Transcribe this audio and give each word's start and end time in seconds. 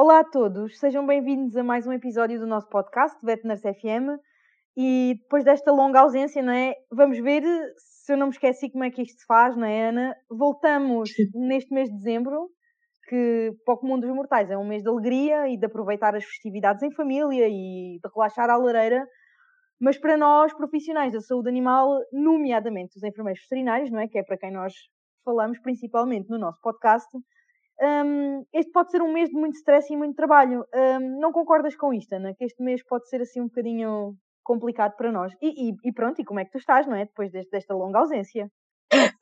Olá 0.00 0.20
a 0.20 0.24
todos, 0.24 0.78
sejam 0.78 1.04
bem-vindos 1.04 1.56
a 1.56 1.64
mais 1.64 1.84
um 1.84 1.92
episódio 1.92 2.38
do 2.38 2.46
nosso 2.46 2.68
podcast, 2.68 3.18
Vetners 3.20 3.62
FM. 3.62 4.16
E 4.76 5.16
depois 5.20 5.42
desta 5.42 5.72
longa 5.72 5.98
ausência, 5.98 6.40
não 6.40 6.52
é? 6.52 6.76
Vamos 6.88 7.18
ver 7.18 7.42
se 7.76 8.12
eu 8.12 8.16
não 8.16 8.28
me 8.28 8.32
esqueci 8.32 8.70
como 8.70 8.84
é 8.84 8.92
que 8.92 9.02
isto 9.02 9.18
se 9.18 9.26
faz, 9.26 9.56
não 9.56 9.66
é, 9.66 9.88
Ana? 9.88 10.14
Voltamos 10.30 11.10
neste 11.34 11.74
mês 11.74 11.88
de 11.88 11.96
dezembro, 11.96 12.48
que 13.08 13.50
para 13.64 13.74
o 13.74 13.76
comum 13.76 13.98
dos 13.98 14.08
mortais 14.10 14.48
é 14.48 14.56
um 14.56 14.64
mês 14.64 14.84
de 14.84 14.88
alegria 14.88 15.48
e 15.48 15.58
de 15.58 15.66
aproveitar 15.66 16.14
as 16.14 16.24
festividades 16.24 16.84
em 16.84 16.92
família 16.92 17.48
e 17.48 17.98
de 17.98 18.10
relaxar 18.14 18.48
à 18.50 18.56
lareira. 18.56 19.04
Mas 19.80 19.98
para 19.98 20.16
nós, 20.16 20.54
profissionais 20.54 21.12
da 21.12 21.20
saúde 21.20 21.48
animal, 21.48 21.98
nomeadamente 22.12 22.96
os 22.96 23.02
enfermeiros 23.02 23.42
veterinários, 23.42 23.90
não 23.90 23.98
é? 23.98 24.06
Que 24.06 24.20
é 24.20 24.22
para 24.22 24.38
quem 24.38 24.52
nós 24.52 24.72
falamos 25.24 25.58
principalmente 25.58 26.30
no 26.30 26.38
nosso 26.38 26.60
podcast, 26.60 27.08
um, 27.80 28.44
este 28.52 28.72
pode 28.72 28.90
ser 28.90 29.02
um 29.02 29.12
mês 29.12 29.28
de 29.28 29.36
muito 29.36 29.56
stress 29.56 29.92
e 29.92 29.96
muito 29.96 30.16
trabalho. 30.16 30.64
Um, 30.74 31.20
não 31.20 31.32
concordas 31.32 31.76
com 31.76 31.92
isto, 31.92 32.12
Ana? 32.12 32.34
Que 32.34 32.44
este 32.44 32.62
mês 32.62 32.82
pode 32.84 33.08
ser 33.08 33.20
assim 33.20 33.40
um 33.40 33.46
bocadinho 33.46 34.14
complicado 34.42 34.96
para 34.96 35.12
nós. 35.12 35.32
E, 35.40 35.70
e, 35.70 35.74
e 35.84 35.92
pronto, 35.92 36.20
e 36.20 36.24
como 36.24 36.40
é 36.40 36.44
que 36.44 36.50
tu 36.50 36.58
estás, 36.58 36.86
não 36.86 36.96
é? 36.96 37.04
Depois 37.04 37.30
deste, 37.30 37.50
desta 37.50 37.74
longa 37.74 38.00
ausência. 38.00 38.50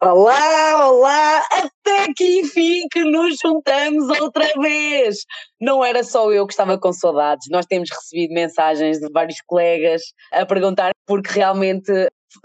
Olá, 0.00 0.88
olá! 0.88 1.42
Até 1.50 2.12
que 2.16 2.40
enfim 2.40 2.86
que 2.90 3.02
nos 3.02 3.36
juntamos 3.42 4.08
outra 4.20 4.46
vez! 4.60 5.24
Não 5.60 5.84
era 5.84 6.04
só 6.04 6.30
eu 6.32 6.46
que 6.46 6.52
estava 6.52 6.78
com 6.78 6.92
saudades, 6.92 7.48
nós 7.50 7.66
temos 7.66 7.90
recebido 7.90 8.32
mensagens 8.32 9.00
de 9.00 9.10
vários 9.10 9.40
colegas 9.40 10.02
a 10.32 10.46
perguntar 10.46 10.92
porque 11.04 11.32
realmente 11.32 11.90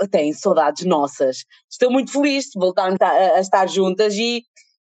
têm 0.09 0.33
saudades 0.33 0.85
nossas. 0.85 1.43
Estou 1.69 1.91
muito 1.91 2.11
feliz 2.11 2.45
de 2.45 2.59
voltarmos 2.59 2.99
a, 2.99 3.35
a 3.35 3.39
estar 3.39 3.67
juntas 3.69 4.15
e 4.15 4.41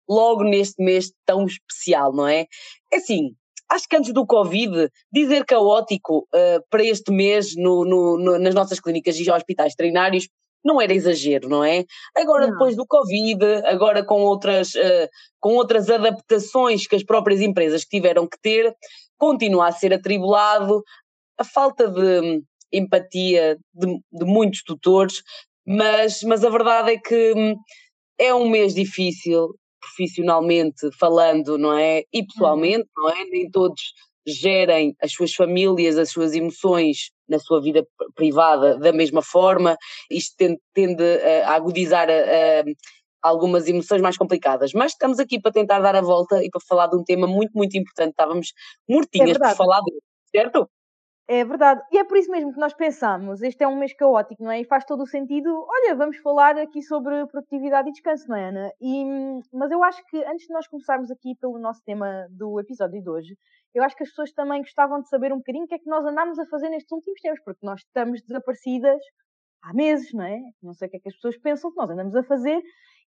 logo 0.09 0.43
neste 0.43 0.83
mês 0.83 1.11
tão 1.25 1.45
especial, 1.45 2.13
não 2.13 2.27
é? 2.27 2.45
É 2.91 2.97
assim, 2.97 3.35
acho 3.69 3.87
que 3.87 3.95
antes 3.95 4.13
do 4.13 4.25
Covid, 4.25 4.89
dizer 5.11 5.45
caótico 5.45 6.27
uh, 6.33 6.63
para 6.69 6.83
este 6.83 7.11
mês 7.11 7.55
no, 7.55 7.85
no, 7.85 8.17
no, 8.17 8.39
nas 8.39 8.53
nossas 8.53 8.79
clínicas 8.79 9.17
e 9.17 9.29
hospitais 9.29 9.73
veterinários 9.73 10.27
não 10.63 10.79
era 10.79 10.93
exagero, 10.93 11.49
não 11.49 11.63
é? 11.63 11.83
Agora, 12.15 12.45
não. 12.45 12.53
depois 12.53 12.75
do 12.75 12.85
Covid, 12.87 13.43
agora 13.65 14.05
com 14.05 14.21
outras, 14.21 14.73
uh, 14.75 15.09
com 15.39 15.55
outras 15.55 15.89
adaptações 15.89 16.87
que 16.87 16.95
as 16.95 17.03
próprias 17.03 17.41
empresas 17.41 17.83
tiveram 17.83 18.27
que 18.27 18.37
ter, 18.41 18.73
continua 19.17 19.67
a 19.67 19.71
ser 19.71 19.93
atribulado 19.93 20.81
a 21.37 21.43
falta 21.43 21.89
de 21.89 22.41
empatia 22.71 23.57
de, 23.73 23.99
de 24.11 24.25
muitos 24.25 24.63
tutores, 24.63 25.21
mas, 25.65 26.21
mas 26.23 26.43
a 26.43 26.49
verdade 26.49 26.93
é 26.93 26.97
que 26.97 27.33
hum, 27.35 27.55
é 28.17 28.33
um 28.33 28.49
mês 28.49 28.73
difícil, 28.73 29.49
profissionalmente 29.83 30.89
falando, 30.97 31.57
não 31.57 31.77
é? 31.77 32.03
E 32.11 32.25
pessoalmente, 32.25 32.87
uhum. 32.97 33.03
não 33.03 33.09
é? 33.09 33.25
Nem 33.25 33.49
todos 33.49 33.81
gerem 34.25 34.95
as 35.01 35.11
suas 35.11 35.33
famílias, 35.33 35.97
as 35.97 36.09
suas 36.09 36.33
emoções 36.33 37.11
na 37.27 37.39
sua 37.39 37.61
vida 37.61 37.85
privada 38.15 38.77
da 38.77 38.93
mesma 38.93 39.21
forma. 39.21 39.77
Isto 40.09 40.35
tende, 40.37 40.59
tende 40.73 41.03
a 41.45 41.55
agudizar 41.55 42.09
a, 42.09 42.13
a 42.13 42.63
algumas 43.21 43.67
emoções 43.67 44.01
mais 44.01 44.17
complicadas. 44.17 44.73
Mas 44.73 44.93
estamos 44.93 45.19
aqui 45.19 45.39
para 45.41 45.51
tentar 45.51 45.79
dar 45.79 45.95
a 45.95 46.01
volta 46.01 46.43
e 46.43 46.49
para 46.49 46.61
falar 46.67 46.87
de 46.87 46.97
um 46.97 47.03
tema 47.03 47.27
muito, 47.27 47.51
muito 47.53 47.77
importante. 47.77 48.11
Estávamos 48.11 48.53
mortinhas 48.87 49.35
é 49.35 49.39
por 49.39 49.55
falar 49.55 49.81
dele, 49.81 50.01
certo? 50.33 50.69
É 51.27 51.45
verdade. 51.45 51.81
E 51.91 51.97
é 51.97 52.03
por 52.03 52.17
isso 52.17 52.29
mesmo 52.29 52.53
que 52.53 52.59
nós 52.59 52.73
pensamos, 52.73 53.41
este 53.41 53.63
é 53.63 53.67
um 53.67 53.77
mês 53.77 53.93
caótico, 53.93 54.43
não 54.43 54.51
é? 54.51 54.59
E 54.59 54.65
faz 54.65 54.83
todo 54.83 55.03
o 55.03 55.07
sentido, 55.07 55.49
olha, 55.65 55.95
vamos 55.95 56.17
falar 56.17 56.57
aqui 56.57 56.81
sobre 56.81 57.25
produtividade 57.27 57.87
e 57.87 57.93
descanso, 57.93 58.27
não 58.27 58.35
é, 58.35 58.49
Ana? 58.49 58.71
E, 58.81 59.05
mas 59.53 59.71
eu 59.71 59.81
acho 59.83 60.03
que 60.07 60.21
antes 60.25 60.47
de 60.47 60.53
nós 60.53 60.67
começarmos 60.67 61.09
aqui 61.09 61.33
pelo 61.39 61.57
nosso 61.59 61.81
tema 61.85 62.27
do 62.29 62.59
episódio 62.59 63.01
de 63.01 63.09
hoje, 63.09 63.37
eu 63.73 63.83
acho 63.83 63.95
que 63.95 64.03
as 64.03 64.09
pessoas 64.09 64.33
também 64.33 64.61
gostavam 64.61 65.01
de 65.01 65.07
saber 65.07 65.31
um 65.31 65.37
bocadinho 65.37 65.63
o 65.63 65.67
que 65.67 65.75
é 65.75 65.79
que 65.79 65.89
nós 65.89 66.05
andámos 66.05 66.37
a 66.39 66.45
fazer 66.45 66.69
nestes 66.69 66.91
últimos 66.91 67.21
tempos, 67.21 67.39
porque 67.45 67.65
nós 67.65 67.79
estamos 67.79 68.21
desaparecidas 68.21 68.99
há 69.63 69.73
meses, 69.73 70.13
não 70.13 70.25
é? 70.25 70.41
Não 70.61 70.73
sei 70.73 70.89
o 70.89 70.91
que 70.91 70.97
é 70.97 70.99
que 70.99 71.07
as 71.07 71.15
pessoas 71.15 71.37
pensam 71.37 71.71
que 71.71 71.77
nós 71.77 71.89
andamos 71.89 72.15
a 72.15 72.23
fazer 72.23 72.61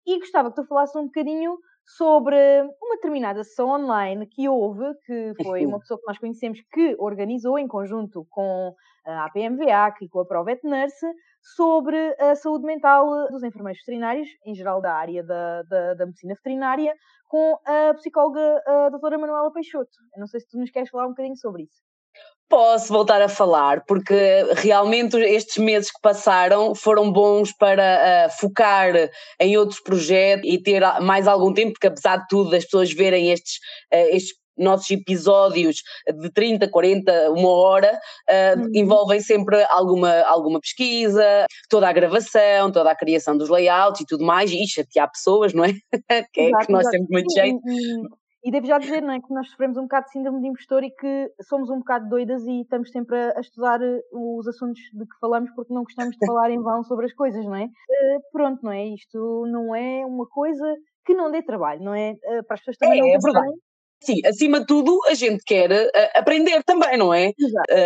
e 0.07 0.19
gostava 0.19 0.49
que 0.49 0.55
tu 0.55 0.65
falasses 0.65 0.95
um 0.95 1.05
bocadinho 1.05 1.57
sobre 1.85 2.35
uma 2.81 2.95
determinada 2.95 3.43
sessão 3.43 3.69
online 3.69 4.25
que 4.27 4.49
houve, 4.49 4.83
que 5.05 5.33
foi 5.43 5.65
uma 5.65 5.79
pessoa 5.79 5.99
que 5.99 6.07
nós 6.07 6.17
conhecemos 6.17 6.59
que 6.71 6.95
organizou 6.97 7.59
em 7.59 7.67
conjunto 7.67 8.25
com 8.29 8.73
a 9.05 9.25
APMVA 9.25 9.93
e 10.01 10.09
com 10.09 10.19
a 10.19 10.25
Provet 10.25 10.61
Nurse 10.63 11.05
sobre 11.41 12.15
a 12.19 12.35
saúde 12.35 12.65
mental 12.65 13.29
dos 13.29 13.43
enfermeiros 13.43 13.79
veterinários, 13.81 14.27
em 14.45 14.55
geral 14.55 14.81
da 14.81 14.93
área 14.93 15.23
da, 15.23 15.61
da, 15.63 15.93
da 15.93 16.05
medicina 16.07 16.33
veterinária, 16.33 16.95
com 17.27 17.59
a 17.65 17.93
psicóloga 17.93 18.61
a 18.65 18.89
doutora 18.89 19.17
Manuela 19.17 19.51
Peixoto. 19.51 19.91
Eu 20.15 20.19
não 20.19 20.27
sei 20.27 20.39
se 20.39 20.47
tu 20.47 20.57
nos 20.57 20.71
queres 20.71 20.89
falar 20.89 21.05
um 21.05 21.09
bocadinho 21.09 21.37
sobre 21.37 21.63
isso. 21.63 21.83
Posso 22.47 22.93
voltar 22.93 23.21
a 23.21 23.27
falar, 23.27 23.83
porque 23.85 24.13
realmente 24.57 25.17
estes 25.17 25.57
meses 25.57 25.91
que 25.91 25.99
passaram 25.99 26.75
foram 26.75 27.11
bons 27.11 27.51
para 27.57 28.27
uh, 28.27 28.39
focar 28.39 28.93
em 29.39 29.57
outros 29.57 29.79
projetos 29.79 30.47
e 30.47 30.61
ter 30.61 30.81
mais 31.01 31.27
algum 31.27 31.51
tempo, 31.51 31.73
porque 31.73 31.87
apesar 31.87 32.17
de 32.17 32.27
tudo, 32.27 32.55
as 32.55 32.63
pessoas 32.63 32.93
verem 32.93 33.31
estes, 33.31 33.55
uh, 33.91 34.15
estes 34.15 34.35
nossos 34.57 34.89
episódios 34.89 35.81
de 36.21 36.29
30, 36.31 36.69
40, 36.69 37.31
uma 37.31 37.49
hora, 37.49 37.99
uh, 38.29 38.59
uhum. 38.59 38.69
envolvem 38.73 39.19
sempre 39.19 39.63
alguma, 39.69 40.21
alguma 40.21 40.59
pesquisa, 40.59 41.45
toda 41.69 41.89
a 41.89 41.93
gravação, 41.93 42.71
toda 42.71 42.91
a 42.91 42.95
criação 42.95 43.37
dos 43.37 43.49
layouts 43.49 44.01
e 44.01 44.05
tudo 44.05 44.23
mais, 44.23 44.51
e 44.51 44.67
chatear 44.67 45.11
pessoas, 45.11 45.53
não 45.53 45.65
é? 45.65 45.73
que 46.31 46.41
é 46.41 46.47
exato, 46.47 46.65
que 46.67 46.71
nós 46.71 46.87
temos 46.87 47.07
muito 47.09 47.33
jeito. 47.33 47.59
E 48.45 48.51
devo 48.51 48.67
já 48.67 48.77
dizer, 48.77 49.01
não 49.01 49.11
é, 49.11 49.19
que 49.19 49.33
nós 49.33 49.49
sofremos 49.49 49.75
um 49.75 49.81
bocado 49.81 50.05
de 50.05 50.11
síndrome 50.11 50.39
de 50.39 50.47
impostor 50.49 50.83
e 50.83 50.91
que 50.91 51.31
somos 51.49 51.67
um 51.71 51.79
bocado 51.79 52.07
doidas 52.07 52.45
e 52.45 52.61
estamos 52.61 52.91
sempre 52.91 53.17
a, 53.17 53.39
estudar 53.39 53.81
eh, 53.81 54.01
os 54.13 54.47
assuntos 54.47 54.79
de 54.93 55.03
que 55.03 55.17
falamos 55.19 55.49
porque 55.55 55.73
não 55.73 55.81
gostamos 55.81 56.15
de 56.15 56.27
falar 56.27 56.51
em 56.51 56.61
vão 56.61 56.83
sobre 56.83 57.07
as 57.07 57.13
coisas, 57.13 57.43
não 57.43 57.55
é? 57.55 57.63
Uh, 57.63 58.21
pronto, 58.31 58.59
não 58.61 58.71
é? 58.71 58.85
Isto 58.85 59.47
não 59.47 59.75
é 59.75 60.05
uma 60.05 60.27
coisa 60.27 60.75
que 61.03 61.15
não 61.15 61.31
dê 61.31 61.41
trabalho, 61.41 61.81
não 61.81 61.95
é? 61.95 62.11
Uh, 62.11 62.45
para 62.45 62.53
as 62.53 62.59
pessoas 62.59 62.77
também 62.77 62.99
é, 62.99 63.01
não 63.01 63.09
é 63.15 63.17
verdade. 63.17 63.53
Sim, 64.03 64.21
acima 64.23 64.59
de 64.59 64.67
tudo, 64.67 64.99
a 65.09 65.15
gente 65.15 65.43
quer 65.43 65.71
uh, 65.71 65.89
aprender 66.15 66.63
também, 66.63 66.99
não 66.99 67.11
é? 67.11 67.31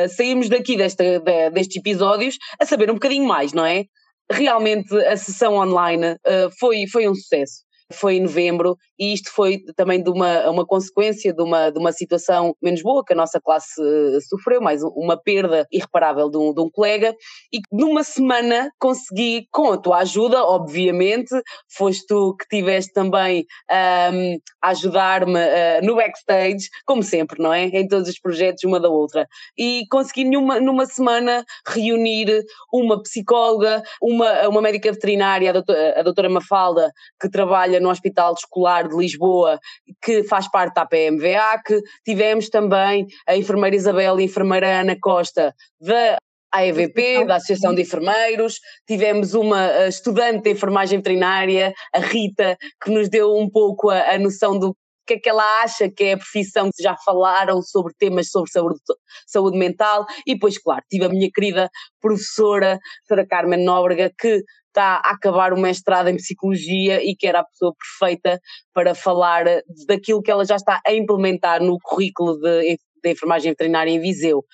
Saímos 0.09 0.49
daqui 0.49 0.75
desta, 0.75 1.21
de, 1.21 1.49
destes 1.51 1.77
episódios 1.77 2.37
a 2.59 2.65
saber 2.65 2.91
um 2.91 2.95
bocadinho 2.95 3.25
mais, 3.25 3.53
não 3.53 3.65
é? 3.65 3.85
Realmente 4.29 4.93
a 5.05 5.15
sessão 5.15 5.55
online 5.55 6.17
foi, 6.59 6.85
foi 6.85 7.07
um 7.07 7.15
sucesso 7.15 7.68
foi 7.93 8.15
em 8.15 8.21
novembro 8.21 8.77
e 8.97 9.13
isto 9.13 9.31
foi 9.31 9.59
também 9.75 10.01
de 10.01 10.09
uma, 10.09 10.49
uma 10.49 10.65
consequência 10.65 11.33
de 11.33 11.41
uma, 11.41 11.69
de 11.71 11.79
uma 11.79 11.91
situação 11.91 12.55
menos 12.61 12.81
boa 12.81 13.03
que 13.03 13.13
a 13.13 13.15
nossa 13.15 13.39
classe 13.41 13.81
uh, 13.81 14.21
sofreu, 14.21 14.61
mais 14.61 14.81
uma 14.83 15.17
perda 15.17 15.67
irreparável 15.71 16.29
de 16.29 16.37
um, 16.37 16.53
de 16.53 16.61
um 16.61 16.69
colega 16.69 17.15
e 17.51 17.59
numa 17.71 18.03
semana 18.03 18.71
consegui, 18.79 19.47
com 19.51 19.71
a 19.71 19.77
tua 19.77 19.99
ajuda, 19.99 20.43
obviamente, 20.43 21.29
foste 21.75 22.05
tu 22.07 22.35
que 22.35 22.47
tiveste 22.47 22.93
também 22.93 23.45
um, 23.71 24.37
a 24.61 24.69
ajudar-me 24.69 25.39
uh, 25.39 25.85
no 25.85 25.95
backstage, 25.95 26.69
como 26.85 27.03
sempre, 27.03 27.41
não 27.41 27.53
é? 27.53 27.65
Em 27.65 27.87
todos 27.87 28.07
os 28.07 28.19
projetos, 28.19 28.63
uma 28.63 28.79
da 28.79 28.89
outra. 28.89 29.27
E 29.57 29.83
consegui 29.89 30.25
numa, 30.25 30.59
numa 30.59 30.85
semana 30.85 31.43
reunir 31.67 32.43
uma 32.71 33.01
psicóloga, 33.01 33.81
uma, 34.01 34.47
uma 34.47 34.61
médica 34.61 34.91
veterinária, 34.91 35.49
a 35.49 35.53
doutora, 35.53 35.99
a 35.99 36.03
doutora 36.03 36.29
Mafalda, 36.29 36.91
que 37.19 37.29
trabalha 37.29 37.78
no 37.79 37.89
Hospital 37.89 38.33
Escolar 38.33 38.87
de 38.87 38.95
Lisboa, 38.95 39.59
que 40.01 40.23
faz 40.23 40.49
parte 40.49 40.75
da 40.75 40.85
PMVA, 40.85 41.61
que 41.65 41.81
tivemos 42.05 42.49
também 42.49 43.05
a 43.27 43.35
enfermeira 43.35 43.75
Isabel 43.75 44.19
e 44.19 44.23
a 44.23 44.25
enfermeira 44.25 44.81
Ana 44.81 44.97
Costa 44.99 45.53
da 45.79 46.17
AEVP, 46.51 47.25
da 47.25 47.35
Associação 47.35 47.75
de 47.75 47.83
Enfermeiros, 47.83 48.59
tivemos 48.87 49.33
uma 49.33 49.87
estudante 49.87 50.43
de 50.43 50.51
enfermagem 50.51 50.97
veterinária, 50.97 51.73
a 51.93 51.99
Rita, 51.99 52.57
que 52.83 52.89
nos 52.89 53.07
deu 53.07 53.35
um 53.35 53.49
pouco 53.49 53.89
a, 53.89 54.13
a 54.13 54.17
noção 54.17 54.57
do 54.57 54.75
que 55.09 55.15
é 55.15 55.19
que 55.19 55.29
ela 55.29 55.63
acha 55.63 55.89
que 55.89 56.03
é 56.03 56.13
a 56.13 56.17
profissão 56.17 56.69
que 56.75 56.83
já 56.83 56.95
falaram 57.03 57.61
sobre 57.63 57.93
temas 57.97 58.29
sobre 58.29 58.51
saúde, 58.51 58.79
saúde 59.25 59.57
mental 59.57 60.05
e 60.25 60.35
depois, 60.35 60.59
claro, 60.59 60.83
tive 60.87 61.05
a 61.05 61.09
minha 61.09 61.29
querida 61.33 61.69
professora, 61.99 62.79
professora 63.07 63.27
Carmen 63.27 63.63
Nóbrega, 63.63 64.11
que 64.17 64.43
está 64.67 65.01
a 65.03 65.11
acabar 65.11 65.51
o 65.51 65.59
mestrado 65.59 66.09
em 66.09 66.15
psicologia 66.15 67.03
e 67.03 67.15
que 67.15 67.25
era 67.25 67.39
a 67.39 67.43
pessoa 67.43 67.73
perfeita 67.73 68.39
para 68.71 68.93
falar 68.93 69.45
daquilo 69.87 70.21
que 70.21 70.29
ela 70.29 70.45
já 70.45 70.57
está 70.57 70.79
a 70.85 70.93
implementar 70.93 71.61
no 71.63 71.79
currículo 71.81 72.37
de, 72.39 72.77
de 73.03 73.11
enfermagem 73.11 73.51
veterinária 73.51 73.89
em 73.89 73.99
Viseu. 73.99 74.45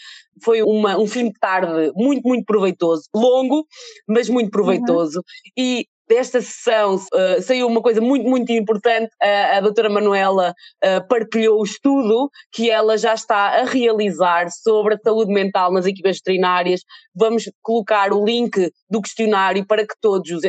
Foi 0.42 0.64
uma, 0.64 0.98
um 0.98 1.06
fim 1.06 1.26
de 1.26 1.38
tarde 1.38 1.92
muito, 1.96 2.26
muito 2.26 2.46
proveitoso, 2.46 3.04
longo, 3.14 3.66
mas 4.08 4.30
muito 4.30 4.50
proveitoso. 4.52 5.18
Uhum. 5.18 5.24
E 5.58 5.86
desta 6.08 6.42
sessão 6.42 6.96
uh, 6.96 7.42
saiu 7.42 7.68
uma 7.68 7.82
coisa 7.82 8.02
muito, 8.02 8.28
muito 8.28 8.52
importante. 8.52 9.10
Uh, 9.22 9.58
a 9.58 9.60
doutora 9.62 9.90
Manuela 9.90 10.54
uh, 10.84 11.08
partilhou 11.08 11.60
o 11.60 11.64
estudo 11.64 12.30
que 12.52 12.70
ela 12.70 12.98
já 12.98 13.14
está 13.14 13.62
a 13.62 13.64
realizar 13.64 14.50
sobre 14.52 14.96
a 14.96 15.00
saúde 15.04 15.34
mental 15.34 15.72
nas 15.72 15.86
equipas 15.86 16.18
veterinárias. 16.18 16.82
Vamos 17.16 17.50
colocar 17.62 18.14
o 18.14 18.24
link 18.24 18.72
do 18.90 19.02
questionário 19.02 19.66
para 19.66 19.86
que 19.86 19.94
todos 20.02 20.30
os 20.32 20.44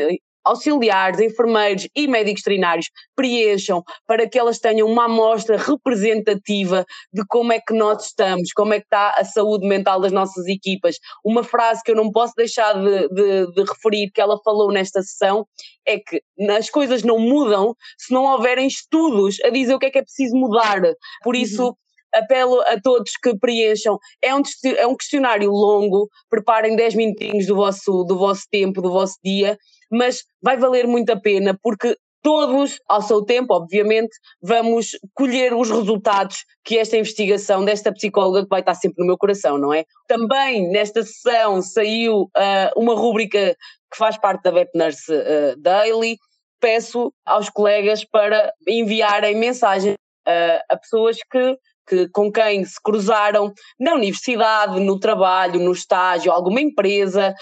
auxiliares, 0.46 1.20
enfermeiros 1.20 1.88
e 1.94 2.06
médicos 2.06 2.42
veterinários 2.42 2.88
preencham 3.16 3.82
para 4.06 4.28
que 4.28 4.38
elas 4.38 4.58
tenham 4.58 4.88
uma 4.88 5.06
amostra 5.06 5.56
representativa 5.58 6.84
de 7.12 7.24
como 7.28 7.52
é 7.52 7.60
que 7.60 7.74
nós 7.74 8.06
estamos, 8.06 8.52
como 8.52 8.72
é 8.72 8.78
que 8.78 8.86
está 8.86 9.10
a 9.10 9.24
saúde 9.24 9.66
mental 9.66 10.00
das 10.00 10.12
nossas 10.12 10.46
equipas. 10.46 10.96
Uma 11.24 11.42
frase 11.42 11.82
que 11.84 11.90
eu 11.90 11.96
não 11.96 12.10
posso 12.10 12.32
deixar 12.36 12.74
de, 12.74 13.08
de, 13.08 13.52
de 13.52 13.60
referir 13.62 14.10
que 14.12 14.20
ela 14.20 14.38
falou 14.44 14.72
nesta 14.72 15.02
sessão 15.02 15.46
é 15.84 15.98
que 15.98 16.22
as 16.56 16.70
coisas 16.70 17.02
não 17.02 17.18
mudam 17.18 17.74
se 17.98 18.14
não 18.14 18.24
houverem 18.24 18.68
estudos 18.68 19.38
a 19.44 19.50
dizer 19.50 19.74
o 19.74 19.78
que 19.78 19.86
é 19.86 19.90
que 19.90 19.98
é 19.98 20.02
preciso 20.02 20.36
mudar. 20.36 20.80
Por 21.22 21.34
uhum. 21.34 21.40
isso, 21.40 21.66
uhum 21.66 21.74
apelo 22.14 22.60
a 22.62 22.80
todos 22.80 23.12
que 23.22 23.36
preencham. 23.38 23.98
É 24.22 24.34
um, 24.34 24.40
é 24.76 24.86
um 24.86 24.96
questionário 24.96 25.50
longo, 25.50 26.08
preparem 26.28 26.76
10 26.76 26.94
minutinhos 26.94 27.46
do 27.46 27.54
vosso, 27.54 28.04
do 28.04 28.16
vosso 28.16 28.44
tempo, 28.50 28.80
do 28.80 28.90
vosso 28.90 29.16
dia, 29.24 29.58
mas 29.90 30.24
vai 30.42 30.56
valer 30.56 30.86
muito 30.86 31.10
a 31.10 31.20
pena 31.20 31.58
porque 31.62 31.96
todos, 32.26 32.80
ao 32.88 33.02
seu 33.02 33.24
tempo, 33.24 33.54
obviamente, 33.54 34.10
vamos 34.42 34.98
colher 35.14 35.54
os 35.54 35.70
resultados 35.70 36.44
que 36.64 36.76
esta 36.76 36.96
investigação 36.96 37.64
desta 37.64 37.92
psicóloga 37.92 38.42
que 38.42 38.48
vai 38.48 38.58
estar 38.58 38.74
sempre 38.74 38.96
no 38.98 39.06
meu 39.06 39.16
coração, 39.16 39.56
não 39.56 39.72
é? 39.72 39.84
Também 40.08 40.68
nesta 40.68 41.04
sessão 41.04 41.62
saiu 41.62 42.22
uh, 42.22 42.70
uma 42.76 42.96
rúbrica 42.96 43.54
que 43.92 43.96
faz 43.96 44.18
parte 44.18 44.42
da 44.42 44.50
Vet 44.50 44.70
Nurse 44.74 45.12
uh, 45.12 45.56
Daily. 45.56 46.18
Peço 46.60 47.12
aos 47.24 47.48
colegas 47.48 48.04
para 48.04 48.52
enviarem 48.66 49.36
mensagens 49.36 49.94
uh, 49.94 50.60
a 50.68 50.76
pessoas 50.76 51.18
que 51.30 51.56
que, 51.86 52.08
com 52.08 52.30
quem 52.30 52.64
se 52.64 52.80
cruzaram 52.82 53.52
na 53.78 53.94
universidade, 53.94 54.80
no 54.80 54.98
trabalho, 54.98 55.60
no 55.60 55.72
estágio, 55.72 56.32
alguma 56.32 56.60
empresa, 56.60 57.34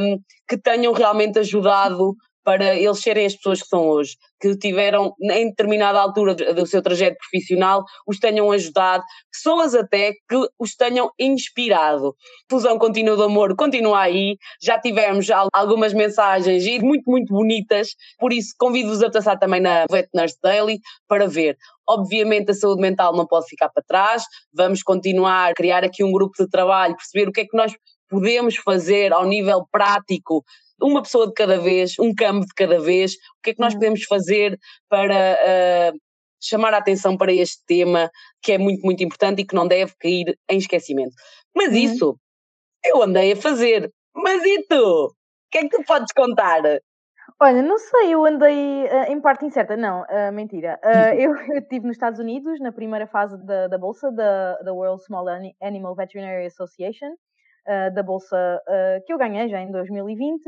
um, 0.00 0.18
que 0.48 0.56
tenham 0.56 0.92
realmente 0.92 1.38
ajudado 1.38 2.14
para 2.44 2.74
eles 2.74 3.00
serem 3.00 3.26
as 3.26 3.36
pessoas 3.36 3.62
que 3.62 3.68
são 3.68 3.86
hoje, 3.86 4.16
que 4.40 4.56
tiveram 4.56 5.14
em 5.20 5.48
determinada 5.48 6.00
altura 6.00 6.34
do 6.34 6.66
seu 6.66 6.82
trajeto 6.82 7.16
profissional, 7.18 7.84
os 8.06 8.18
tenham 8.18 8.50
ajudado, 8.50 9.04
pessoas 9.30 9.74
até 9.74 10.12
que 10.28 10.48
os 10.58 10.74
tenham 10.74 11.10
inspirado. 11.18 12.14
Fusão 12.50 12.78
Contínua 12.78 13.16
do 13.16 13.22
Amor 13.22 13.54
continua 13.56 14.00
aí, 14.00 14.36
já 14.60 14.78
tivemos 14.78 15.28
algumas 15.52 15.92
mensagens 15.92 16.64
e 16.66 16.80
muito, 16.80 17.08
muito 17.08 17.32
bonitas, 17.32 17.90
por 18.18 18.32
isso 18.32 18.52
convido-vos 18.58 19.02
a 19.02 19.10
passar 19.10 19.38
também 19.38 19.60
na 19.60 19.86
Vet 19.90 20.08
Nurse 20.12 20.36
Daily 20.42 20.80
para 21.06 21.28
ver. 21.28 21.56
Obviamente 21.88 22.50
a 22.50 22.54
saúde 22.54 22.80
mental 22.80 23.14
não 23.14 23.26
pode 23.26 23.46
ficar 23.46 23.68
para 23.68 23.82
trás, 23.82 24.24
vamos 24.52 24.82
continuar 24.82 25.50
a 25.50 25.54
criar 25.54 25.84
aqui 25.84 26.04
um 26.04 26.12
grupo 26.12 26.32
de 26.38 26.48
trabalho, 26.48 26.96
perceber 26.96 27.28
o 27.28 27.32
que 27.32 27.40
é 27.40 27.44
que 27.44 27.56
nós 27.56 27.72
podemos 28.08 28.56
fazer 28.56 29.12
ao 29.12 29.24
nível 29.24 29.66
prático 29.70 30.44
uma 30.80 31.02
pessoa 31.02 31.26
de 31.26 31.32
cada 31.32 31.58
vez, 31.58 31.98
um 31.98 32.14
campo 32.14 32.44
de 32.46 32.54
cada 32.54 32.80
vez, 32.80 33.14
o 33.14 33.42
que 33.42 33.50
é 33.50 33.54
que 33.54 33.60
nós 33.60 33.72
hum. 33.74 33.78
podemos 33.78 34.04
fazer 34.04 34.58
para 34.88 35.38
uh, 35.94 35.98
chamar 36.42 36.74
a 36.74 36.78
atenção 36.78 37.16
para 37.16 37.32
este 37.32 37.62
tema 37.66 38.10
que 38.42 38.52
é 38.52 38.58
muito, 38.58 38.82
muito 38.82 39.02
importante 39.02 39.40
e 39.40 39.46
que 39.46 39.54
não 39.54 39.66
deve 39.66 39.92
cair 39.98 40.36
em 40.50 40.58
esquecimento. 40.58 41.14
Mas 41.54 41.72
hum. 41.72 41.76
isso 41.76 42.18
eu 42.84 43.02
andei 43.02 43.32
a 43.32 43.36
fazer. 43.36 43.90
Mas 44.14 44.44
e 44.44 44.66
tu? 44.68 45.06
O 45.06 45.14
que 45.50 45.58
é 45.58 45.62
que 45.62 45.68
tu 45.68 45.84
podes 45.84 46.12
contar? 46.14 46.62
Olha, 47.40 47.62
não 47.62 47.78
sei, 47.78 48.14
eu 48.14 48.24
andei 48.24 48.84
uh, 48.84 49.12
em 49.12 49.20
parte 49.20 49.44
incerta. 49.44 49.76
Não, 49.76 50.02
uh, 50.02 50.32
mentira. 50.32 50.78
Uh, 50.84 51.14
eu, 51.18 51.36
eu 51.36 51.58
estive 51.58 51.86
nos 51.86 51.96
Estados 51.96 52.20
Unidos 52.20 52.60
na 52.60 52.72
primeira 52.72 53.06
fase 53.06 53.36
da, 53.44 53.68
da 53.68 53.78
bolsa 53.78 54.10
da, 54.12 54.56
da 54.58 54.72
World 54.72 55.02
Small 55.04 55.26
Animal 55.60 55.94
Veterinary 55.94 56.46
Association 56.46 57.14
da 57.94 58.02
bolsa 58.02 58.60
que 59.06 59.12
eu 59.12 59.18
ganhei 59.18 59.48
já 59.48 59.60
em 59.60 59.70
2020, 59.70 60.42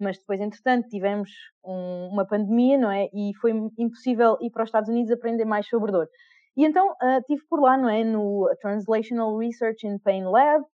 mas 0.00 0.18
depois, 0.18 0.40
entretanto, 0.40 0.88
tivemos 0.88 1.30
um, 1.64 2.08
uma 2.10 2.26
pandemia, 2.26 2.76
não 2.76 2.90
é? 2.90 3.08
E 3.14 3.30
foi 3.40 3.52
impossível 3.78 4.36
ir 4.40 4.50
para 4.50 4.64
os 4.64 4.68
Estados 4.68 4.88
Unidos 4.88 5.12
aprender 5.12 5.44
mais 5.44 5.68
sobre 5.68 5.92
dor. 5.92 6.08
E 6.56 6.66
então 6.66 6.88
uh, 6.90 7.18
estive 7.20 7.42
por 7.48 7.60
lá, 7.60 7.78
não 7.78 7.88
é? 7.88 8.02
No 8.02 8.50
Translational 8.60 9.38
Research 9.38 9.86
in 9.86 9.96
Pain 10.00 10.24
Lab, 10.24 10.64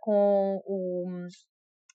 com 0.00 0.60
o 0.66 1.26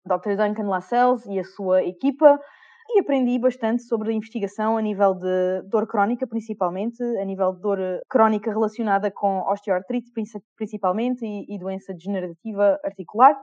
Dr. 0.05 0.37
Duncan 0.37 0.69
Lascelles 0.69 1.25
e 1.25 1.37
a 1.37 1.43
sua 1.43 1.83
equipa, 1.83 2.39
e 2.89 2.99
aprendi 2.99 3.37
bastante 3.39 3.83
sobre 3.83 4.09
a 4.09 4.13
investigação 4.13 4.77
a 4.77 4.81
nível 4.81 5.13
de 5.13 5.61
dor 5.69 5.87
crónica, 5.87 6.27
principalmente, 6.27 7.01
a 7.01 7.25
nível 7.25 7.53
de 7.53 7.61
dor 7.61 7.79
crónica 8.09 8.51
relacionada 8.51 9.11
com 9.11 9.41
osteoartrite, 9.47 10.11
principalmente, 10.57 11.25
e, 11.25 11.55
e 11.55 11.59
doença 11.59 11.93
degenerativa 11.93 12.79
articular. 12.83 13.35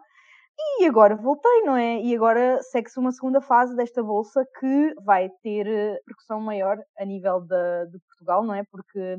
E 0.80 0.86
agora 0.86 1.14
voltei, 1.14 1.62
não 1.62 1.76
é? 1.76 2.00
E 2.02 2.14
agora 2.14 2.60
segue-se 2.62 2.98
uma 2.98 3.12
segunda 3.12 3.40
fase 3.40 3.76
desta 3.76 4.02
bolsa 4.02 4.44
que 4.58 4.92
vai 5.04 5.30
ter 5.42 5.66
percussão 6.04 6.40
maior 6.40 6.76
a 6.98 7.04
nível 7.04 7.40
de, 7.40 7.86
de, 7.92 7.98
Portugal, 8.08 8.42
não 8.42 8.54
é? 8.54 8.62
Porque 8.70 9.18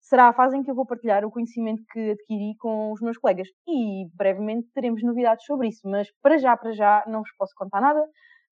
será 0.00 0.28
a 0.28 0.32
fase 0.32 0.56
em 0.56 0.62
que 0.62 0.70
eu 0.70 0.74
vou 0.74 0.86
partilhar 0.86 1.24
o 1.24 1.30
conhecimento 1.30 1.82
que 1.92 2.12
adquiri 2.12 2.56
com 2.58 2.92
os 2.92 3.00
meus 3.02 3.18
colegas. 3.18 3.48
E 3.68 4.08
brevemente 4.14 4.68
teremos 4.74 5.02
novidades 5.02 5.44
sobre 5.44 5.68
isso, 5.68 5.82
mas 5.84 6.08
para 6.22 6.38
já, 6.38 6.56
para 6.56 6.72
já, 6.72 7.04
não 7.06 7.20
vos 7.20 7.30
posso 7.36 7.52
contar 7.54 7.80
nada 7.82 8.02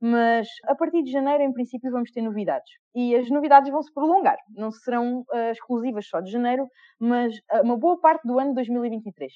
mas 0.01 0.47
a 0.65 0.75
partir 0.75 1.03
de 1.03 1.11
janeiro, 1.11 1.43
em 1.43 1.53
princípio, 1.53 1.91
vamos 1.91 2.11
ter 2.11 2.23
novidades. 2.23 2.71
E 2.95 3.17
as 3.17 3.29
novidades 3.31 3.71
vão 3.71 3.83
se 3.83 3.93
prolongar, 3.93 4.39
não 4.57 4.71
serão 4.71 5.21
uh, 5.21 5.51
exclusivas 5.53 6.07
só 6.09 6.21
de 6.21 6.31
janeiro, 6.31 6.67
mas 7.01 7.35
uh, 7.53 7.63
uma 7.63 7.77
boa 7.77 8.01
parte 8.01 8.27
do 8.27 8.39
ano 8.39 8.51
de 8.51 8.57
2023 8.57 9.33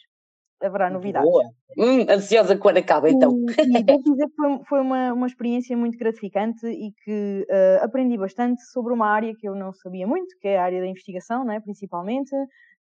haverá 0.66 0.90
novidades. 0.90 1.28
Boa. 1.28 1.44
Hum, 1.76 2.06
ansiosa 2.08 2.56
quando 2.56 2.78
acaba, 2.78 3.10
então. 3.10 3.32
E, 3.58 3.78
e 3.78 3.82
devo 3.82 4.02
dizer 4.02 4.26
que 4.28 4.34
foi, 4.36 4.58
foi 4.68 4.80
uma, 4.80 5.12
uma 5.12 5.26
experiência 5.26 5.76
muito 5.76 5.98
gratificante 5.98 6.66
e 6.66 6.92
que 7.04 7.46
uh, 7.50 7.84
aprendi 7.84 8.16
bastante 8.16 8.62
sobre 8.70 8.92
uma 8.92 9.08
área 9.08 9.34
que 9.34 9.48
eu 9.48 9.54
não 9.54 9.72
sabia 9.72 10.06
muito, 10.06 10.36
que 10.40 10.48
é 10.48 10.58
a 10.58 10.64
área 10.64 10.80
da 10.80 10.86
investigação, 10.86 11.44
não 11.44 11.52
é? 11.52 11.60
principalmente. 11.60 12.30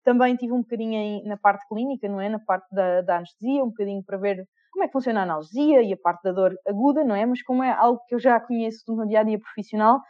Também 0.05 0.37
tive 0.37 0.53
um 0.53 0.63
bocadinho 0.63 0.95
em, 0.95 1.25
na 1.25 1.37
parte 1.37 1.67
clínica, 1.69 2.09
não 2.09 2.21
é? 2.21 2.29
Na 2.29 2.39
parte 2.39 2.67
da, 2.75 3.03
da 3.03 3.17
anestesia, 3.17 3.63
um 3.63 3.69
bocadinho 3.69 4.03
para 4.03 4.17
ver 4.17 4.47
como 4.73 4.85
é 4.85 4.87
que 4.87 4.93
funciona 4.93 5.21
a 5.21 5.23
analgesia 5.25 5.83
e 5.83 5.93
a 5.93 5.97
parte 5.97 6.23
da 6.23 6.33
dor 6.33 6.55
aguda, 6.67 7.05
não 7.05 7.15
é? 7.15 7.27
Mas 7.27 7.43
como 7.43 7.63
é 7.63 7.71
algo 7.71 8.01
que 8.07 8.15
eu 8.15 8.19
já 8.19 8.41
conheço 8.41 8.85
do 8.87 8.97
meu 8.97 9.07
dia 9.07 9.21
a 9.21 9.23
dia 9.25 9.39
profissional, 9.39 10.01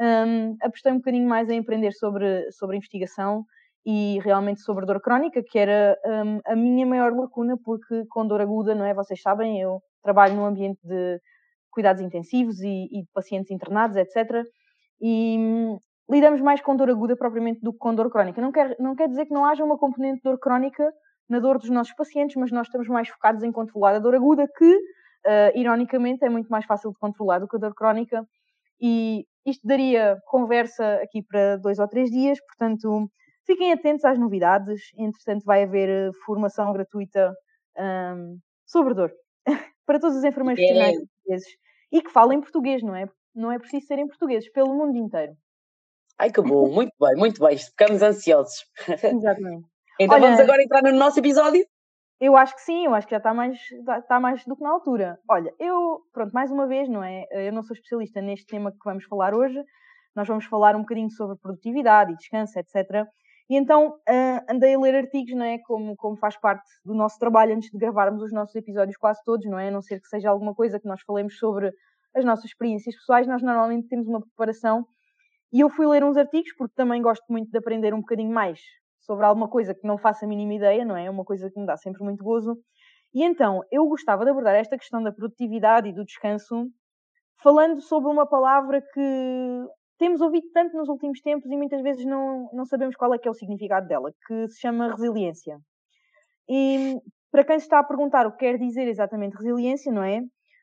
um, 0.00 0.56
apostei 0.62 0.92
um 0.92 0.96
bocadinho 0.96 1.28
mais 1.28 1.48
em 1.48 1.58
aprender 1.58 1.92
sobre, 1.92 2.50
sobre 2.52 2.76
investigação 2.76 3.44
e 3.86 4.18
realmente 4.20 4.60
sobre 4.60 4.86
dor 4.86 5.00
crónica, 5.00 5.42
que 5.42 5.58
era 5.58 5.96
um, 6.04 6.40
a 6.44 6.54
minha 6.54 6.86
maior 6.86 7.12
lacuna, 7.12 7.56
porque 7.64 8.04
com 8.10 8.26
dor 8.26 8.40
aguda, 8.40 8.74
não 8.74 8.84
é? 8.84 8.92
Vocês 8.94 9.20
sabem, 9.20 9.60
eu 9.60 9.80
trabalho 10.02 10.34
num 10.34 10.44
ambiente 10.44 10.78
de 10.84 11.20
cuidados 11.70 12.02
intensivos 12.02 12.60
e, 12.60 12.88
e 12.92 13.02
de 13.02 13.08
pacientes 13.14 13.50
internados, 13.50 13.96
etc. 13.96 14.44
E 15.00 15.36
hum, 15.38 15.78
lidamos 16.10 16.40
mais 16.40 16.60
com 16.60 16.74
dor 16.76 16.90
aguda 16.90 17.16
propriamente 17.16 17.60
do 17.60 17.72
que 17.72 17.78
com 17.78 17.94
dor 17.94 18.10
crónica. 18.10 18.40
Não 18.40 18.50
quer, 18.50 18.76
não 18.78 18.94
quer 18.94 19.08
dizer 19.08 19.26
que 19.26 19.34
não 19.34 19.44
haja 19.44 19.64
uma 19.64 19.78
componente 19.78 20.16
de 20.16 20.22
dor 20.22 20.38
crónica 20.38 20.92
na 21.28 21.38
dor 21.38 21.58
dos 21.58 21.68
nossos 21.68 21.94
pacientes, 21.94 22.36
mas 22.36 22.50
nós 22.50 22.66
estamos 22.66 22.88
mais 22.88 23.08
focados 23.08 23.42
em 23.42 23.52
controlar 23.52 23.94
a 23.94 23.98
dor 23.98 24.14
aguda, 24.14 24.48
que, 24.56 24.74
uh, 24.74 25.52
ironicamente, 25.54 26.24
é 26.24 26.30
muito 26.30 26.48
mais 26.48 26.64
fácil 26.64 26.90
de 26.90 26.98
controlar 26.98 27.38
do 27.38 27.46
que 27.46 27.56
a 27.56 27.58
dor 27.58 27.74
crónica. 27.74 28.26
E 28.80 29.26
isto 29.44 29.66
daria 29.66 30.16
conversa 30.26 30.94
aqui 31.02 31.22
para 31.22 31.56
dois 31.56 31.78
ou 31.78 31.88
três 31.88 32.10
dias, 32.10 32.38
portanto, 32.46 33.10
fiquem 33.46 33.72
atentos 33.72 34.04
às 34.04 34.18
novidades. 34.18 34.80
Entretanto, 34.96 35.44
vai 35.44 35.64
haver 35.64 35.88
eh, 35.88 36.10
formação 36.24 36.72
gratuita 36.72 37.34
um, 37.78 38.38
sobre 38.66 38.94
dor 38.94 39.12
para 39.86 39.98
todos 39.98 40.16
os 40.16 40.24
enfermeiros 40.24 40.62
é. 40.62 40.92
portugueses 40.92 41.48
e 41.90 42.02
que 42.02 42.10
falem 42.10 42.40
português, 42.40 42.82
não 42.82 42.94
é? 42.94 43.08
Não 43.34 43.52
é 43.52 43.58
preciso 43.58 43.86
serem 43.86 44.06
portugueses, 44.06 44.50
pelo 44.52 44.74
mundo 44.74 44.96
inteiro. 44.96 45.34
Ai 46.18 46.30
que 46.32 46.42
bom, 46.42 46.68
muito 46.68 46.92
bem, 47.00 47.14
muito 47.16 47.40
bem, 47.40 47.56
ficamos 47.56 48.02
ansiosos. 48.02 48.66
Exatamente. 49.04 49.66
Então 50.00 50.16
Olha, 50.16 50.26
vamos 50.26 50.40
agora 50.40 50.62
entrar 50.62 50.82
no 50.82 50.92
nosso 50.92 51.18
episódio? 51.20 51.64
Eu 52.20 52.36
acho 52.36 52.56
que 52.56 52.62
sim, 52.62 52.86
eu 52.86 52.94
acho 52.94 53.06
que 53.06 53.12
já 53.12 53.18
está 53.18 53.32
mais, 53.32 53.58
está 54.00 54.18
mais 54.18 54.44
do 54.44 54.56
que 54.56 54.62
na 54.62 54.70
altura. 54.70 55.18
Olha, 55.30 55.54
eu, 55.60 56.00
pronto, 56.12 56.32
mais 56.32 56.50
uma 56.50 56.66
vez, 56.66 56.88
não 56.88 57.04
é? 57.04 57.24
Eu 57.30 57.52
não 57.52 57.62
sou 57.62 57.74
especialista 57.74 58.20
neste 58.20 58.46
tema 58.46 58.72
que 58.72 58.78
vamos 58.84 59.04
falar 59.04 59.32
hoje. 59.32 59.62
Nós 60.16 60.26
vamos 60.26 60.44
falar 60.46 60.74
um 60.74 60.80
bocadinho 60.80 61.10
sobre 61.10 61.36
produtividade 61.36 62.12
e 62.12 62.16
descanso, 62.16 62.58
etc. 62.58 63.06
E 63.48 63.56
então 63.56 63.90
uh, 63.90 64.52
andei 64.52 64.74
a 64.74 64.78
ler 64.80 64.96
artigos, 64.96 65.34
não 65.34 65.44
é? 65.44 65.58
Como, 65.58 65.96
como 65.96 66.16
faz 66.16 66.36
parte 66.36 66.68
do 66.84 66.92
nosso 66.92 67.18
trabalho 67.20 67.54
antes 67.54 67.70
de 67.70 67.78
gravarmos 67.78 68.22
os 68.22 68.32
nossos 68.32 68.56
episódios 68.56 68.96
quase 68.96 69.22
todos, 69.24 69.46
não 69.46 69.58
é? 69.58 69.68
A 69.68 69.70
não 69.70 69.80
ser 69.80 70.00
que 70.00 70.08
seja 70.08 70.28
alguma 70.28 70.54
coisa 70.54 70.80
que 70.80 70.88
nós 70.88 71.00
falemos 71.02 71.38
sobre 71.38 71.72
as 72.14 72.24
nossas 72.24 72.46
experiências 72.46 72.96
pessoais, 72.96 73.28
nós 73.28 73.42
normalmente 73.42 73.86
temos 73.86 74.08
uma 74.08 74.20
preparação. 74.20 74.84
E 75.52 75.60
eu 75.60 75.70
fui 75.70 75.86
ler 75.86 76.04
uns 76.04 76.16
artigos 76.16 76.52
porque 76.56 76.74
também 76.74 77.00
gosto 77.00 77.24
muito 77.30 77.50
de 77.50 77.58
aprender 77.58 77.94
um 77.94 78.00
bocadinho 78.00 78.30
mais 78.32 78.60
sobre 79.00 79.24
alguma 79.24 79.48
coisa 79.48 79.74
que 79.74 79.86
não 79.86 79.96
faço 79.96 80.24
a 80.24 80.28
mínima 80.28 80.54
ideia, 80.54 80.84
não 80.84 80.96
é? 80.96 81.06
É 81.06 81.10
uma 81.10 81.24
coisa 81.24 81.50
que 81.50 81.58
me 81.58 81.66
dá 81.66 81.76
sempre 81.76 82.04
muito 82.04 82.22
gozo. 82.22 82.58
E 83.14 83.24
então, 83.24 83.62
eu 83.70 83.86
gostava 83.86 84.24
de 84.24 84.30
abordar 84.30 84.54
esta 84.54 84.76
questão 84.76 85.02
da 85.02 85.10
produtividade 85.10 85.88
e 85.88 85.94
do 85.94 86.04
descanso 86.04 86.66
falando 87.42 87.80
sobre 87.80 88.10
uma 88.10 88.26
palavra 88.26 88.82
que 88.82 89.66
temos 89.98 90.20
ouvido 90.20 90.46
tanto 90.52 90.76
nos 90.76 90.88
últimos 90.88 91.20
tempos 91.20 91.50
e 91.50 91.56
muitas 91.56 91.80
vezes 91.82 92.04
não, 92.04 92.48
não 92.52 92.64
sabemos 92.64 92.96
qual 92.96 93.14
é 93.14 93.18
que 93.18 93.26
é 93.26 93.30
o 93.30 93.34
significado 93.34 93.88
dela, 93.88 94.12
que 94.26 94.48
se 94.48 94.60
chama 94.60 94.90
resiliência. 94.90 95.58
E 96.48 96.96
para 97.30 97.44
quem 97.44 97.58
se 97.58 97.64
está 97.64 97.78
a 97.78 97.84
perguntar 97.84 98.26
o 98.26 98.32
que 98.32 98.38
quer 98.38 98.58
dizer 98.58 98.88
exatamente 98.88 99.36
resiliência, 99.36 99.92
não 99.92 100.02
é? 100.02 100.20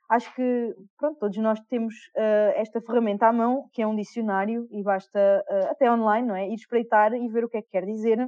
Acho 0.09 0.33
que 0.35 0.75
pronto, 0.97 1.19
todos 1.19 1.37
nós 1.37 1.59
temos 1.69 1.93
uh, 2.15 2.51
esta 2.55 2.81
ferramenta 2.81 3.27
à 3.27 3.33
mão, 3.33 3.69
que 3.73 3.81
é 3.81 3.87
um 3.87 3.95
dicionário, 3.95 4.67
e 4.71 4.83
basta 4.83 5.43
uh, 5.49 5.71
até 5.71 5.91
online, 5.91 6.27
não 6.27 6.35
é? 6.35 6.47
Ir 6.47 6.55
espreitar 6.55 7.13
e 7.13 7.27
ver 7.27 7.43
o 7.43 7.49
que 7.49 7.57
é 7.57 7.61
que 7.61 7.69
quer 7.69 7.85
dizer. 7.85 8.25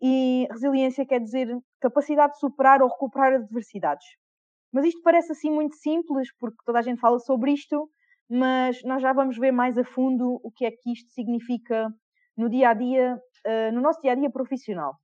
E 0.00 0.46
resiliência 0.50 1.06
quer 1.06 1.20
dizer 1.20 1.48
capacidade 1.80 2.34
de 2.34 2.38
superar 2.38 2.82
ou 2.82 2.88
recuperar 2.88 3.34
adversidades. 3.34 4.06
Mas 4.72 4.84
isto 4.84 5.00
parece 5.02 5.32
assim 5.32 5.50
muito 5.50 5.76
simples, 5.76 6.28
porque 6.38 6.58
toda 6.64 6.80
a 6.80 6.82
gente 6.82 7.00
fala 7.00 7.18
sobre 7.18 7.52
isto, 7.52 7.88
mas 8.28 8.82
nós 8.84 9.00
já 9.00 9.12
vamos 9.12 9.38
ver 9.38 9.52
mais 9.52 9.78
a 9.78 9.84
fundo 9.84 10.40
o 10.42 10.50
que 10.50 10.66
é 10.66 10.70
que 10.70 10.92
isto 10.92 11.10
significa 11.12 11.88
no 12.36 12.50
dia 12.50 12.70
a 12.70 12.74
dia, 12.74 13.16
uh, 13.46 13.72
no 13.72 13.80
nosso 13.80 14.00
dia 14.02 14.12
a 14.12 14.14
dia 14.14 14.30
profissional. 14.30 14.96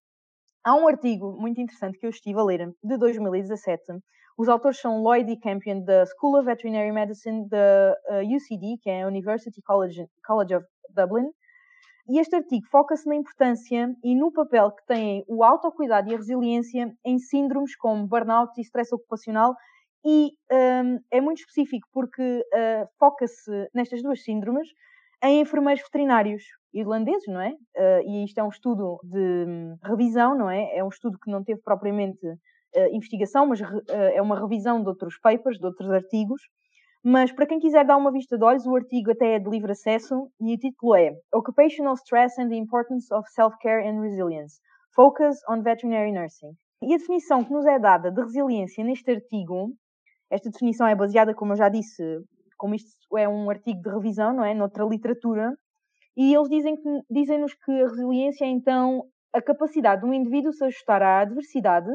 Há 0.64 0.74
um 0.74 0.86
artigo 0.86 1.32
muito 1.40 1.60
interessante 1.60 1.98
que 1.98 2.06
eu 2.06 2.10
estive 2.10 2.38
a 2.38 2.44
ler, 2.44 2.72
de 2.82 2.96
2017. 2.96 3.82
Os 4.38 4.48
autores 4.48 4.80
são 4.80 5.02
Lloyd 5.02 5.30
E. 5.30 5.38
Campion, 5.38 5.84
da 5.84 6.04
School 6.06 6.38
of 6.38 6.46
Veterinary 6.46 6.92
Medicine 6.92 7.48
da 7.48 7.96
eh, 8.08 8.22
UCD, 8.22 8.78
que 8.80 8.90
é 8.90 9.02
a 9.02 9.06
University 9.06 9.60
College, 9.62 10.06
College 10.24 10.56
of 10.56 10.66
Dublin. 10.94 11.28
E 12.08 12.18
este 12.18 12.34
artigo 12.34 12.66
foca-se 12.70 13.08
na 13.08 13.14
importância 13.14 13.94
e 14.02 14.16
no 14.16 14.32
papel 14.32 14.72
que 14.72 14.84
têm 14.86 15.24
o 15.28 15.44
autocuidado 15.44 16.10
e 16.10 16.14
a 16.14 16.16
resiliência 16.16 16.92
em 17.04 17.18
síndromes 17.18 17.76
como 17.76 18.06
burnout 18.06 18.52
e 18.58 18.62
stress 18.62 18.92
ocupacional 18.92 19.54
e 20.04 20.32
um, 20.50 20.98
é 21.10 21.20
muito 21.20 21.38
específico 21.38 21.86
porque 21.92 22.22
uh, 22.22 22.88
foca-se 22.98 23.50
nestas 23.72 24.02
duas 24.02 24.22
síndromes 24.24 24.68
em 25.22 25.40
enfermeiros 25.40 25.82
veterinários 25.84 26.42
irlandeses, 26.74 27.28
não 27.28 27.40
é? 27.40 27.50
Uh, 27.50 28.02
e 28.04 28.24
isto 28.24 28.38
é 28.38 28.42
um 28.42 28.48
estudo 28.48 28.98
de 29.04 29.44
um, 29.46 29.76
revisão, 29.84 30.36
não 30.36 30.50
é? 30.50 30.76
É 30.76 30.82
um 30.82 30.88
estudo 30.88 31.18
que 31.20 31.30
não 31.30 31.44
teve 31.44 31.60
propriamente 31.62 32.18
uh, 32.76 32.94
investigação, 32.94 33.46
mas 33.46 33.60
é 33.88 34.20
uma 34.20 34.38
revisão 34.38 34.82
de 34.82 34.88
outros 34.88 35.18
papers, 35.18 35.58
de 35.58 35.66
outros 35.66 35.90
artigos. 35.90 36.42
Mas 37.04 37.32
para 37.32 37.46
quem 37.46 37.58
quiser 37.58 37.84
dar 37.84 37.96
uma 37.96 38.12
vista 38.12 38.38
de 38.38 38.44
olhos, 38.44 38.64
o 38.64 38.76
artigo 38.76 39.10
até 39.10 39.34
é 39.34 39.38
de 39.38 39.50
livre 39.50 39.72
acesso 39.72 40.28
e 40.40 40.54
o 40.54 40.58
título 40.58 40.94
é 40.94 41.12
Occupational 41.34 41.94
Stress 41.94 42.40
and 42.40 42.48
the 42.48 42.54
Importance 42.54 43.12
of 43.12 43.28
Self-Care 43.30 43.88
and 43.88 44.00
Resilience. 44.00 44.60
Focus 44.94 45.38
on 45.48 45.62
Veterinary 45.62 46.12
Nursing. 46.12 46.52
E 46.82 46.94
a 46.94 46.98
definição 46.98 47.42
que 47.42 47.52
nos 47.52 47.66
é 47.66 47.78
dada 47.78 48.10
de 48.10 48.20
resiliência 48.20 48.84
neste 48.84 49.10
artigo 49.10 49.72
esta 50.32 50.48
definição 50.48 50.86
é 50.86 50.94
baseada, 50.94 51.34
como 51.34 51.52
eu 51.52 51.56
já 51.56 51.68
disse, 51.68 52.02
como 52.56 52.74
isto 52.74 53.18
é 53.18 53.28
um 53.28 53.50
artigo 53.50 53.82
de 53.82 53.90
revisão, 53.90 54.32
não 54.32 54.42
é? 54.42 54.54
Noutra 54.54 54.82
literatura, 54.82 55.52
e 56.16 56.34
eles 56.34 56.48
dizem 56.48 56.74
que, 56.74 56.88
dizem-nos 57.10 57.52
que 57.52 57.70
a 57.70 57.86
resiliência 57.86 58.46
é 58.46 58.48
então 58.48 59.04
a 59.30 59.42
capacidade 59.42 60.00
de 60.00 60.08
um 60.08 60.14
indivíduo 60.14 60.50
se 60.50 60.64
ajustar 60.64 61.02
à 61.02 61.20
adversidade, 61.20 61.90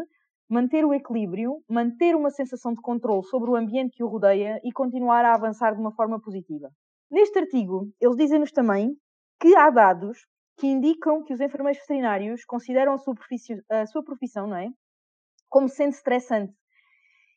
manter 0.50 0.86
o 0.86 0.94
equilíbrio, 0.94 1.62
manter 1.70 2.16
uma 2.16 2.30
sensação 2.30 2.74
de 2.74 2.82
controle 2.82 3.24
sobre 3.24 3.50
o 3.50 3.56
ambiente 3.56 3.96
que 3.96 4.04
o 4.04 4.08
rodeia 4.08 4.60
e 4.64 4.72
continuar 4.72 5.26
a 5.26 5.34
avançar 5.34 5.74
de 5.74 5.82
uma 5.82 5.92
forma 5.92 6.20
positiva. 6.20 6.70
Neste 7.12 7.40
artigo, 7.40 7.90
eles 8.00 8.16
dizem-nos 8.16 8.52
também 8.52 8.96
que 9.40 9.56
há 9.56 9.70
dados 9.70 10.26
que 10.58 10.68
indicam 10.68 11.24
que 11.24 11.34
os 11.34 11.40
enfermeiros 11.40 11.80
veterinários 11.82 12.44
consideram 12.46 12.94
a 12.94 12.98
sua, 12.98 13.14
a 13.70 13.86
sua 13.86 14.04
profissão 14.04 14.48
não 14.48 14.58
é? 14.58 14.70
como 15.50 15.70
sendo 15.70 15.94
estressante 15.94 16.54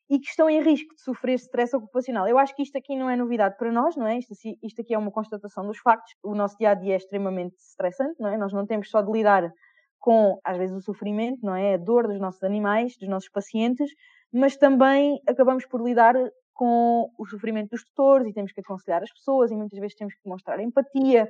e 0.08 0.18
que 0.18 0.26
estão 0.26 0.50
em 0.50 0.60
risco 0.60 0.92
de 0.94 1.02
sofrer 1.02 1.34
stress 1.34 1.74
ocupacional. 1.76 2.26
Eu 2.26 2.36
acho 2.36 2.54
que 2.56 2.62
isto 2.62 2.76
aqui 2.76 2.96
não 2.96 3.08
é 3.08 3.14
novidade 3.14 3.56
para 3.56 3.70
nós, 3.70 3.96
não 3.96 4.08
é? 4.08 4.18
Isto, 4.18 4.34
isto 4.60 4.80
aqui 4.80 4.92
é 4.92 4.98
uma 4.98 5.12
constatação 5.12 5.64
dos 5.64 5.78
factos. 5.78 6.12
O 6.24 6.34
nosso 6.34 6.58
dia 6.58 6.70
a 6.70 6.74
dia 6.74 6.94
é 6.94 6.96
extremamente 6.96 7.54
estressante, 7.58 8.16
não 8.18 8.28
é? 8.28 8.36
Nós 8.36 8.52
não 8.52 8.66
temos 8.66 8.90
só 8.90 9.02
de 9.02 9.12
lidar 9.12 9.52
com, 10.00 10.40
às 10.42 10.56
vezes, 10.56 10.76
o 10.76 10.80
sofrimento, 10.80 11.44
não 11.44 11.54
é? 11.54 11.74
A 11.74 11.76
dor 11.76 12.08
dos 12.08 12.18
nossos 12.18 12.42
animais, 12.42 12.96
dos 12.96 13.08
nossos 13.08 13.28
pacientes, 13.28 13.90
mas 14.32 14.56
também 14.56 15.20
acabamos 15.28 15.66
por 15.66 15.80
lidar 15.82 16.14
com 16.54 17.10
o 17.18 17.26
sofrimento 17.26 17.70
dos 17.70 17.84
tutores 17.84 18.26
e 18.26 18.32
temos 18.32 18.52
que 18.52 18.60
aconselhar 18.60 19.02
as 19.02 19.12
pessoas 19.12 19.50
e 19.50 19.56
muitas 19.56 19.78
vezes 19.78 19.96
temos 19.96 20.14
que 20.14 20.20
demonstrar 20.24 20.60
empatia. 20.60 21.28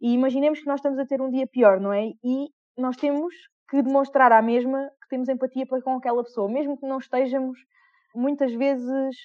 E 0.00 0.12
imaginemos 0.12 0.60
que 0.60 0.66
nós 0.66 0.80
estamos 0.80 0.98
a 0.98 1.06
ter 1.06 1.20
um 1.20 1.30
dia 1.30 1.46
pior, 1.46 1.78
não 1.80 1.92
é? 1.92 2.08
E 2.24 2.48
nós 2.76 2.96
temos 2.96 3.34
que 3.70 3.80
demonstrar 3.82 4.32
à 4.32 4.42
mesma 4.42 4.90
que 5.02 5.08
temos 5.08 5.28
empatia 5.28 5.66
para 5.66 5.80
com 5.82 5.96
aquela 5.96 6.22
pessoa, 6.22 6.50
mesmo 6.50 6.76
que 6.76 6.86
não 6.86 6.98
estejamos 6.98 7.58
muitas 8.14 8.52
vezes 8.52 9.16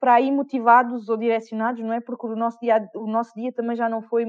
para 0.00 0.14
aí 0.14 0.30
motivados 0.30 1.08
ou 1.08 1.16
direcionados, 1.16 1.82
não 1.82 1.92
é? 1.92 2.00
Porque 2.00 2.26
o 2.26 2.36
nosso 2.36 2.58
dia, 2.60 2.88
o 2.94 3.06
nosso 3.06 3.32
dia 3.34 3.52
também 3.52 3.76
já 3.76 3.88
não 3.88 4.02
foi 4.02 4.24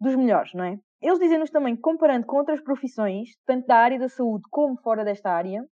dos 0.00 0.16
melhores, 0.16 0.52
não 0.52 0.64
é? 0.64 0.78
Eles 1.02 1.18
dizem-nos 1.18 1.50
também 1.50 1.76
comparando 1.76 2.26
com 2.26 2.36
outras 2.36 2.60
profissões, 2.62 3.30
tanto 3.44 3.66
da 3.66 3.76
área 3.76 3.98
da 3.98 4.08
saúde 4.08 4.44
como 4.50 4.76
fora 4.78 5.04
desta 5.04 5.30
área, 5.30 5.64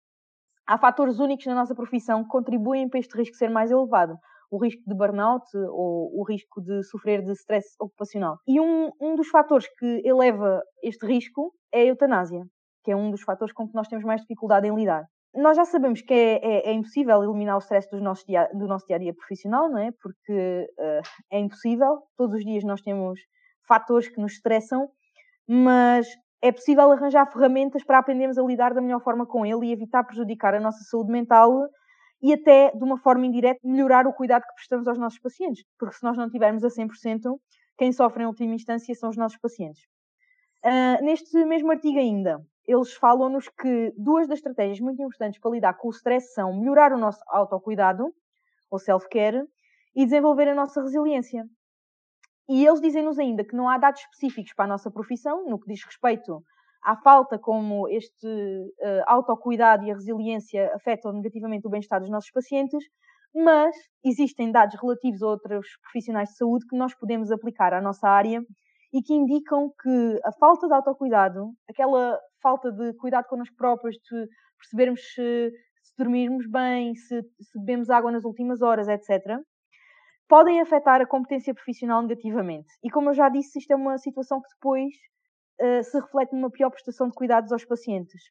há 0.67 0.79
fatores 0.79 1.19
únicos 1.19 1.47
na 1.47 1.55
nossa 1.55 1.75
profissão 1.75 2.23
que 2.23 2.31
contribuem 2.31 2.89
para 2.89 2.99
este 2.99 3.17
risco 3.17 3.37
ser 3.37 3.51
mais 3.51 3.71
elevado. 3.71 4.17
O 4.51 4.57
risco 4.63 4.83
de 4.87 4.95
burnout 4.95 5.45
ou 5.55 6.19
o 6.19 6.25
risco 6.27 6.63
de 6.63 6.83
sofrer 6.85 7.23
de 7.23 7.33
stress 7.33 7.67
ocupacional. 7.79 8.39
E 8.49 8.59
um, 8.59 8.91
um 8.99 9.15
dos 9.15 9.29
fatores 9.29 9.67
que 9.79 10.01
eleva 10.03 10.63
este 10.83 11.07
risco 11.07 11.53
é 11.71 11.83
a 11.83 11.85
eutanásia, 11.85 12.43
que 12.83 12.91
é 12.91 12.97
um 12.97 13.11
dos 13.11 13.21
fatores 13.21 13.53
com 13.53 13.69
que 13.69 13.75
nós 13.75 13.89
temos 13.89 14.05
mais 14.07 14.23
dificuldade 14.23 14.67
em 14.67 14.75
lidar 14.75 15.05
nós 15.35 15.57
já 15.57 15.65
sabemos 15.65 16.01
que 16.03 16.13
é, 16.13 16.37
é, 16.43 16.71
é 16.71 16.73
impossível 16.73 17.23
eliminar 17.23 17.57
o 17.57 17.61
stress 17.61 17.89
do 17.91 18.01
nosso 18.01 18.27
dia, 18.27 18.49
do 18.55 18.67
nosso 18.67 18.87
dia 18.87 18.97
a 18.97 18.99
dia 18.99 19.15
profissional, 19.15 19.69
não 19.69 19.79
é? 19.79 19.91
Porque 20.01 20.67
uh, 20.79 21.03
é 21.31 21.39
impossível. 21.39 22.03
Todos 22.17 22.37
os 22.37 22.45
dias 22.45 22.65
nós 22.65 22.81
temos 22.81 23.21
fatores 23.67 24.09
que 24.09 24.21
nos 24.21 24.33
estressam, 24.33 24.89
mas 25.49 26.07
é 26.43 26.53
possível 26.53 26.93
arranjar 26.93 27.27
ferramentas 27.33 27.83
para 27.83 27.99
aprendermos 27.99 28.39
a 28.39 28.43
lidar 28.43 28.75
da 28.75 28.81
melhor 28.81 29.03
forma 29.03 29.27
com 29.27 29.45
ele 29.45 29.67
e 29.67 29.73
evitar 29.73 30.05
prejudicar 30.05 30.55
a 30.55 30.61
nossa 30.61 30.85
saúde 30.85 31.11
mental 31.11 31.69
e 32.23 32.33
até, 32.33 32.71
de 32.71 32.85
uma 32.85 32.99
forma 32.99 33.27
indireta, 33.27 33.61
melhorar 33.65 34.07
o 34.07 34.13
cuidado 34.13 34.43
que 34.43 34.55
prestamos 34.55 34.87
aos 34.87 34.99
nossos 34.99 35.19
pacientes. 35.19 35.65
Porque 35.79 35.95
se 35.95 36.05
nós 36.05 36.17
não 36.17 36.29
tivermos 36.29 36.65
a 36.65 36.69
100%, 36.69 37.39
quem 37.79 37.93
sofre 37.93 38.25
em 38.25 38.27
última 38.27 38.55
instância 38.55 38.95
são 38.95 39.09
os 39.09 39.17
nossos 39.17 39.39
pacientes. 39.39 39.83
Uh, 40.65 41.05
neste 41.05 41.45
mesmo 41.45 41.71
artigo 41.71 41.99
ainda, 41.99 42.45
eles 42.67 42.93
falam-nos 42.93 43.49
que 43.49 43.95
duas 43.97 44.27
das 44.27 44.39
estratégias 44.39 44.81
muito 44.81 45.01
importantes 45.01 45.41
para 45.41 45.51
lidar 45.53 45.75
com 45.75 45.89
o 45.89 45.91
stress 45.93 46.35
são 46.35 46.53
melhorar 46.53 46.93
o 46.93 46.99
nosso 46.99 47.21
autocuidado, 47.29 48.13
ou 48.71 48.79
self-care, 48.79 49.45
e 49.95 50.05
desenvolver 50.05 50.49
a 50.49 50.55
nossa 50.55 50.83
resiliência. 50.83 51.45
E 52.49 52.65
eles 52.65 52.81
dizem-nos 52.81 53.19
ainda 53.19 53.45
que 53.45 53.55
não 53.55 53.69
há 53.69 53.77
dados 53.77 54.01
específicos 54.01 54.55
para 54.55 54.65
a 54.65 54.69
nossa 54.69 54.91
profissão, 54.91 55.45
no 55.47 55.61
que 55.61 55.71
diz 55.73 55.85
respeito 55.85 56.43
à 56.83 56.97
falta 56.97 57.39
como 57.39 57.87
este 57.89 58.27
uh, 58.27 59.03
autocuidado 59.07 59.85
e 59.85 59.91
a 59.91 59.95
resiliência 59.95 60.73
afetam 60.75 61.13
negativamente 61.13 61.67
o 61.67 61.71
bem-estar 61.71 62.01
dos 62.01 62.09
nossos 62.09 62.31
pacientes, 62.31 62.83
mas 63.35 63.77
existem 64.03 64.51
dados 64.51 64.81
relativos 64.81 65.23
a 65.23 65.27
outros 65.27 65.67
profissionais 65.83 66.31
de 66.31 66.37
saúde 66.37 66.67
que 66.67 66.77
nós 66.77 66.95
podemos 66.95 67.31
aplicar 67.31 67.75
à 67.75 67.83
nossa 67.83 68.09
área 68.09 68.41
e 68.93 69.03
que 69.03 69.13
indicam 69.13 69.71
que 69.83 70.21
a 70.25 70.33
falta 70.33 70.67
de 70.67 70.73
autocuidado, 70.73 71.53
aquela 71.69 72.19
falta 72.43 72.73
de 72.73 72.95
cuidado 72.95 73.27
connosco 73.27 73.55
próprios, 73.57 73.97
de 73.97 74.27
percebermos 74.59 75.03
se, 75.13 75.51
se 75.83 75.95
dormirmos 75.99 76.47
bem, 76.49 76.95
se, 76.95 77.21
se 77.23 77.59
bebemos 77.59 77.91
água 77.91 78.11
nas 78.11 78.25
últimas 78.25 78.63
horas, 78.63 78.89
etc., 78.89 79.39
podem 80.29 80.61
afetar 80.61 81.01
a 81.01 81.07
competência 81.07 81.55
profissional 81.55 82.03
negativamente. 82.03 82.69
E 82.85 82.91
como 82.91 83.11
eu 83.11 83.15
já 83.15 83.29
disse, 83.29 83.59
isto 83.59 83.73
é 83.73 83.77
uma 83.77 83.97
situação 83.99 84.41
que 84.41 84.49
depois 84.55 84.93
uh, 85.61 85.83
se 85.83 85.99
reflete 85.99 86.35
numa 86.35 86.51
pior 86.51 86.71
prestação 86.71 87.09
de 87.09 87.15
cuidados 87.15 87.51
aos 87.51 87.65
pacientes. 87.65 88.23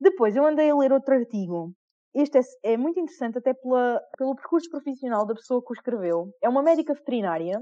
Depois, 0.00 0.36
eu 0.36 0.46
andei 0.46 0.70
a 0.70 0.76
ler 0.76 0.92
outro 0.92 1.14
artigo. 1.14 1.72
Este 2.14 2.38
é, 2.38 2.72
é 2.72 2.76
muito 2.76 3.00
interessante, 3.00 3.38
até 3.38 3.52
pela, 3.52 4.00
pelo 4.16 4.36
percurso 4.36 4.70
profissional 4.70 5.26
da 5.26 5.34
pessoa 5.34 5.62
que 5.62 5.72
o 5.72 5.74
escreveu. 5.74 6.30
É 6.42 6.48
uma 6.48 6.62
médica 6.62 6.94
veterinária 6.94 7.60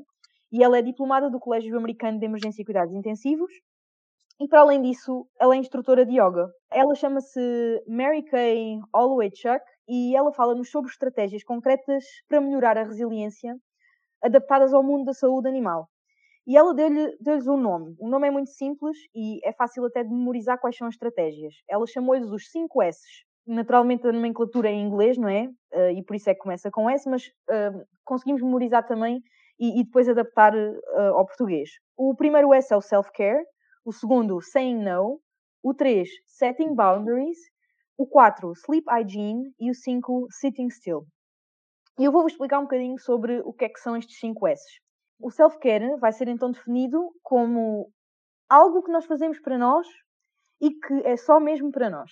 e 0.53 0.63
ela 0.63 0.79
é 0.79 0.83
diplomada 0.83 1.31
do 1.31 1.41
Colégio 1.41 1.77
Americano 1.77 2.19
de 2.19 2.27
Emergência 2.27 2.63
e 2.63 2.65
Cuidados 2.65 2.95
Intensivos. 2.95 3.51
E 4.41 4.49
para 4.49 4.61
além 4.61 4.83
disso, 4.83 5.27
ela 5.41 5.55
é 5.55 5.59
instrutora 5.59 6.05
de 6.05 6.13
yoga. 6.13 6.49
Ela 6.71 6.95
chama-se 6.95 7.41
Mary 7.89 8.23
Kay 8.25 8.79
Chuck 9.35 9.65
e 9.89 10.17
ela 10.17 10.33
fala-nos 10.33 10.71
sobre 10.71 10.91
estratégias 10.91 11.45
concretas 11.45 12.05
para 12.29 12.41
melhorar 12.41 12.77
a 12.79 12.85
resiliência 12.85 13.57
adaptadas 14.23 14.73
ao 14.73 14.83
mundo 14.83 15.05
da 15.05 15.13
saúde 15.13 15.49
animal. 15.49 15.89
E 16.47 16.57
ela 16.57 16.75
deu-lhes 16.75 17.17
deu 17.21 17.55
um 17.55 17.57
nome. 17.57 17.97
O 17.99 18.09
nome 18.09 18.29
é 18.29 18.31
muito 18.31 18.51
simples 18.51 18.97
e 19.15 19.41
é 19.43 19.53
fácil 19.53 19.85
até 19.87 20.03
de 20.03 20.11
memorizar 20.11 20.59
quais 20.59 20.77
são 20.77 20.87
as 20.87 20.95
estratégias. 20.95 21.55
Ela 21.69 21.87
chamou-lhes 21.87 22.31
os 22.31 22.51
5 22.51 22.83
S. 22.83 23.01
Naturalmente 23.47 24.07
a 24.07 24.13
nomenclatura 24.13 24.69
é 24.69 24.73
em 24.73 24.87
inglês, 24.87 25.17
não 25.17 25.29
é? 25.29 25.49
Uh, 25.73 25.91
e 25.97 26.03
por 26.03 26.17
isso 26.17 26.29
é 26.29 26.35
que 26.35 26.41
começa 26.41 26.71
com 26.71 26.89
S, 26.89 27.09
mas 27.09 27.27
uh, 27.27 27.87
conseguimos 28.05 28.43
memorizar 28.43 28.87
também 28.87 29.23
e, 29.59 29.81
e 29.81 29.85
depois 29.85 30.09
adaptar 30.09 30.55
uh, 30.55 31.15
ao 31.15 31.27
português. 31.27 31.71
O 31.97 32.15
primeiro 32.15 32.53
S 32.53 32.73
é 32.73 32.77
o 32.77 32.81
self-care, 32.81 33.45
o 33.85 33.93
segundo, 33.93 34.41
saying 34.41 34.83
no, 34.83 35.21
o 35.63 35.73
3, 35.75 36.09
setting 36.27 36.75
boundaries, 36.75 37.39
o 37.97 38.07
4, 38.07 38.53
sleep 38.53 38.87
hygiene 38.91 39.53
e 39.59 39.71
o 39.71 39.75
5, 39.75 40.27
sitting 40.31 40.71
still. 40.71 41.07
E 41.99 42.05
eu 42.05 42.13
vou-vos 42.13 42.33
explicar 42.33 42.59
um 42.59 42.65
bocadinho 42.65 42.99
sobre 42.99 43.41
o 43.41 43.53
que 43.53 43.65
é 43.65 43.69
que 43.69 43.79
são 43.81 43.97
estes 43.97 44.19
5 44.19 44.49
S. 44.49 44.65
O 45.21 45.31
self-care 45.31 45.97
vai 45.99 46.13
ser 46.13 46.29
então 46.29 46.51
definido 46.51 47.13
como 47.23 47.91
algo 48.49 48.83
que 48.83 48.91
nós 48.91 49.07
fazemos 49.07 49.41
para 49.41 49.57
nós 49.57 49.87
e 50.61 50.71
que 50.71 50.95
é 51.05 51.17
só 51.17 51.39
mesmo 51.39 51.71
para 51.71 51.89
nós. 51.89 52.11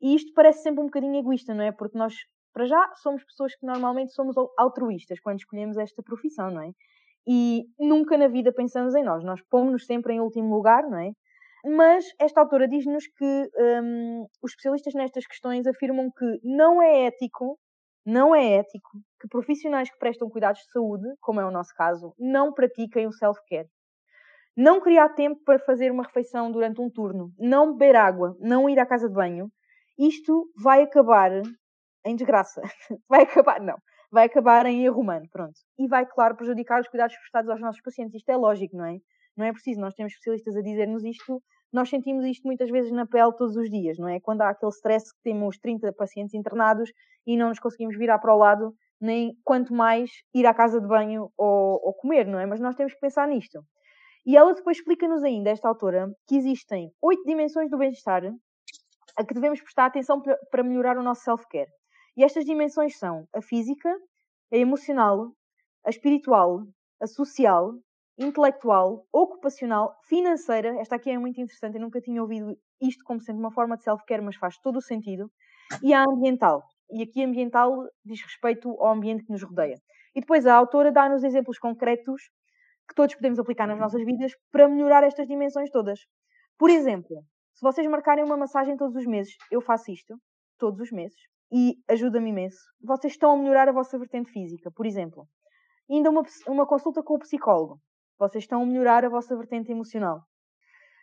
E 0.00 0.14
isto 0.14 0.32
parece 0.34 0.62
sempre 0.62 0.82
um 0.82 0.86
bocadinho 0.86 1.18
egoísta, 1.18 1.54
não 1.54 1.64
é? 1.64 1.72
Porque 1.72 1.96
nós 1.96 2.14
para 2.56 2.64
já 2.64 2.90
somos 3.02 3.22
pessoas 3.22 3.54
que 3.54 3.66
normalmente 3.66 4.14
somos 4.14 4.34
altruístas 4.56 5.20
quando 5.20 5.40
escolhemos 5.40 5.76
esta 5.76 6.02
profissão, 6.02 6.50
não 6.50 6.62
é? 6.62 6.70
E 7.28 7.64
nunca 7.78 8.16
na 8.16 8.28
vida 8.28 8.50
pensamos 8.50 8.94
em 8.94 9.04
nós, 9.04 9.22
nós 9.22 9.42
pomos-nos 9.50 9.84
sempre 9.84 10.14
em 10.14 10.20
último 10.20 10.54
lugar, 10.54 10.82
não 10.84 10.98
é? 10.98 11.10
Mas 11.68 12.04
esta 12.20 12.40
autora 12.40 12.68
diz-nos 12.68 13.08
que 13.08 13.50
um, 13.58 14.24
os 14.40 14.52
especialistas 14.52 14.94
nestas 14.94 15.26
questões 15.26 15.66
afirmam 15.66 16.08
que 16.16 16.38
não 16.44 16.80
é 16.80 17.06
ético, 17.06 17.58
não 18.04 18.32
é 18.32 18.58
ético 18.58 18.88
que 19.20 19.26
profissionais 19.26 19.90
que 19.90 19.98
prestam 19.98 20.30
cuidados 20.30 20.60
de 20.60 20.70
saúde, 20.70 21.08
como 21.20 21.40
é 21.40 21.44
o 21.44 21.50
nosso 21.50 21.74
caso, 21.74 22.14
não 22.20 22.52
pratiquem 22.52 23.08
o 23.08 23.12
self-care. 23.12 23.66
Não 24.56 24.80
criar 24.80 25.08
tempo 25.08 25.42
para 25.44 25.58
fazer 25.58 25.90
uma 25.90 26.04
refeição 26.04 26.52
durante 26.52 26.80
um 26.80 26.88
turno, 26.88 27.32
não 27.36 27.72
beber 27.72 27.96
água, 27.96 28.36
não 28.38 28.70
ir 28.70 28.78
à 28.78 28.86
casa 28.86 29.08
de 29.08 29.14
banho, 29.14 29.50
isto 29.98 30.48
vai 30.62 30.82
acabar 30.82 31.32
em 32.04 32.14
desgraça. 32.14 32.62
vai 33.10 33.22
acabar, 33.22 33.60
não, 33.60 33.76
vai 34.12 34.26
acabar 34.26 34.66
em 34.66 34.84
erro 34.84 35.00
humano, 35.00 35.26
pronto. 35.32 35.58
E 35.76 35.88
vai, 35.88 36.06
claro, 36.06 36.36
prejudicar 36.36 36.80
os 36.80 36.88
cuidados 36.88 37.16
prestados 37.16 37.50
aos 37.50 37.60
nossos 37.60 37.82
pacientes. 37.82 38.14
Isto 38.14 38.30
é 38.30 38.36
lógico, 38.36 38.76
não 38.76 38.84
é? 38.84 38.98
Não 39.36 39.44
é 39.46 39.52
preciso, 39.52 39.80
nós 39.80 39.94
temos 39.94 40.12
especialistas 40.12 40.56
a 40.56 40.62
dizer-nos 40.62 41.04
isto, 41.04 41.42
nós 41.72 41.90
sentimos 41.90 42.24
isto 42.24 42.44
muitas 42.44 42.70
vezes 42.70 42.90
na 42.92 43.06
pele 43.06 43.32
todos 43.36 43.56
os 43.56 43.68
dias, 43.68 43.98
não 43.98 44.08
é? 44.08 44.18
Quando 44.20 44.42
há 44.42 44.50
aquele 44.50 44.72
stress 44.72 45.12
que 45.12 45.20
temos 45.22 45.58
30 45.58 45.92
pacientes 45.92 46.34
internados 46.34 46.90
e 47.26 47.36
não 47.36 47.48
nos 47.48 47.58
conseguimos 47.58 47.96
virar 47.98 48.18
para 48.18 48.34
o 48.34 48.38
lado, 48.38 48.74
nem 49.00 49.36
quanto 49.44 49.74
mais 49.74 50.10
ir 50.34 50.46
à 50.46 50.54
casa 50.54 50.80
de 50.80 50.86
banho 50.86 51.30
ou, 51.36 51.80
ou 51.82 51.94
comer, 51.94 52.26
não 52.26 52.38
é? 52.38 52.46
Mas 52.46 52.60
nós 52.60 52.74
temos 52.74 52.94
que 52.94 53.00
pensar 53.00 53.28
nisto. 53.28 53.60
E 54.24 54.36
ela 54.36 54.54
depois 54.54 54.78
explica-nos 54.78 55.22
ainda, 55.22 55.50
esta 55.50 55.68
autora, 55.68 56.08
que 56.26 56.36
existem 56.36 56.90
oito 57.02 57.22
dimensões 57.24 57.70
do 57.70 57.78
bem-estar 57.78 58.22
a 59.16 59.24
que 59.24 59.34
devemos 59.34 59.60
prestar 59.60 59.86
atenção 59.86 60.20
para 60.50 60.62
melhorar 60.62 60.98
o 60.98 61.02
nosso 61.02 61.22
self-care. 61.22 61.70
E 62.16 62.24
estas 62.24 62.44
dimensões 62.44 62.98
são 62.98 63.26
a 63.34 63.40
física, 63.40 63.88
a 64.52 64.56
emocional, 64.56 65.32
a 65.84 65.90
espiritual, 65.90 66.62
a 67.00 67.06
social, 67.06 67.72
intelectual, 68.18 69.06
ocupacional, 69.12 69.94
financeira. 70.08 70.80
Esta 70.80 70.96
aqui 70.96 71.10
é 71.10 71.18
muito 71.18 71.40
interessante, 71.40 71.76
eu 71.76 71.80
nunca 71.80 72.00
tinha 72.00 72.20
ouvido 72.20 72.56
isto 72.80 73.04
como 73.04 73.20
sendo 73.20 73.38
uma 73.38 73.50
forma 73.50 73.76
de 73.76 73.82
self-care, 73.82 74.22
mas 74.22 74.36
faz 74.36 74.58
todo 74.58 74.76
o 74.76 74.82
sentido. 74.82 75.30
E 75.82 75.92
a 75.92 76.04
ambiental. 76.04 76.62
E 76.90 77.02
aqui 77.02 77.22
ambiental 77.24 77.72
diz 78.04 78.22
respeito 78.22 78.70
ao 78.80 78.92
ambiente 78.92 79.24
que 79.24 79.32
nos 79.32 79.42
rodeia. 79.42 79.76
E 80.14 80.20
depois 80.20 80.46
a 80.46 80.54
autora 80.54 80.92
dá-nos 80.92 81.24
exemplos 81.24 81.58
concretos 81.58 82.22
que 82.88 82.94
todos 82.94 83.14
podemos 83.14 83.38
aplicar 83.38 83.66
nas 83.66 83.78
nossas 83.78 84.04
vidas 84.04 84.32
para 84.52 84.68
melhorar 84.68 85.02
estas 85.02 85.26
dimensões 85.26 85.70
todas. 85.70 86.00
Por 86.56 86.70
exemplo, 86.70 87.24
se 87.52 87.62
vocês 87.62 87.86
marcarem 87.86 88.24
uma 88.24 88.36
massagem 88.36 88.76
todos 88.76 88.96
os 88.96 89.06
meses, 89.06 89.34
eu 89.50 89.60
faço 89.60 89.90
isto 89.90 90.16
todos 90.58 90.80
os 90.80 90.90
meses 90.90 91.18
e 91.52 91.74
ajuda-me 91.88 92.30
imenso. 92.30 92.58
Vocês 92.82 93.12
estão 93.12 93.32
a 93.32 93.36
melhorar 93.36 93.68
a 93.68 93.72
vossa 93.72 93.98
vertente 93.98 94.30
física, 94.30 94.70
por 94.70 94.86
exemplo. 94.86 95.26
ainda 95.90 96.10
uma, 96.10 96.22
uma 96.48 96.66
consulta 96.66 97.02
com 97.02 97.14
o 97.14 97.18
psicólogo. 97.18 97.80
Vocês 98.18 98.44
estão 98.44 98.62
a 98.62 98.66
melhorar 98.66 99.04
a 99.04 99.08
vossa 99.08 99.36
vertente 99.36 99.70
emocional. 99.70 100.22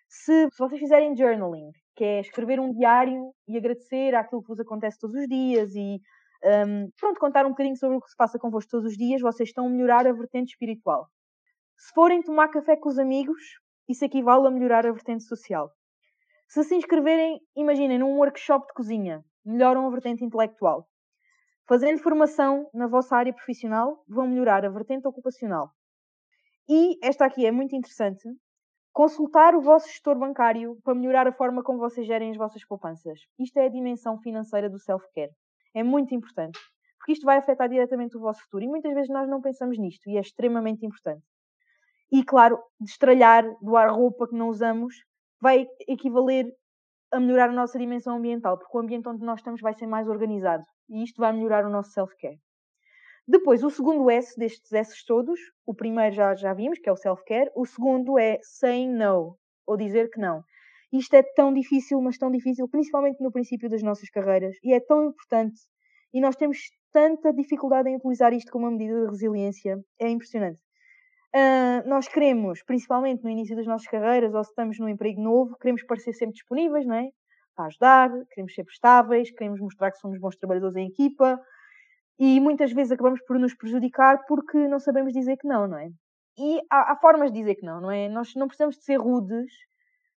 Se, 0.07 0.47
se 0.51 0.57
vocês 0.57 0.79
fizerem 0.79 1.15
journaling, 1.15 1.71
que 1.95 2.03
é 2.03 2.19
escrever 2.21 2.59
um 2.59 2.71
diário 2.71 3.33
e 3.47 3.57
agradecer 3.57 4.15
àquilo 4.15 4.41
que 4.41 4.47
vos 4.47 4.59
acontece 4.59 4.97
todos 4.99 5.15
os 5.15 5.27
dias 5.27 5.75
e 5.75 5.99
um, 6.43 6.89
pronto, 6.99 7.19
contar 7.19 7.45
um 7.45 7.49
bocadinho 7.49 7.77
sobre 7.77 7.97
o 7.97 8.01
que 8.01 8.09
se 8.09 8.17
passa 8.17 8.37
convosco 8.37 8.71
todos 8.71 8.91
os 8.91 8.97
dias, 8.97 9.21
vocês 9.21 9.49
estão 9.49 9.65
a 9.65 9.69
melhorar 9.69 10.05
a 10.05 10.11
vertente 10.11 10.49
espiritual. 10.49 11.07
Se 11.77 11.93
forem 11.93 12.21
tomar 12.21 12.49
café 12.49 12.75
com 12.75 12.89
os 12.89 12.99
amigos, 12.99 13.41
isso 13.87 14.03
equivale 14.03 14.47
a 14.47 14.51
melhorar 14.51 14.85
a 14.85 14.91
vertente 14.91 15.23
social. 15.23 15.71
Se 16.47 16.63
se 16.63 16.75
inscreverem, 16.75 17.39
imaginem, 17.55 17.97
num 17.97 18.17
workshop 18.17 18.67
de 18.67 18.73
cozinha, 18.73 19.23
melhoram 19.45 19.87
a 19.87 19.89
vertente 19.89 20.23
intelectual. 20.23 20.87
Fazendo 21.67 21.99
formação 21.99 22.69
na 22.73 22.87
vossa 22.87 23.15
área 23.15 23.33
profissional, 23.33 24.03
vão 24.07 24.27
melhorar 24.27 24.65
a 24.65 24.69
vertente 24.69 25.07
ocupacional. 25.07 25.71
E 26.67 26.97
esta 27.03 27.25
aqui 27.25 27.45
é 27.45 27.51
muito 27.51 27.75
interessante. 27.75 28.23
Consultar 28.93 29.55
o 29.55 29.61
vosso 29.61 29.87
gestor 29.89 30.17
bancário 30.17 30.77
para 30.83 30.95
melhorar 30.95 31.27
a 31.27 31.33
forma 31.33 31.63
como 31.63 31.79
vocês 31.79 32.07
gerem 32.07 32.31
as 32.31 32.37
vossas 32.37 32.63
poupanças. 32.65 33.19
Isto 33.37 33.57
é 33.57 33.65
a 33.65 33.69
dimensão 33.69 34.17
financeira 34.19 34.69
do 34.69 34.79
self-care. 34.79 35.31
É 35.73 35.83
muito 35.83 36.15
importante. 36.15 36.57
Porque 36.99 37.13
isto 37.13 37.25
vai 37.25 37.37
afetar 37.37 37.67
diretamente 37.67 38.15
o 38.15 38.21
vosso 38.21 38.41
futuro. 38.43 38.63
E 38.63 38.67
muitas 38.67 38.93
vezes 38.93 39.09
nós 39.09 39.27
não 39.27 39.41
pensamos 39.41 39.77
nisto. 39.77 40.09
E 40.09 40.15
é 40.15 40.21
extremamente 40.21 40.85
importante. 40.85 41.25
E, 42.11 42.23
claro, 42.23 42.57
destralhar, 42.79 43.43
doar 43.61 43.93
roupa 43.93 44.27
que 44.27 44.35
não 44.35 44.47
usamos, 44.47 44.95
vai 45.41 45.67
equivaler 45.87 46.45
a 47.11 47.19
melhorar 47.19 47.49
a 47.49 47.53
nossa 47.53 47.77
dimensão 47.77 48.15
ambiental. 48.15 48.57
Porque 48.57 48.77
o 48.77 48.79
ambiente 48.79 49.09
onde 49.09 49.25
nós 49.25 49.39
estamos 49.39 49.59
vai 49.59 49.73
ser 49.73 49.87
mais 49.87 50.07
organizado. 50.07 50.63
E 50.87 51.03
isto 51.03 51.19
vai 51.19 51.33
melhorar 51.33 51.65
o 51.65 51.69
nosso 51.69 51.91
self-care. 51.91 52.39
Depois, 53.25 53.63
o 53.63 53.69
segundo 53.69 54.09
S 54.09 54.37
destes 54.37 54.73
S 54.73 55.05
todos, 55.05 55.39
o 55.65 55.73
primeiro 55.73 56.13
já, 56.13 56.35
já 56.35 56.53
vimos, 56.53 56.77
que 56.79 56.89
é 56.89 56.91
o 56.91 56.97
self-care, 56.97 57.49
o 57.55 57.65
segundo 57.65 58.19
é 58.19 58.37
saying 58.41 58.93
no, 58.93 59.37
ou 59.65 59.77
dizer 59.77 60.09
que 60.09 60.19
não. 60.19 60.43
Isto 60.91 61.15
é 61.15 61.23
tão 61.23 61.53
difícil, 61.53 62.01
mas 62.01 62.17
tão 62.17 62.29
difícil, 62.29 62.67
principalmente 62.67 63.23
no 63.23 63.31
princípio 63.31 63.69
das 63.69 63.81
nossas 63.81 64.09
carreiras, 64.09 64.57
e 64.61 64.73
é 64.73 64.79
tão 64.81 65.05
importante, 65.05 65.61
e 66.13 66.19
nós 66.19 66.35
temos 66.35 66.59
tanta 66.91 67.33
dificuldade 67.33 67.89
em 67.89 67.95
utilizar 67.95 68.33
isto 68.33 68.51
como 68.51 68.65
uma 68.65 68.71
medida 68.71 69.01
de 69.01 69.09
resiliência, 69.09 69.79
é 69.99 70.09
impressionante. 70.09 70.61
Uh, 71.33 71.87
nós 71.89 72.07
queremos, 72.07 72.61
principalmente 72.63 73.23
no 73.23 73.29
início 73.29 73.55
das 73.55 73.65
nossas 73.65 73.87
carreiras, 73.87 74.33
ou 74.35 74.43
se 74.43 74.51
estamos 74.51 74.77
num 74.79 74.89
emprego 74.89 75.19
novo, 75.21 75.57
queremos 75.57 75.81
parecer 75.83 76.13
sempre 76.13 76.33
disponíveis, 76.33 76.85
não 76.85 76.95
é? 76.95 77.09
Para 77.55 77.65
ajudar, 77.65 78.11
queremos 78.31 78.53
ser 78.53 78.65
prestáveis, 78.65 79.31
queremos 79.31 79.59
mostrar 79.61 79.91
que 79.91 79.97
somos 79.97 80.19
bons 80.19 80.35
trabalhadores 80.35 80.75
em 80.75 80.87
equipa, 80.87 81.41
e 82.19 82.39
muitas 82.39 82.71
vezes 82.71 82.91
acabamos 82.91 83.21
por 83.25 83.39
nos 83.39 83.55
prejudicar 83.55 84.23
porque 84.27 84.67
não 84.67 84.79
sabemos 84.79 85.13
dizer 85.13 85.37
que 85.37 85.47
não, 85.47 85.67
não 85.67 85.77
é? 85.77 85.89
E 86.37 86.59
há, 86.69 86.93
há, 86.93 86.95
formas 86.97 87.31
de 87.31 87.39
dizer 87.39 87.55
que 87.55 87.65
não, 87.65 87.81
não 87.81 87.91
é? 87.91 88.09
Nós 88.09 88.33
não 88.35 88.47
precisamos 88.47 88.77
de 88.77 88.83
ser 88.83 88.97
rudes, 88.97 89.51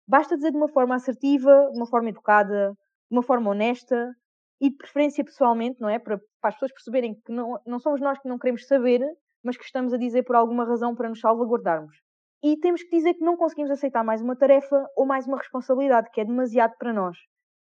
basta 0.07 0.37
dizer 0.37 0.51
de 0.51 0.57
uma 0.57 0.69
forma 0.69 0.95
assertiva, 0.95 1.71
de 1.73 1.79
uma 1.79 1.87
forma 1.87 2.09
educada, 2.09 2.73
de 3.11 3.17
uma 3.17 3.23
forma 3.23 3.51
honesta 3.51 4.15
e 4.61 4.71
de 4.71 4.77
preferência 4.77 5.25
pessoalmente, 5.25 5.81
não 5.81 5.89
é? 5.89 5.99
Para, 5.99 6.19
para 6.41 6.49
as 6.49 6.55
pessoas 6.55 6.73
perceberem 6.73 7.15
que 7.15 7.33
não, 7.33 7.61
não 7.67 7.79
somos 7.79 8.01
nós 8.01 8.19
que 8.19 8.29
não 8.29 8.39
queremos 8.39 8.67
saber, 8.67 9.01
mas 9.43 9.57
que 9.57 9.65
estamos 9.65 9.93
a 9.93 9.99
dizer 9.99 10.23
por 10.25 10.37
alguma 10.37 10.65
razão 10.65 10.95
para 10.95 11.09
nos 11.09 11.21
salvaguardarmos. 11.21 11.97
E 12.43 12.57
temos 12.59 12.83
que 12.83 12.91
dizer 12.91 13.15
que 13.15 13.25
não 13.25 13.37
conseguimos 13.37 13.71
aceitar 13.71 14.05
mais 14.05 14.23
uma 14.23 14.37
tarefa 14.37 14.87
ou 14.97 15.07
mais 15.07 15.27
uma 15.27 15.39
responsabilidade 15.39 16.11
que 16.13 16.21
é 16.21 16.25
demasiado 16.25 16.75
para 16.79 16.93
nós. 16.93 17.17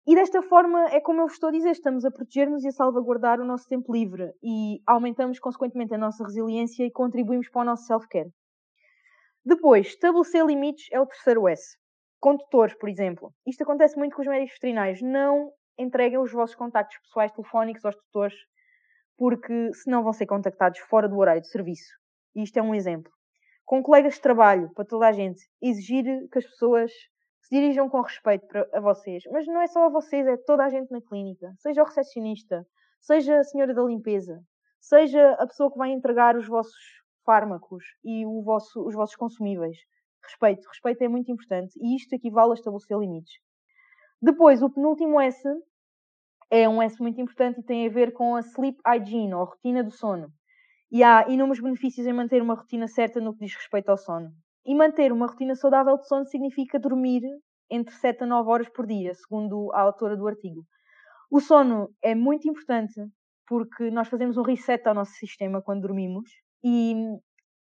E 0.06 0.14
desta 0.14 0.42
forma, 0.42 0.84
é 0.90 1.00
como 1.00 1.22
eu 1.22 1.26
vos 1.26 1.32
estou 1.32 1.48
a 1.48 1.52
dizer, 1.52 1.70
estamos 1.70 2.04
a 2.04 2.10
proteger-nos 2.10 2.62
e 2.62 2.68
a 2.68 2.72
salvaguardar 2.72 3.40
o 3.40 3.44
nosso 3.44 3.66
tempo 3.66 3.90
livre 3.90 4.34
e 4.42 4.78
aumentamos 4.86 5.38
consequentemente 5.38 5.94
a 5.94 5.98
nossa 5.98 6.22
resiliência 6.22 6.84
e 6.84 6.90
contribuímos 6.90 7.48
para 7.48 7.62
o 7.62 7.64
nosso 7.64 7.86
self-care. 7.86 8.30
Depois, 9.42 9.86
estabelecer 9.86 10.44
limites 10.44 10.88
é 10.92 11.00
o 11.00 11.06
terceiro 11.06 11.48
S. 11.48 11.78
Com 12.20 12.36
tutores, 12.36 12.74
por 12.74 12.90
exemplo. 12.90 13.32
Isto 13.46 13.62
acontece 13.62 13.96
muito 13.96 14.14
com 14.14 14.20
os 14.20 14.28
médicos 14.28 14.54
veterinários. 14.54 15.00
Não 15.00 15.50
entreguem 15.78 16.18
os 16.18 16.32
vossos 16.32 16.54
contactos 16.54 16.98
pessoais 16.98 17.32
telefónicos 17.32 17.84
aos 17.84 17.96
tutores, 17.96 18.36
porque 19.16 19.72
senão 19.72 20.02
vão 20.02 20.12
ser 20.12 20.26
contactados 20.26 20.80
fora 20.80 21.08
do 21.08 21.16
horário 21.16 21.40
de 21.40 21.48
serviço. 21.48 21.90
Isto 22.36 22.58
é 22.58 22.62
um 22.62 22.74
exemplo. 22.74 23.10
Com 23.64 23.82
colegas 23.82 24.14
de 24.14 24.20
trabalho, 24.20 24.70
para 24.74 24.84
toda 24.84 25.08
a 25.08 25.12
gente, 25.12 25.42
exigir 25.62 26.04
que 26.30 26.38
as 26.38 26.44
pessoas 26.44 26.92
se 27.44 27.54
dirijam 27.54 27.88
com 27.88 28.00
respeito 28.00 28.46
para, 28.46 28.66
a 28.72 28.80
vocês. 28.80 29.22
Mas 29.30 29.46
não 29.46 29.60
é 29.60 29.66
só 29.66 29.84
a 29.84 29.90
vocês, 29.90 30.26
é 30.26 30.36
toda 30.36 30.64
a 30.64 30.70
gente 30.70 30.90
na 30.90 31.00
clínica. 31.00 31.52
Seja 31.58 31.82
o 31.82 31.84
recepcionista, 31.84 32.66
seja 33.00 33.38
a 33.38 33.44
senhora 33.44 33.74
da 33.74 33.82
limpeza, 33.82 34.42
seja 34.80 35.32
a 35.34 35.46
pessoa 35.46 35.70
que 35.70 35.78
vai 35.78 35.90
entregar 35.90 36.36
os 36.36 36.48
vossos 36.48 36.82
fármacos 37.24 37.84
e 38.02 38.24
vosso, 38.42 38.82
os 38.86 38.94
vossos 38.94 39.16
consumíveis. 39.16 39.76
Respeito. 40.22 40.66
Respeito 40.68 41.02
é 41.02 41.08
muito 41.08 41.30
importante 41.30 41.78
e 41.80 41.96
isto 41.96 42.14
equivale 42.14 42.52
a 42.52 42.54
estabelecer 42.54 42.98
limites. 42.98 43.34
Depois, 44.22 44.62
o 44.62 44.70
penúltimo 44.70 45.20
S 45.20 45.46
é 46.50 46.66
um 46.66 46.80
S 46.80 46.98
muito 46.98 47.20
importante 47.20 47.60
e 47.60 47.62
tem 47.62 47.86
a 47.86 47.90
ver 47.90 48.12
com 48.14 48.36
a 48.36 48.40
sleep 48.40 48.78
hygiene, 48.86 49.34
ou 49.34 49.44
rotina 49.44 49.84
do 49.84 49.90
sono. 49.90 50.32
E 50.90 51.02
há 51.02 51.28
inúmeros 51.28 51.60
benefícios 51.60 52.06
em 52.06 52.12
manter 52.12 52.40
uma 52.40 52.54
rotina 52.54 52.88
certa 52.88 53.20
no 53.20 53.34
que 53.34 53.44
diz 53.44 53.54
respeito 53.54 53.90
ao 53.90 53.98
sono. 53.98 54.32
E 54.66 54.74
manter 54.74 55.12
uma 55.12 55.26
rotina 55.26 55.54
saudável 55.54 55.98
de 55.98 56.06
sono 56.06 56.26
significa 56.26 56.78
dormir 56.78 57.22
entre 57.70 57.94
7 57.94 58.24
a 58.24 58.26
9 58.26 58.50
horas 58.50 58.68
por 58.68 58.86
dia, 58.86 59.14
segundo 59.14 59.70
a 59.72 59.80
autora 59.80 60.16
do 60.16 60.26
artigo. 60.26 60.64
O 61.30 61.40
sono 61.40 61.90
é 62.02 62.14
muito 62.14 62.48
importante 62.48 63.00
porque 63.46 63.90
nós 63.90 64.08
fazemos 64.08 64.36
um 64.36 64.42
reset 64.42 64.86
ao 64.86 64.94
nosso 64.94 65.12
sistema 65.12 65.60
quando 65.62 65.82
dormimos 65.82 66.30
e 66.62 66.94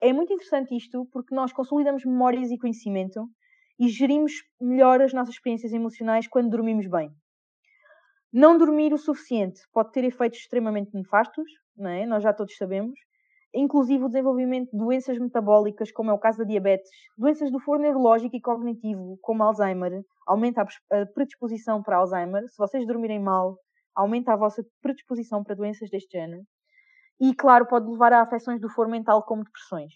é 0.00 0.12
muito 0.12 0.32
interessante 0.32 0.76
isto 0.76 1.06
porque 1.12 1.34
nós 1.34 1.52
consolidamos 1.52 2.04
memórias 2.04 2.50
e 2.50 2.58
conhecimento 2.58 3.28
e 3.78 3.88
gerimos 3.88 4.32
melhor 4.60 5.00
as 5.00 5.12
nossas 5.12 5.34
experiências 5.34 5.72
emocionais 5.72 6.26
quando 6.26 6.50
dormimos 6.50 6.86
bem. 6.88 7.10
Não 8.32 8.56
dormir 8.56 8.92
o 8.92 8.98
suficiente 8.98 9.60
pode 9.72 9.92
ter 9.92 10.04
efeitos 10.04 10.38
extremamente 10.38 10.94
nefastos, 10.94 11.48
não 11.76 11.90
é? 11.90 12.06
nós 12.06 12.22
já 12.22 12.32
todos 12.32 12.56
sabemos, 12.56 12.98
inclusive 13.54 14.04
o 14.04 14.08
desenvolvimento 14.08 14.70
de 14.70 14.78
doenças 14.78 15.18
metabólicas, 15.18 15.90
como 15.90 16.10
é 16.10 16.12
o 16.12 16.18
caso 16.18 16.38
da 16.38 16.44
diabetes, 16.44 16.90
doenças 17.16 17.50
do 17.50 17.60
foro 17.60 17.80
neurológico 17.80 18.36
e 18.36 18.40
cognitivo, 18.40 19.18
como 19.22 19.42
Alzheimer, 19.42 20.02
aumenta 20.26 20.62
a 20.62 21.06
predisposição 21.14 21.82
para 21.82 21.96
Alzheimer. 21.96 22.48
Se 22.48 22.56
vocês 22.58 22.86
dormirem 22.86 23.20
mal, 23.20 23.56
aumenta 23.94 24.32
a 24.32 24.36
vossa 24.36 24.64
predisposição 24.82 25.42
para 25.42 25.54
doenças 25.54 25.88
deste 25.90 26.18
género 26.18 26.42
e, 27.20 27.34
claro, 27.34 27.66
pode 27.66 27.90
levar 27.90 28.12
a 28.12 28.22
afecções 28.22 28.60
do 28.60 28.68
foro 28.68 28.90
mental 28.90 29.22
como 29.24 29.44
depressões. 29.44 29.92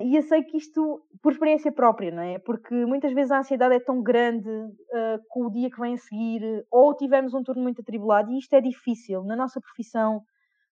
E 0.00 0.16
eu 0.16 0.22
sei 0.22 0.42
que 0.42 0.56
isto, 0.56 1.02
por 1.22 1.32
experiência 1.32 1.70
própria, 1.70 2.10
não 2.10 2.22
é? 2.22 2.38
Porque 2.40 2.74
muitas 2.84 3.12
vezes 3.12 3.30
a 3.30 3.38
ansiedade 3.38 3.76
é 3.76 3.80
tão 3.80 4.02
grande 4.02 4.50
uh, 4.50 5.18
com 5.28 5.46
o 5.46 5.50
dia 5.50 5.70
que 5.70 5.80
vem 5.80 5.94
a 5.94 5.98
seguir, 5.98 6.42
ou 6.70 6.94
tivemos 6.96 7.32
um 7.32 7.42
turno 7.44 7.62
muito 7.62 7.80
atribulado, 7.80 8.30
e 8.30 8.38
isto 8.38 8.52
é 8.54 8.60
difícil 8.60 9.22
na 9.22 9.36
nossa 9.36 9.60
profissão, 9.60 10.20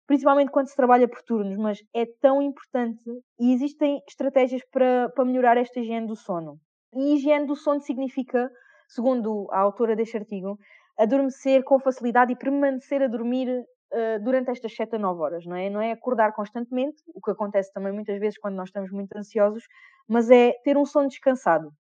principalmente 0.07 0.51
quando 0.51 0.69
se 0.69 0.77
trabalha 0.77 1.09
por 1.09 1.23
turnos, 1.23 1.57
mas 1.57 1.79
é 1.95 2.05
tão 2.21 2.43
importante 2.43 3.03
e 3.39 3.53
existem 3.53 4.01
estratégias 4.09 4.63
para, 4.71 5.09
para 5.11 5.25
melhorar 5.25 5.57
esta 5.57 5.81
higiene 5.81 6.07
do 6.07 6.17
sono. 6.17 6.59
E 6.95 7.15
higiene 7.15 7.47
do 7.47 7.57
sono 7.57 7.81
significa, 7.81 8.51
segundo 8.89 9.49
a 9.51 9.61
autora 9.61 9.97
deste 9.97 10.17
artigo, 10.17 10.59
adormecer 10.99 11.65
com 11.65 11.79
facilidade 11.81 12.33
e 12.33 12.37
permanecer 12.37 13.03
a 13.03 13.09
dormir 13.09 13.49
uh, 13.49 14.23
durante 14.23 14.51
estas 14.51 14.75
7 14.75 14.97
a 14.97 14.99
9 14.99 15.21
horas, 15.21 15.47
não 15.47 15.57
é? 15.57 15.69
Não 15.71 15.81
é 15.81 15.93
acordar 15.93 16.33
constantemente, 16.33 17.03
o 17.15 17.21
que 17.21 17.31
acontece 17.31 17.73
também 17.73 17.93
muitas 17.93 18.19
vezes 18.21 18.39
quando 18.39 18.55
nós 18.55 18.69
estamos 18.69 18.91
muito 18.93 19.17
ansiosos, 19.17 19.65
mas 20.09 20.31
é 20.31 20.53
ter 20.63 20.77
um 20.77 20.85
sono 20.85 21.09
descansado. 21.09 21.73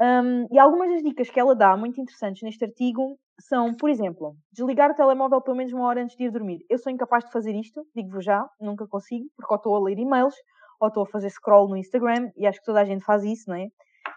Um, 0.00 0.46
e 0.52 0.58
algumas 0.58 0.90
das 0.90 1.02
dicas 1.02 1.30
que 1.30 1.40
ela 1.40 1.56
dá, 1.56 1.76
muito 1.76 2.00
interessantes 2.00 2.42
neste 2.42 2.64
artigo, 2.64 3.18
são, 3.40 3.74
por 3.74 3.88
exemplo, 3.88 4.36
desligar 4.52 4.90
o 4.90 4.94
telemóvel 4.94 5.40
pelo 5.40 5.56
menos 5.56 5.72
uma 5.72 5.86
hora 5.86 6.02
antes 6.02 6.16
de 6.16 6.24
ir 6.24 6.30
dormir. 6.30 6.64
Eu 6.68 6.78
sou 6.78 6.92
incapaz 6.92 7.24
de 7.24 7.30
fazer 7.30 7.54
isto, 7.54 7.86
digo-vos 7.94 8.24
já, 8.24 8.48
nunca 8.60 8.86
consigo, 8.86 9.26
porque 9.36 9.52
ou 9.52 9.56
estou 9.56 9.76
a 9.76 9.80
ler 9.80 9.98
e-mails, 9.98 10.34
ou 10.80 10.88
estou 10.88 11.04
a 11.04 11.06
fazer 11.06 11.30
scroll 11.30 11.68
no 11.68 11.76
Instagram, 11.76 12.30
e 12.36 12.46
acho 12.46 12.58
que 12.58 12.64
toda 12.64 12.80
a 12.80 12.84
gente 12.84 13.04
faz 13.04 13.24
isso, 13.24 13.48
não 13.48 13.56
é? 13.56 13.68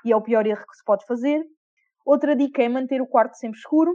E 0.06 0.12
é 0.12 0.16
o 0.16 0.22
pior 0.22 0.46
erro 0.46 0.66
que 0.68 0.76
se 0.76 0.84
pode 0.84 1.06
fazer. 1.06 1.44
Outra 2.06 2.36
dica 2.36 2.64
é 2.64 2.70
manter 2.70 3.02
o 3.02 3.08
quarto 3.08 3.36
sempre 3.36 3.60
escuro, 3.60 3.94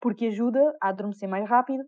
porque 0.00 0.26
ajuda 0.26 0.60
a 0.82 0.88
adormecer 0.90 1.28
mais 1.28 1.48
rápido. 1.48 1.82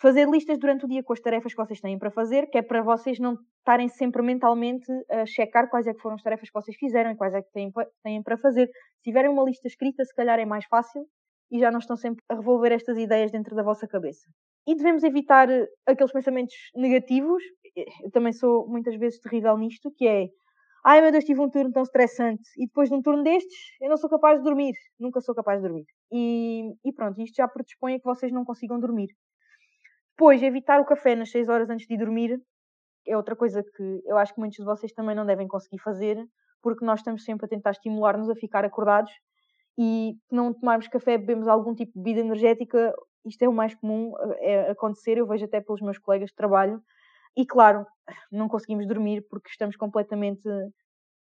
Fazer 0.00 0.28
listas 0.28 0.58
durante 0.58 0.84
o 0.84 0.88
dia 0.88 1.02
com 1.04 1.12
as 1.12 1.20
tarefas 1.20 1.54
que 1.54 1.64
vocês 1.64 1.80
têm 1.80 1.96
para 1.96 2.10
fazer, 2.10 2.48
que 2.48 2.58
é 2.58 2.62
para 2.62 2.82
vocês 2.82 3.20
não 3.20 3.38
estarem 3.58 3.88
sempre 3.88 4.20
mentalmente 4.22 4.90
a 5.08 5.24
checar 5.24 5.70
quais 5.70 5.86
é 5.86 5.94
que 5.94 6.00
foram 6.00 6.16
as 6.16 6.22
tarefas 6.22 6.48
que 6.50 6.60
vocês 6.60 6.76
fizeram 6.76 7.12
e 7.12 7.16
quais 7.16 7.32
é 7.32 7.40
que 7.40 7.52
têm, 7.52 7.70
têm 8.02 8.22
para 8.22 8.36
fazer. 8.36 8.66
Se 8.66 9.02
tiverem 9.04 9.30
uma 9.30 9.44
lista 9.44 9.68
escrita, 9.68 10.04
se 10.04 10.12
calhar 10.14 10.40
é 10.40 10.44
mais 10.44 10.64
fácil 10.64 11.06
e 11.52 11.60
já 11.60 11.70
não 11.70 11.78
estão 11.78 11.96
sempre 11.96 12.24
a 12.30 12.34
revolver 12.34 12.72
estas 12.72 12.96
ideias 12.96 13.30
dentro 13.30 13.54
da 13.54 13.62
vossa 13.62 13.86
cabeça. 13.86 14.26
E 14.66 14.74
devemos 14.74 15.04
evitar 15.04 15.50
eh, 15.50 15.66
aqueles 15.86 16.12
pensamentos 16.12 16.54
negativos. 16.74 17.42
Eu 18.02 18.10
também 18.10 18.32
sou 18.32 18.66
muitas 18.66 18.96
vezes 18.96 19.20
terrível 19.20 19.56
nisto, 19.58 19.92
que 19.96 20.08
é 20.08 20.28
Ai 20.84 21.00
meu 21.00 21.12
Deus, 21.12 21.24
tive 21.24 21.40
um 21.40 21.48
turno 21.48 21.70
tão 21.70 21.84
estressante 21.84 22.42
e 22.56 22.66
depois 22.66 22.88
de 22.88 22.94
um 22.96 23.02
turno 23.02 23.22
destes 23.22 23.56
eu 23.80 23.88
não 23.88 23.96
sou 23.96 24.10
capaz 24.10 24.38
de 24.38 24.44
dormir. 24.44 24.74
Nunca 24.98 25.20
sou 25.20 25.34
capaz 25.34 25.60
de 25.60 25.68
dormir. 25.68 25.84
E, 26.10 26.72
e 26.84 26.92
pronto, 26.92 27.20
isto 27.20 27.36
já 27.36 27.46
predispõe 27.46 27.94
a 27.94 27.98
que 27.98 28.04
vocês 28.04 28.32
não 28.32 28.44
consigam 28.44 28.80
dormir. 28.80 29.08
Depois, 30.16 30.42
evitar 30.42 30.80
o 30.80 30.84
café 30.84 31.14
nas 31.14 31.30
6 31.30 31.48
horas 31.48 31.70
antes 31.70 31.86
de 31.86 31.96
dormir 31.96 32.40
é 33.06 33.16
outra 33.16 33.36
coisa 33.36 33.62
que 33.62 34.02
eu 34.04 34.16
acho 34.16 34.34
que 34.34 34.40
muitos 34.40 34.58
de 34.58 34.64
vocês 34.64 34.92
também 34.92 35.14
não 35.14 35.26
devem 35.26 35.46
conseguir 35.46 35.78
fazer, 35.78 36.24
porque 36.60 36.84
nós 36.84 37.00
estamos 37.00 37.24
sempre 37.24 37.46
a 37.46 37.48
tentar 37.48 37.70
estimular-nos 37.70 38.28
a 38.30 38.34
ficar 38.34 38.64
acordados 38.64 39.12
e 39.78 40.14
não 40.30 40.52
tomarmos 40.52 40.88
café, 40.88 41.16
bebemos 41.18 41.48
algum 41.48 41.74
tipo 41.74 41.92
de 41.92 41.98
bebida 42.02 42.20
energética, 42.20 42.92
isto 43.24 43.42
é 43.42 43.48
o 43.48 43.52
mais 43.52 43.74
comum 43.74 44.12
é 44.40 44.70
acontecer, 44.70 45.18
eu 45.18 45.26
vejo 45.26 45.44
até 45.44 45.60
pelos 45.60 45.80
meus 45.80 45.98
colegas 45.98 46.30
de 46.30 46.36
trabalho, 46.36 46.82
e 47.36 47.46
claro, 47.46 47.86
não 48.30 48.48
conseguimos 48.48 48.86
dormir 48.86 49.24
porque 49.30 49.48
estamos 49.48 49.76
completamente 49.76 50.48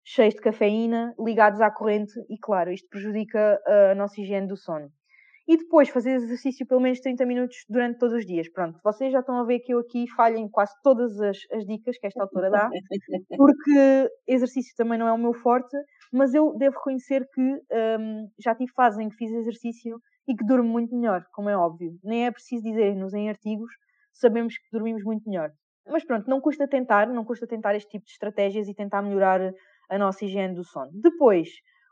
cheios 0.04 0.34
de 0.34 0.40
cafeína, 0.40 1.14
ligados 1.18 1.60
à 1.60 1.70
corrente, 1.70 2.12
e 2.28 2.38
claro, 2.38 2.70
isto 2.70 2.88
prejudica 2.88 3.60
a 3.90 3.94
nossa 3.94 4.20
higiene 4.20 4.46
do 4.46 4.56
sono. 4.56 4.90
E 5.46 5.58
depois 5.58 5.90
fazer 5.90 6.14
exercício 6.14 6.66
pelo 6.66 6.80
menos 6.80 7.00
30 7.00 7.26
minutos 7.26 7.56
durante 7.68 7.98
todos 7.98 8.14
os 8.16 8.24
dias. 8.24 8.50
Pronto, 8.50 8.80
vocês 8.82 9.12
já 9.12 9.20
estão 9.20 9.36
a 9.38 9.44
ver 9.44 9.60
que 9.60 9.74
eu 9.74 9.78
aqui 9.78 10.06
falho 10.16 10.36
em 10.38 10.48
quase 10.48 10.72
todas 10.82 11.20
as, 11.20 11.38
as 11.52 11.66
dicas 11.66 11.98
que 11.98 12.06
esta 12.06 12.22
autora 12.22 12.50
dá, 12.50 12.70
porque 13.36 14.10
exercício 14.26 14.74
também 14.76 14.98
não 14.98 15.06
é 15.06 15.12
o 15.12 15.18
meu 15.18 15.34
forte, 15.34 15.76
mas 16.14 16.32
eu 16.32 16.56
devo 16.56 16.76
reconhecer 16.76 17.28
que 17.34 17.40
um, 17.40 18.30
já 18.38 18.54
tive 18.54 18.72
fases 18.72 19.00
em 19.00 19.08
que 19.08 19.16
fiz 19.16 19.32
exercício 19.32 20.00
e 20.28 20.36
que 20.36 20.44
durmo 20.46 20.68
muito 20.68 20.94
melhor, 20.94 21.24
como 21.32 21.48
é 21.48 21.56
óbvio. 21.56 21.98
Nem 22.04 22.26
é 22.26 22.30
preciso 22.30 22.62
dizer-nos 22.62 23.12
em 23.14 23.28
artigos, 23.28 23.72
sabemos 24.12 24.56
que 24.56 24.64
dormimos 24.72 25.02
muito 25.02 25.28
melhor. 25.28 25.50
Mas 25.88 26.04
pronto, 26.04 26.30
não 26.30 26.40
custa 26.40 26.68
tentar, 26.68 27.08
não 27.08 27.24
custa 27.24 27.48
tentar 27.48 27.74
este 27.74 27.90
tipo 27.90 28.04
de 28.06 28.12
estratégias 28.12 28.68
e 28.68 28.74
tentar 28.74 29.02
melhorar 29.02 29.52
a 29.90 29.98
nossa 29.98 30.24
higiene 30.24 30.54
do 30.54 30.64
sono. 30.64 30.90
Depois, 30.94 31.48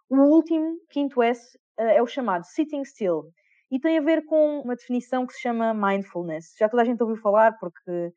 o 0.08 0.16
último, 0.16 0.76
quinto 0.88 1.20
S, 1.20 1.58
eh, 1.78 1.96
é 1.96 2.02
o 2.02 2.06
chamado 2.06 2.44
sitting 2.44 2.84
still. 2.84 3.24
E 3.70 3.80
tem 3.80 3.98
a 3.98 4.02
ver 4.02 4.24
com 4.24 4.60
uma 4.60 4.76
definição 4.76 5.26
que 5.26 5.32
se 5.32 5.40
chama 5.40 5.74
mindfulness. 5.74 6.54
Já 6.58 6.68
toda 6.68 6.82
a 6.82 6.86
gente 6.86 7.02
ouviu 7.02 7.16
falar, 7.16 7.58
porque 7.58 8.12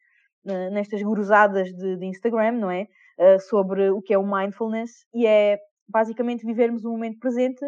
eh, 0.47 0.69
nestas 0.69 1.01
guruzadas 1.01 1.67
de, 1.73 1.97
de 1.97 2.05
Instagram, 2.05 2.53
não 2.53 2.69
é? 2.69 2.87
Uh, 3.17 3.39
sobre 3.39 3.89
o 3.89 4.01
que 4.01 4.13
é 4.13 4.17
o 4.17 4.27
mindfulness, 4.27 4.91
e 5.13 5.25
é 5.25 5.57
basicamente 5.87 6.45
vivermos 6.45 6.83
o 6.83 6.91
momento 6.91 7.19
presente 7.19 7.65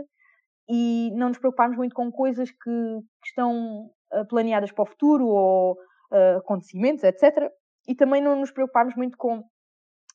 e 0.70 1.12
não 1.16 1.30
nos 1.30 1.38
preocuparmos 1.38 1.78
muito 1.78 1.96
com 1.96 2.12
coisas 2.12 2.52
que, 2.52 2.58
que 2.60 3.28
estão 3.28 3.86
uh, 4.14 4.28
planeadas 4.28 4.72
para 4.72 4.84
o 4.84 4.86
futuro 4.86 5.28
ou 5.28 5.74
uh, 5.74 6.38
acontecimentos, 6.40 7.04
etc. 7.04 7.50
E 7.88 7.96
também 7.96 8.22
não 8.22 8.36
nos 8.36 8.52
preocuparmos 8.52 8.96
muito 8.96 9.18
com 9.18 9.44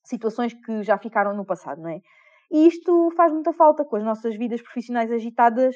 situações 0.04 0.52
que 0.52 0.82
já 0.82 0.98
ficaram 0.98 1.34
no 1.34 1.44
passado, 1.44 1.80
não 1.80 1.90
é? 1.90 2.00
E 2.50 2.66
isto 2.66 3.10
faz 3.16 3.32
muita 3.32 3.52
falta 3.52 3.84
com 3.84 3.96
as 3.96 4.04
nossas 4.04 4.36
vidas 4.36 4.60
profissionais 4.60 5.10
agitadas. 5.10 5.74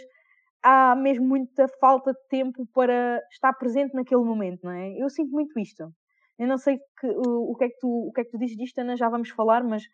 Há 0.63 0.95
mesmo 0.95 1.27
muita 1.27 1.67
falta 1.81 2.13
de 2.13 2.19
tempo 2.29 2.67
para 2.75 3.23
estar 3.33 3.53
presente 3.55 3.95
naquele 3.95 4.23
momento, 4.23 4.65
não 4.65 4.73
é? 4.73 4.93
Eu 4.99 5.09
sinto 5.09 5.31
muito 5.31 5.59
isto. 5.59 5.91
Eu 6.39 6.47
não 6.47 6.59
sei 6.59 6.79
que, 7.01 7.07
o, 7.07 7.53
o, 7.53 7.57
que 7.57 7.65
é 7.65 7.69
que 7.69 7.79
tu, 7.79 7.89
o 7.89 8.13
que 8.13 8.21
é 8.21 8.25
que 8.25 8.31
tu 8.31 8.39
dizes 8.39 8.57
disto, 8.57 8.79
Ana, 8.79 8.95
já 8.95 9.09
vamos 9.09 9.31
falar, 9.31 9.65
mas 9.65 9.85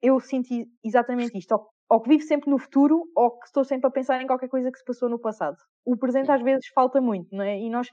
eu 0.00 0.20
sinto 0.20 0.48
exatamente 0.84 1.36
isto 1.36 1.54
que 2.02 2.08
vivo 2.08 2.22
sempre 2.22 2.50
no 2.50 2.58
futuro, 2.58 3.02
ou 3.16 3.38
que 3.38 3.46
estou 3.46 3.64
sempre 3.64 3.86
a 3.86 3.90
pensar 3.90 4.20
em 4.20 4.26
qualquer 4.26 4.48
coisa 4.48 4.70
que 4.70 4.78
se 4.78 4.84
passou 4.84 5.08
no 5.08 5.18
passado. 5.18 5.56
O 5.86 5.96
presente 5.96 6.30
às 6.30 6.42
vezes 6.42 6.66
falta 6.74 7.00
muito, 7.00 7.34
não 7.34 7.42
é? 7.44 7.58
E 7.58 7.70
nós 7.70 7.88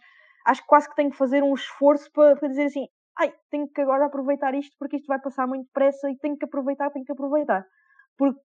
acho 0.45 0.62
que 0.62 0.67
quase 0.67 0.89
que 0.89 0.95
tenho 0.95 1.10
que 1.10 1.17
fazer 1.17 1.41
um 1.41 1.53
esforço 1.53 2.12
para, 2.12 2.36
para 2.36 2.49
dizer 2.49 2.65
assim, 2.65 2.88
ai, 3.17 3.34
tenho 3.49 3.67
que 3.67 3.81
agora 3.81 4.05
aproveitar 4.05 4.53
isto 4.53 4.75
porque 4.77 4.97
isto 4.97 5.08
vai 5.08 5.19
passar 5.19 5.47
muito 5.47 5.65
depressa 5.65 6.10
e 6.10 6.17
tenho 6.17 6.38
que 6.38 6.45
aproveitar, 6.45 6.89
tenho 6.91 7.05
que 7.05 7.12
aproveitar. 7.12 7.65
Porque 8.17 8.39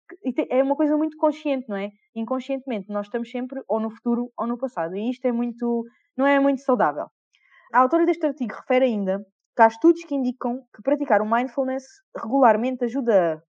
é 0.50 0.62
uma 0.62 0.76
coisa 0.76 0.96
muito 0.96 1.16
consciente, 1.16 1.68
não 1.68 1.76
é? 1.76 1.90
Inconscientemente, 2.14 2.88
nós 2.88 3.06
estamos 3.06 3.30
sempre 3.30 3.61
ou 3.68 3.80
no 3.80 3.90
futuro 3.90 4.30
ou 4.37 4.46
no 4.46 4.59
passado. 4.59 4.96
E 4.96 5.11
isto 5.11 5.24
é 5.26 5.32
muito, 5.32 5.85
não 6.16 6.26
é 6.26 6.38
muito 6.38 6.61
saudável. 6.62 7.06
A 7.72 7.80
autora 7.80 8.06
deste 8.06 8.26
artigo 8.26 8.54
refere 8.54 8.85
ainda 8.85 9.24
que 9.56 9.62
há 9.62 9.66
estudos 9.66 10.04
que 10.04 10.14
indicam 10.14 10.62
que 10.74 10.82
praticar 10.82 11.20
o 11.20 11.26
mindfulness 11.26 11.85
regularmente 12.16 12.85
ajuda 12.85 13.42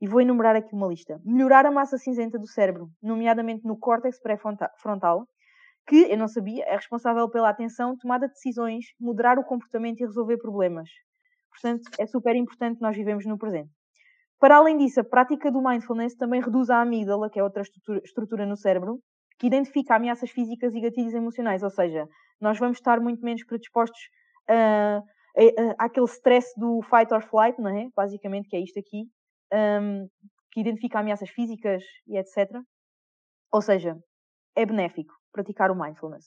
e 0.00 0.08
vou 0.08 0.20
enumerar 0.20 0.56
aqui 0.56 0.74
uma 0.74 0.86
lista. 0.86 1.20
Melhorar 1.24 1.66
a 1.66 1.70
massa 1.70 1.98
cinzenta 1.98 2.38
do 2.38 2.46
cérebro, 2.46 2.88
nomeadamente 3.02 3.66
no 3.66 3.78
córtex 3.78 4.18
pré-frontal, 4.20 5.26
que, 5.86 6.10
eu 6.10 6.16
não 6.16 6.28
sabia, 6.28 6.64
é 6.64 6.76
responsável 6.76 7.28
pela 7.28 7.50
atenção, 7.50 7.96
tomada 7.96 8.26
de 8.26 8.34
decisões, 8.34 8.86
moderar 9.00 9.38
o 9.38 9.44
comportamento 9.44 10.00
e 10.00 10.06
resolver 10.06 10.38
problemas. 10.38 10.88
Portanto, 11.50 11.82
é 11.98 12.06
super 12.06 12.34
importante 12.36 12.80
nós 12.80 12.96
vivemos 12.96 13.26
no 13.26 13.36
presente. 13.36 13.70
Para 14.38 14.56
além 14.56 14.78
disso, 14.78 15.00
a 15.00 15.04
prática 15.04 15.50
do 15.50 15.62
mindfulness 15.62 16.14
também 16.14 16.40
reduz 16.40 16.70
a 16.70 16.80
amígdala, 16.80 17.28
que 17.28 17.38
é 17.38 17.42
outra 17.42 17.62
estrutura, 17.62 18.46
no 18.46 18.56
cérebro, 18.56 18.98
que 19.38 19.46
identifica 19.46 19.96
ameaças 19.96 20.30
físicas 20.30 20.74
e 20.74 20.80
gatilhos 20.80 21.12
emocionais, 21.12 21.62
ou 21.62 21.70
seja, 21.70 22.06
nós 22.40 22.58
vamos 22.58 22.78
estar 22.78 23.00
muito 23.00 23.22
menos 23.22 23.44
predispostos 23.44 24.00
a, 24.48 25.02
a, 25.36 25.82
a, 25.82 25.84
àquele 25.86 26.06
stress 26.06 26.48
do 26.56 26.80
fight 26.82 27.12
or 27.12 27.22
flight, 27.22 27.60
não 27.60 27.70
é? 27.70 27.88
Basicamente, 27.94 28.48
que 28.48 28.56
é 28.56 28.60
isto 28.60 28.78
aqui, 28.78 29.04
um, 29.52 30.08
que 30.52 30.60
identifica 30.60 30.98
ameaças 30.98 31.30
físicas 31.30 31.82
e 32.06 32.16
etc. 32.18 32.50
Ou 33.52 33.62
seja, 33.62 33.96
é 34.56 34.66
benéfico 34.66 35.14
praticar 35.32 35.70
o 35.70 35.74
mindfulness. 35.74 36.26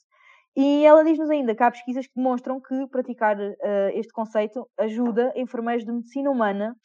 E 0.55 0.85
ela 0.85 1.03
diz-nos 1.03 1.29
ainda 1.29 1.55
que 1.55 1.63
há 1.63 1.71
pesquisas 1.71 2.05
que 2.05 2.13
demonstram 2.15 2.61
que 2.61 2.87
praticar 2.87 3.37
uh, 3.39 3.89
este 3.93 4.13
conceito 4.13 4.69
ajuda 4.77 5.33
enfermeiros 5.35 5.83
de 5.83 5.91
medicina 5.91 6.29
humana, 6.29 6.75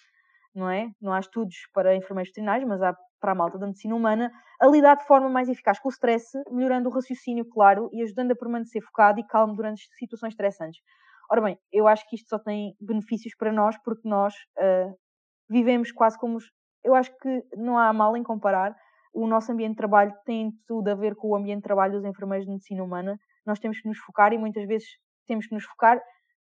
não 0.55 0.71
é? 0.71 0.91
Não 1.01 1.13
há 1.13 1.21
estudos 1.21 1.55
para 1.75 1.95
enfermeiros 1.95 2.31
veterinários, 2.31 2.67
mas 2.67 2.81
há 2.83 2.97
para 3.21 3.33
a 3.33 3.35
malta 3.35 3.59
da 3.59 3.67
medicina 3.67 3.95
humana, 3.95 4.31
a 4.61 4.67
lidar 4.67 4.97
de 4.97 5.05
forma 5.05 5.29
mais 5.29 5.49
eficaz 5.49 5.79
com 5.79 5.89
o 5.89 5.93
stress, 5.93 6.27
melhorando 6.51 6.89
o 6.89 6.93
raciocínio 6.93 7.45
claro 7.45 7.91
e 7.93 8.03
ajudando 8.03 8.33
a 8.33 8.37
permanecer 8.37 8.83
focado 8.83 9.21
e 9.21 9.27
calmo 9.27 9.55
durante 9.55 9.83
situações 9.99 10.33
estressantes. 10.33 10.81
Ora 11.31 11.43
bem, 11.43 11.59
eu 11.71 11.87
acho 11.87 12.09
que 12.09 12.17
isto 12.17 12.29
só 12.29 12.39
tem 12.39 12.75
benefícios 12.81 13.35
para 13.37 13.53
nós 13.53 13.77
porque 13.85 14.09
nós 14.09 14.35
uh, 14.57 14.97
vivemos 15.49 15.93
quase 15.93 16.19
como. 16.19 16.39
Eu 16.85 16.95
acho 16.95 17.17
que 17.19 17.43
não 17.57 17.79
há 17.79 17.93
mal 17.93 18.17
em 18.17 18.23
comparar. 18.23 18.75
O 19.13 19.27
nosso 19.27 19.51
ambiente 19.51 19.71
de 19.71 19.77
trabalho 19.77 20.13
tem 20.25 20.53
tudo 20.67 20.89
a 20.89 20.95
ver 20.95 21.15
com 21.17 21.29
o 21.29 21.37
ambiente 21.37 21.59
de 21.59 21.65
trabalho 21.65 21.95
dos 21.95 22.05
enfermeiros 22.05 22.47
de 22.47 22.53
medicina 22.53 22.85
humana. 22.85 23.19
Nós 23.45 23.59
temos 23.59 23.81
que 23.81 23.89
nos 23.89 23.99
focar 23.99 24.33
e 24.33 24.39
muitas 24.39 24.67
vezes 24.67 24.87
temos 25.27 25.47
que 25.47 25.55
nos 25.55 25.65
focar 25.65 26.01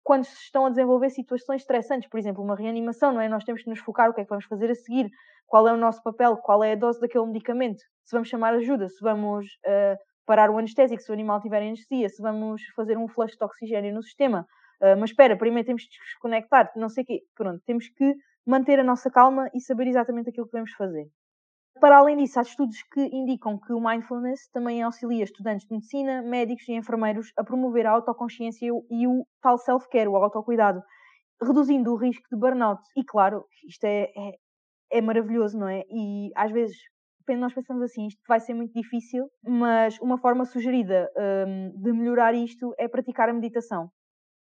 quando 0.05 0.23
se 0.23 0.35
estão 0.35 0.67
a 0.67 0.69
desenvolver 0.69 1.09
situações 1.09 1.61
estressantes, 1.61 2.07
por 2.07 2.19
exemplo, 2.19 2.43
uma 2.43 2.55
reanimação, 2.55 3.11
não 3.11 3.19
é? 3.19 3.27
Nós 3.27 3.43
temos 3.43 3.63
que 3.63 3.69
nos 3.69 3.79
focar 3.79 4.09
o 4.09 4.13
que 4.13 4.21
é 4.21 4.23
que 4.23 4.29
vamos 4.29 4.45
fazer 4.45 4.69
a 4.69 4.75
seguir, 4.75 5.09
qual 5.47 5.67
é 5.67 5.73
o 5.73 5.77
nosso 5.77 6.01
papel, 6.03 6.37
qual 6.37 6.63
é 6.63 6.73
a 6.73 6.75
dose 6.75 6.99
daquele 6.99 7.25
medicamento, 7.25 7.79
se 8.03 8.11
vamos 8.11 8.29
chamar 8.29 8.53
ajuda, 8.53 8.87
se 8.87 9.01
vamos 9.01 9.47
uh, 9.65 9.97
parar 10.23 10.51
o 10.51 10.59
anestésico 10.59 11.01
se 11.01 11.09
o 11.09 11.13
animal 11.13 11.41
tiver 11.41 11.57
anestesia, 11.57 12.07
se 12.07 12.21
vamos 12.21 12.61
fazer 12.75 12.99
um 12.99 13.07
flush 13.07 13.35
de 13.35 13.43
oxigênio 13.43 13.95
no 13.95 14.03
sistema. 14.03 14.45
Uh, 14.79 14.95
mas 14.99 15.09
espera, 15.09 15.35
primeiro 15.35 15.65
temos 15.65 15.81
de 15.81 15.89
desconectar, 15.89 16.71
não 16.75 16.87
sei 16.87 17.03
o 17.03 17.07
quê. 17.07 17.21
Pronto, 17.35 17.59
temos 17.65 17.87
que 17.89 18.13
manter 18.45 18.79
a 18.79 18.83
nossa 18.83 19.09
calma 19.09 19.49
e 19.53 19.59
saber 19.59 19.87
exatamente 19.87 20.29
aquilo 20.29 20.45
que 20.45 20.51
devemos 20.51 20.71
fazer. 20.73 21.07
Para 21.79 21.97
além 21.97 22.17
disso, 22.17 22.39
há 22.39 22.41
estudos 22.41 22.81
que 22.83 23.01
indicam 23.01 23.59
que 23.59 23.73
o 23.73 23.81
mindfulness 23.81 24.47
também 24.53 24.81
auxilia 24.81 25.25
estudantes 25.25 25.67
de 25.67 25.73
medicina, 25.73 26.21
médicos 26.21 26.67
e 26.69 26.73
enfermeiros 26.73 27.33
a 27.37 27.43
promover 27.43 27.85
a 27.85 27.91
autoconsciência 27.91 28.67
e 28.89 29.07
o 29.07 29.25
tal 29.41 29.57
self-care, 29.57 30.07
o 30.07 30.15
autocuidado, 30.15 30.81
reduzindo 31.41 31.91
o 31.91 31.97
risco 31.97 32.23
de 32.31 32.39
burnout. 32.39 32.81
E 32.95 33.03
claro, 33.03 33.45
isto 33.67 33.83
é, 33.83 34.03
é, 34.03 34.35
é 34.89 35.01
maravilhoso, 35.01 35.57
não 35.57 35.67
é? 35.67 35.83
E 35.89 36.31
às 36.35 36.51
vezes 36.51 36.77
nós 37.37 37.53
pensamos 37.53 37.81
assim, 37.81 38.07
isto 38.07 38.21
vai 38.27 38.39
ser 38.39 38.53
muito 38.53 38.71
difícil, 38.73 39.27
mas 39.43 39.99
uma 39.99 40.17
forma 40.17 40.45
sugerida 40.45 41.09
um, 41.47 41.81
de 41.81 41.91
melhorar 41.91 42.35
isto 42.35 42.73
é 42.77 42.87
praticar 42.87 43.27
a 43.27 43.33
meditação. 43.33 43.89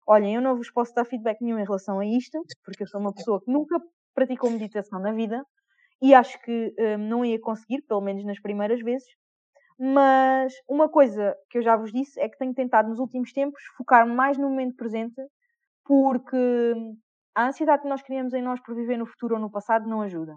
Olhem, 0.07 0.35
eu 0.35 0.43
não 0.43 0.57
vos 0.57 0.71
posso 0.71 0.95
dar 0.95 1.05
feedback 1.05 1.41
nenhum 1.41 1.59
em 1.59 1.65
relação 1.65 2.01
a 2.01 2.07
isto, 2.07 2.38
porque 2.65 2.83
eu 2.83 2.87
sou 2.88 3.01
uma 3.01 3.15
pessoa 3.15 3.41
que 3.41 3.51
nunca 3.51 3.81
praticou 4.15 4.51
meditação 4.51 5.01
na 5.01 5.12
vida, 5.12 5.45
e 6.03 6.12
acho 6.15 6.38
que 6.43 6.75
um, 6.79 6.99
não 6.99 7.25
ia 7.25 7.41
conseguir, 7.41 7.83
pelo 7.83 8.01
menos 8.01 8.25
nas 8.25 8.41
primeiras 8.41 8.81
vezes. 8.81 9.09
Mas 9.79 10.53
uma 10.69 10.88
coisa 10.88 11.35
que 11.49 11.59
eu 11.59 11.62
já 11.62 11.77
vos 11.77 11.93
disse 11.93 12.21
é 12.21 12.29
que 12.29 12.37
tenho 12.37 12.53
tentado 12.55 12.88
nos 12.88 12.99
últimos 12.99 13.33
tempos 13.33 13.62
focar 13.77 14.07
mais 14.07 14.37
no 14.37 14.49
momento 14.49 14.77
presente, 14.77 15.21
porque 15.85 16.75
a 17.35 17.47
ansiedade 17.47 17.83
que 17.83 17.88
nós 17.88 18.03
criamos 18.03 18.35
em 18.35 18.43
nós 18.43 18.61
por 18.61 18.75
viver 18.75 18.97
no 18.97 19.07
futuro 19.07 19.37
ou 19.37 19.41
no 19.41 19.51
passado 19.51 19.88
não 19.88 20.03
ajuda. 20.03 20.35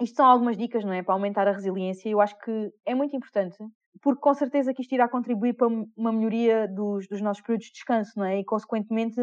Isto 0.00 0.16
são 0.16 0.26
algumas 0.26 0.56
dicas, 0.56 0.84
não 0.84 0.92
é? 0.92 1.02
Para 1.02 1.14
aumentar 1.14 1.46
a 1.48 1.52
resiliência, 1.52 2.08
eu 2.08 2.20
acho 2.20 2.38
que 2.38 2.70
é 2.86 2.94
muito 2.94 3.16
importante, 3.16 3.56
porque 4.02 4.20
com 4.20 4.34
certeza 4.34 4.72
que 4.72 4.82
isto 4.82 4.94
irá 4.94 5.08
contribuir 5.08 5.54
para 5.54 5.68
uma 5.96 6.12
melhoria 6.12 6.68
dos, 6.68 7.06
dos 7.08 7.20
nossos 7.20 7.42
períodos 7.42 7.66
de 7.66 7.72
descanso, 7.72 8.12
não 8.16 8.24
é? 8.24 8.38
E 8.40 8.44
consequentemente 8.44 9.20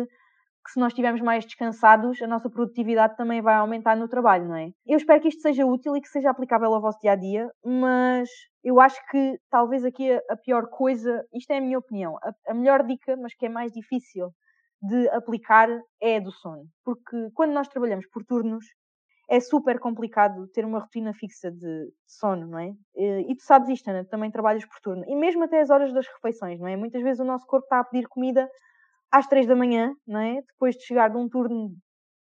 que 0.65 0.71
se 0.71 0.79
nós 0.79 0.91
estivermos 0.91 1.21
mais 1.21 1.45
descansados, 1.45 2.19
a 2.21 2.27
nossa 2.27 2.49
produtividade 2.49 3.15
também 3.15 3.39
vai 3.39 3.53
aumentar 3.53 3.95
no 3.95 4.07
trabalho, 4.07 4.47
não 4.47 4.55
é? 4.55 4.69
Eu 4.85 4.97
espero 4.97 5.21
que 5.21 5.27
isto 5.27 5.41
seja 5.41 5.65
útil 5.65 5.95
e 5.95 6.01
que 6.01 6.07
seja 6.07 6.31
aplicável 6.31 6.73
ao 6.73 6.81
vosso 6.81 6.97
dia 6.99 7.11
a 7.11 7.15
dia, 7.15 7.47
mas 7.63 8.27
eu 8.63 8.81
acho 8.81 8.99
que 9.11 9.37
talvez 9.51 9.85
aqui 9.85 10.11
a, 10.11 10.35
pior 10.43 10.67
coisa, 10.69 11.23
isto 11.33 11.51
é 11.51 11.57
a 11.57 11.61
minha 11.61 11.77
opinião, 11.77 12.17
a, 12.17 12.51
a 12.51 12.53
melhor 12.55 12.83
dica, 12.83 13.15
mas 13.15 13.35
que 13.35 13.45
é 13.45 13.49
mais 13.49 13.71
difícil 13.71 14.31
de 14.81 15.07
aplicar 15.09 15.69
é 16.01 16.17
a 16.17 16.19
do 16.19 16.31
sono. 16.31 16.63
Porque 16.83 17.29
quando 17.35 17.53
nós 17.53 17.67
trabalhamos 17.67 18.07
por 18.11 18.23
turnos, 18.25 18.65
é 19.29 19.39
super 19.39 19.79
complicado 19.79 20.47
ter 20.49 20.65
uma 20.65 20.79
rotina 20.79 21.13
fixa 21.13 21.51
de 21.51 21.91
sono, 22.05 22.47
não 22.47 22.59
é? 22.59 22.73
E 22.95 23.35
tu 23.35 23.43
sabes 23.43 23.69
isto, 23.69 23.87
Ana, 23.89 24.05
também 24.05 24.29
trabalhas 24.29 24.65
por 24.65 24.79
turno. 24.81 25.03
E 25.07 25.15
mesmo 25.15 25.43
até 25.43 25.61
as 25.61 25.69
horas 25.69 25.93
das 25.93 26.07
refeições, 26.07 26.59
não 26.59 26.67
é? 26.67 26.75
Muitas 26.75 27.01
vezes 27.01 27.19
o 27.19 27.25
nosso 27.25 27.45
corpo 27.47 27.65
está 27.65 27.79
a 27.79 27.83
pedir 27.83 28.07
comida 28.07 28.47
às 29.11 29.27
três 29.27 29.47
da 29.47 29.55
manhã, 29.55 29.93
não 30.07 30.19
é? 30.19 30.41
Depois 30.41 30.75
de 30.75 30.83
chegar 30.83 31.09
de 31.09 31.17
um 31.17 31.27
turno 31.27 31.71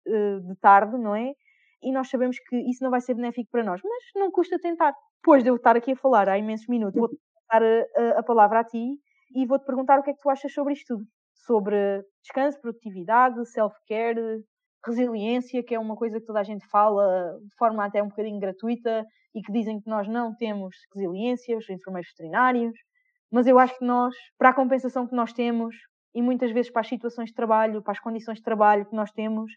uh, 0.08 0.40
de 0.42 0.56
tarde, 0.62 0.98
não 0.98 1.16
é? 1.16 1.34
E 1.82 1.92
nós 1.92 2.10
sabemos 2.10 2.38
que 2.48 2.56
isso 2.70 2.84
não 2.84 2.90
vai 2.92 3.02
ser 3.02 3.14
benéfico 3.14 3.50
para 3.52 3.64
nós, 3.64 3.82
mas 3.84 4.04
não 4.16 4.32
custa 4.32 4.58
tentar. 4.60 4.94
Depois 5.22 5.44
de 5.44 5.50
eu 5.50 5.56
estar 5.56 5.76
aqui 5.76 5.92
a 5.92 5.98
falar 5.98 6.30
há 6.30 6.38
imensos 6.38 6.68
minutos, 6.68 6.98
vou 6.98 7.10
dar 7.52 7.62
a, 7.62 8.20
a, 8.20 8.24
palavra 8.24 8.62
a 8.62 8.64
ti 8.64 8.98
e 9.36 9.46
vou-te 9.46 9.66
perguntar 9.66 10.00
o 10.00 10.04
que 10.04 10.12
é 10.12 10.14
que 10.14 10.22
tu 10.22 10.30
achas 10.30 10.54
sobre 10.54 10.74
isto 10.74 10.96
tudo. 10.96 11.06
Sobre 11.46 12.04
descanso, 12.22 12.62
produtividade, 12.62 13.46
self-care, 13.50 14.42
resiliência, 14.86 15.64
que 15.64 15.76
é 15.76 15.80
uma 15.80 15.96
coisa 15.96 16.20
que 16.20 16.26
toda 16.26 16.40
a 16.40 16.44
gente 16.44 16.66
fala 16.68 17.38
de 17.42 17.56
forma 17.56 17.86
até 17.86 18.02
um 18.02 18.10
bocadinho 18.10 18.40
gratuita 18.40 19.06
e 19.36 19.42
que 19.42 19.52
dizem 19.52 19.80
que 19.80 19.90
nós 19.90 20.08
não 20.08 20.36
temos 20.36 20.76
resiliência, 20.94 21.58
os 21.58 21.70
enfermeiros 21.70 22.10
veterinários, 22.12 22.74
mas 23.32 23.48
eu 23.48 23.58
acho 23.58 23.78
que 23.78 23.86
nós, 23.86 24.16
para 24.38 24.50
a 24.50 24.54
compensação 24.54 25.08
que 25.08 25.16
nós 25.16 25.34
temos, 25.34 25.76
e 26.14 26.22
muitas 26.22 26.52
vezes 26.52 26.72
para 26.72 26.82
as 26.82 26.88
situações 26.88 27.30
de 27.30 27.36
trabalho, 27.36 27.82
para 27.82 27.94
as 27.94 28.00
condições 28.00 28.38
de 28.38 28.44
trabalho 28.44 28.86
que 28.86 28.96
nós 28.96 29.12
temos, 29.12 29.52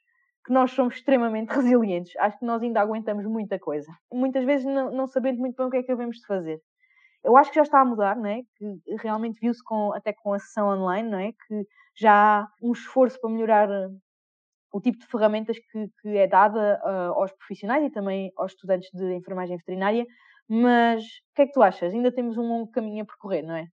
que 0.46 0.52
nós 0.52 0.70
somos 0.70 0.94
extremamente 0.94 1.48
resilientes. 1.54 2.16
Acho 2.16 2.38
que 2.38 2.46
nós 2.46 2.62
ainda 2.62 2.80
aguentamos 2.80 3.26
muita 3.26 3.58
coisa. 3.58 3.92
Muitas 4.12 4.44
vezes 4.44 4.64
não, 4.64 4.90
não 4.90 5.06
sabendo 5.06 5.38
muito 5.38 5.56
bem 5.56 5.66
o 5.66 5.70
que 5.70 5.76
é 5.76 5.82
que 5.82 5.88
devemos 5.88 6.16
de 6.16 6.26
fazer. 6.26 6.58
Eu 7.22 7.36
acho 7.36 7.50
que 7.50 7.56
já 7.56 7.62
está 7.62 7.80
a 7.80 7.84
mudar, 7.84 8.16
não 8.16 8.26
é? 8.26 8.42
Que 8.56 8.96
realmente 9.02 9.40
viu-se 9.40 9.62
com, 9.62 9.92
até 9.92 10.12
com 10.12 10.32
a 10.32 10.38
sessão 10.38 10.68
online, 10.68 11.10
não 11.10 11.18
é? 11.18 11.32
Que 11.32 11.66
já 11.98 12.40
há 12.40 12.48
um 12.62 12.72
esforço 12.72 13.20
para 13.20 13.30
melhorar 13.30 13.68
o 14.76 14.80
tipo 14.80 14.98
de 14.98 15.06
ferramentas 15.06 15.56
que, 15.58 15.88
que 16.02 16.18
é 16.18 16.26
dada 16.26 16.78
uh, 16.84 17.18
aos 17.18 17.32
profissionais 17.32 17.82
e 17.82 17.90
também 17.90 18.30
aos 18.36 18.52
estudantes 18.52 18.90
de 18.92 19.14
enfermagem 19.14 19.56
veterinária. 19.56 20.06
Mas 20.46 21.02
o 21.02 21.34
que 21.34 21.42
é 21.42 21.46
que 21.46 21.52
tu 21.52 21.62
achas? 21.62 21.94
Ainda 21.94 22.12
temos 22.12 22.36
um 22.36 22.42
longo 22.42 22.70
caminho 22.70 23.02
a 23.02 23.06
percorrer, 23.06 23.42
não 23.42 23.56
é? 23.56 23.66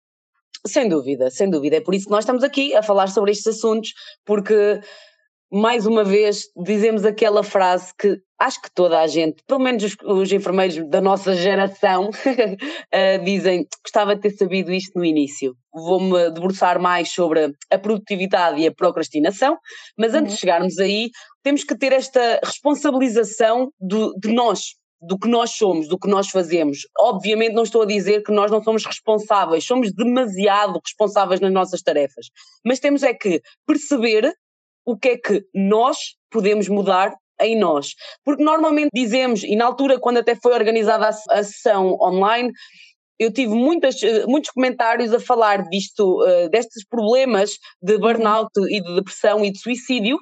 Sem 0.66 0.88
dúvida, 0.88 1.30
sem 1.30 1.50
dúvida. 1.50 1.76
É 1.76 1.82
por 1.82 1.94
isso 1.94 2.06
que 2.06 2.12
nós 2.12 2.24
estamos 2.24 2.42
aqui 2.42 2.74
a 2.74 2.82
falar 2.82 3.08
sobre 3.08 3.32
estes 3.32 3.48
assuntos, 3.48 3.94
porque 4.26 4.80
mais 5.54 5.86
uma 5.86 6.04
vez 6.04 6.46
dizemos 6.58 7.06
aquela 7.06 7.44
frase 7.44 7.94
que 8.00 8.20
acho 8.40 8.60
que 8.60 8.74
toda 8.74 9.00
a 9.00 9.06
gente, 9.06 9.44
pelo 9.48 9.60
menos 9.60 9.84
os, 9.84 9.96
os 10.04 10.32
enfermeiros 10.32 10.90
da 10.90 11.00
nossa 11.00 11.36
geração, 11.36 12.10
uh, 12.10 12.10
dizem 13.24 13.68
gostava 13.84 14.16
de 14.16 14.22
ter 14.22 14.32
sabido 14.32 14.74
isto 14.74 14.98
no 14.98 15.06
início. 15.06 15.56
Vou-me 15.72 16.32
debruçar 16.32 16.82
mais 16.82 17.14
sobre 17.14 17.54
a 17.72 17.78
produtividade 17.78 18.62
e 18.62 18.68
a 18.68 18.74
procrastinação, 18.74 19.56
mas 19.96 20.16
antes 20.16 20.32
uhum. 20.32 20.36
de 20.36 20.40
chegarmos 20.40 20.80
aí, 20.80 21.12
temos 21.44 21.64
que 21.64 21.78
ter 21.78 21.94
esta 21.94 22.40
responsabilização 22.44 23.72
do, 23.80 24.12
de 24.20 24.34
nós, 24.34 24.74
do 25.00 25.20
que 25.20 25.28
nós 25.28 25.52
somos, 25.52 25.88
do 25.88 26.00
que 26.00 26.10
nós 26.10 26.30
fazemos. 26.30 26.80
Obviamente 27.00 27.54
não 27.54 27.64
estou 27.64 27.84
a 27.84 27.86
dizer 27.86 28.24
que 28.24 28.32
nós 28.32 28.50
não 28.50 28.64
somos 28.64 28.84
responsáveis, 28.86 29.66
somos 29.66 29.94
demasiado 29.94 30.80
responsáveis 30.84 31.40
nas 31.40 31.54
nossas 31.54 31.84
tarefas, 31.84 32.28
mas 32.66 32.80
temos 32.80 33.04
é 33.04 33.14
que 33.14 33.40
perceber 33.68 34.34
o 34.86 34.98
que 34.98 35.10
é 35.10 35.18
que 35.18 35.46
nós 35.54 35.98
podemos 36.32 36.68
mudar 36.68 37.14
em 37.42 37.58
nós. 37.58 37.94
Porque 38.24 38.44
normalmente 38.44 38.90
dizemos, 38.94 39.44
e 39.44 39.56
na 39.56 39.66
altura 39.66 40.00
quando 40.00 40.18
até 40.18 40.36
foi 40.36 40.54
organizada 40.54 41.08
a, 41.08 41.40
a 41.40 41.44
sessão 41.44 41.98
online, 42.02 42.52
eu 43.20 43.32
tive 43.32 43.54
muitas, 43.54 44.02
eh, 44.04 44.26
muitos 44.26 44.52
comentários 44.52 45.14
a 45.14 45.20
falar 45.20 45.64
disto, 45.70 46.22
uh, 46.24 46.50
destes 46.50 46.86
problemas 46.88 47.52
de 47.82 47.98
burnout 47.98 48.52
e 48.70 48.82
de 48.82 48.96
depressão 48.96 49.46
e 49.46 49.52
de 49.52 49.60
suicídio, 49.60 50.18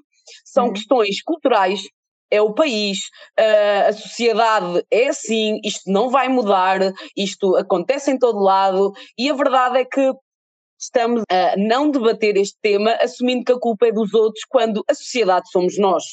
são 0.45 0.67
uhum. 0.67 0.73
questões 0.73 1.21
culturais, 1.23 1.81
é 2.29 2.41
o 2.41 2.53
país, 2.53 2.99
uh, 3.39 3.89
a 3.89 3.93
sociedade 3.93 4.83
é 4.91 5.07
assim, 5.07 5.59
isto 5.63 5.91
não 5.91 6.09
vai 6.09 6.27
mudar, 6.29 6.79
isto 7.15 7.55
acontece 7.55 8.11
em 8.11 8.19
todo 8.19 8.39
lado, 8.39 8.91
e 9.17 9.29
a 9.29 9.33
verdade 9.33 9.79
é 9.79 9.85
que 9.85 10.13
estamos 10.81 11.23
a 11.29 11.55
não 11.57 11.91
debater 11.91 12.35
este 12.37 12.57
tema 12.61 12.91
assumindo 13.01 13.45
que 13.45 13.51
a 13.51 13.59
culpa 13.59 13.87
é 13.87 13.91
dos 13.91 14.13
outros 14.13 14.43
quando 14.49 14.83
a 14.89 14.93
sociedade 14.93 15.49
somos 15.51 15.77
nós. 15.77 16.03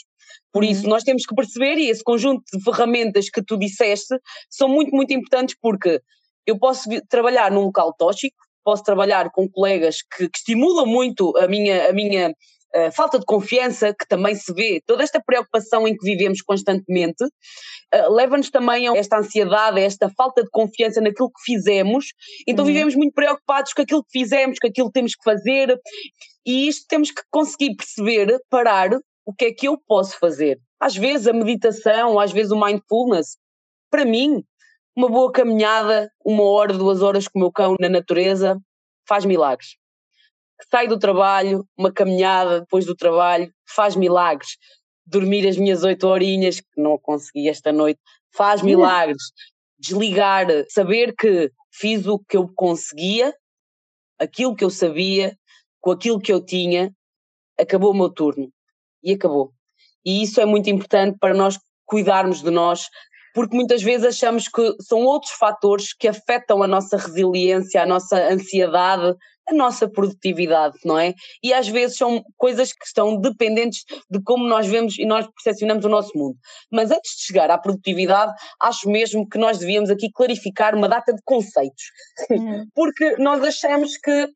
Por 0.53 0.63
isso, 0.65 0.85
uhum. 0.85 0.91
nós 0.91 1.05
temos 1.05 1.25
que 1.25 1.35
perceber, 1.35 1.79
e 1.79 1.89
esse 1.89 2.03
conjunto 2.03 2.43
de 2.53 2.63
ferramentas 2.63 3.31
que 3.31 3.43
tu 3.43 3.57
disseste 3.57 4.15
são 4.51 4.69
muito, 4.69 4.95
muito 4.95 5.13
importantes, 5.13 5.57
porque 5.61 6.01
eu 6.47 6.59
posso 6.59 6.89
trabalhar 7.09 7.51
num 7.51 7.65
local 7.65 7.95
tóxico, 7.95 8.37
posso 8.65 8.83
trabalhar 8.83 9.31
com 9.31 9.49
colegas 9.49 10.03
que, 10.03 10.29
que 10.29 10.39
estimulam 10.39 10.87
muito 10.87 11.37
a 11.39 11.47
minha, 11.47 11.89
a 11.89 11.93
minha 11.93 12.35
uh, 12.75 12.93
falta 12.93 13.19
de 13.19 13.25
confiança 13.25 13.95
que 13.95 14.07
também 14.07 14.35
se 14.35 14.53
vê, 14.53 14.83
toda 14.87 15.03
esta 15.03 15.21
preocupação 15.21 15.87
em 15.87 15.97
que 15.97 16.05
vivemos 16.05 16.43
constantemente, 16.43 17.25
uh, 17.25 18.13
leva-nos 18.13 18.51
também 18.51 18.89
a 18.89 18.97
esta 18.97 19.19
ansiedade, 19.19 19.81
a 19.81 19.83
esta 19.83 20.11
falta 20.11 20.43
de 20.43 20.51
confiança 20.51 21.01
naquilo 21.01 21.31
que 21.31 21.43
fizemos, 21.45 22.07
então 22.47 22.65
uhum. 22.65 22.73
vivemos 22.73 22.95
muito 22.95 23.15
preocupados 23.15 23.73
com 23.73 23.83
aquilo 23.83 24.05
que 24.05 24.19
fizemos, 24.19 24.59
com 24.59 24.67
aquilo 24.67 24.89
que 24.89 24.95
temos 24.95 25.15
que 25.15 25.25
fazer, 25.25 25.79
e 26.47 26.69
isto 26.69 26.87
temos 26.89 27.11
que 27.11 27.23
conseguir 27.31 27.75
perceber, 27.77 28.39
parar, 28.51 28.91
o 29.27 29.35
que 29.35 29.47
é 29.47 29.53
que 29.53 29.69
eu 29.69 29.79
posso 29.87 30.19
fazer. 30.19 30.59
Às 30.81 30.97
vezes 30.97 31.27
a 31.27 31.33
meditação, 31.33 32.19
às 32.19 32.33
vezes 32.33 32.51
o 32.51 32.59
mindfulness, 32.59 33.37
para 33.91 34.05
mim, 34.05 34.43
uma 34.97 35.09
boa 35.09 35.31
caminhada, 35.31 36.11
uma 36.25 36.45
hora, 36.45 36.73
duas 36.73 37.03
horas 37.03 37.29
com 37.29 37.39
o 37.39 37.43
meu 37.43 37.53
cão 37.53 37.77
na 37.79 37.89
natureza, 37.89 38.59
faz 39.07 39.25
milagres 39.25 39.77
sai 40.71 40.89
do 40.89 40.99
trabalho, 40.99 41.67
uma 41.77 41.93
caminhada 41.93 42.61
depois 42.61 42.85
do 42.85 42.95
trabalho, 42.95 43.53
faz 43.67 43.95
milagres. 43.97 44.57
Dormir 45.07 45.47
as 45.47 45.57
minhas 45.57 45.85
oito 45.85 46.07
horinhas, 46.07 46.61
que 46.61 46.81
não 46.81 46.99
consegui 46.99 47.49
esta 47.49 47.73
noite, 47.73 48.01
faz 48.35 48.63
milagres. 48.63 49.23
Desligar, 49.79 50.47
saber 50.69 51.15
que 51.17 51.51
fiz 51.73 52.07
o 52.07 52.19
que 52.19 52.37
eu 52.37 52.49
conseguia, 52.55 53.35
aquilo 54.19 54.55
que 54.55 54.65
eu 54.65 54.71
sabia, 54.71 55.37
com 55.81 55.93
aquilo 55.93 56.21
que 56.21 56.33
eu 56.33 56.45
tinha, 56.45 56.93
acabou 57.59 57.93
o 57.93 57.97
meu 57.97 58.11
turno. 58.11 58.51
E 59.03 59.13
acabou. 59.13 59.53
E 60.05 60.23
isso 60.23 60.41
é 60.41 60.45
muito 60.45 60.69
importante 60.69 61.17
para 61.19 61.35
nós 61.35 61.59
cuidarmos 61.87 62.43
de 62.43 62.51
nós, 62.51 62.89
porque 63.35 63.55
muitas 63.55 63.83
vezes 63.83 64.07
achamos 64.07 64.49
que 64.49 64.75
são 64.81 65.01
outros 65.05 65.33
fatores 65.33 65.95
que 65.95 66.09
afetam 66.09 66.63
a 66.63 66.67
nossa 66.67 66.97
resiliência, 66.97 67.83
a 67.83 67.87
nossa 67.87 68.17
ansiedade, 68.29 69.17
a 69.49 69.55
nossa 69.55 69.89
produtividade, 69.89 70.77
não 70.85 70.99
é? 70.99 71.15
E 71.43 71.53
às 71.53 71.69
vezes 71.69 71.97
são 71.97 72.23
coisas 72.37 72.73
que 72.73 72.85
estão 72.85 73.21
dependentes 73.21 73.85
de 74.11 74.21
como 74.23 74.47
nós 74.47 74.67
vemos 74.67 74.99
e 74.99 75.05
nós 75.05 75.27
percepcionamos 75.27 75.85
o 75.85 75.89
nosso 75.89 76.17
mundo. 76.17 76.37
Mas 76.71 76.91
antes 76.91 77.17
de 77.17 77.27
chegar 77.27 77.51
à 77.51 77.59
produtividade, 77.59 78.33
acho 78.61 78.89
mesmo 78.89 79.29
que 79.29 79.39
nós 79.39 79.59
devíamos 79.59 79.91
aqui 79.91 80.11
clarificar 80.13 80.75
uma 80.75 80.89
data 80.89 81.13
de 81.13 81.23
conceitos. 81.25 81.85
Uhum. 82.31 82.67
Porque 82.75 83.17
nós 83.17 83.43
achamos 83.43 83.97
que 83.97 84.29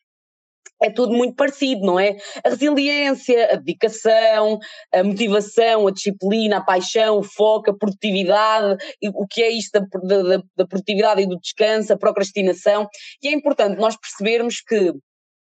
é 0.83 0.91
tudo 0.91 1.13
muito 1.13 1.35
parecido, 1.37 1.83
não 1.83 1.99
é? 1.99 2.17
A 2.45 2.49
resiliência, 2.49 3.53
a 3.53 3.57
dedicação, 3.57 4.59
a 4.93 5.03
motivação, 5.05 5.87
a 5.87 5.93
disciplina, 5.93 6.59
a 6.59 6.65
paixão, 6.65 7.19
o 7.19 7.23
foco, 7.23 7.71
a 7.71 7.77
produtividade, 7.77 8.85
o 9.15 9.27
que 9.27 9.43
é 9.43 9.51
isto 9.51 9.81
da, 9.81 9.87
da, 10.21 10.43
da 10.57 10.67
produtividade 10.67 11.23
e 11.23 11.27
do 11.27 11.39
descanso, 11.39 11.93
a 11.93 11.97
procrastinação. 11.97 12.89
E 13.23 13.29
é 13.29 13.33
importante 13.33 13.79
nós 13.79 13.97
percebermos 13.97 14.61
que 14.61 14.93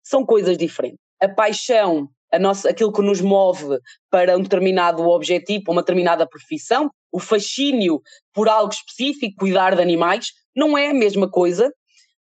são 0.04 0.26
coisas 0.26 0.58
diferentes. 0.58 1.00
A 1.22 1.30
paixão, 1.30 2.10
a 2.32 2.40
nossa, 2.40 2.70
aquilo 2.70 2.92
que 2.92 3.02
nos 3.02 3.22
move 3.22 3.80
para 4.10 4.38
um 4.38 4.42
determinado 4.42 5.08
objetivo, 5.08 5.72
uma 5.72 5.82
determinada 5.82 6.28
profissão, 6.28 6.90
o 7.12 7.20
fascínio 7.20 8.02
por 8.34 8.50
algo 8.50 8.74
específico, 8.74 9.36
cuidar 9.40 9.76
de 9.76 9.82
animais, 9.82 10.28
não 10.56 10.78
é 10.78 10.90
a 10.90 10.94
mesma 10.94 11.30
coisa 11.30 11.72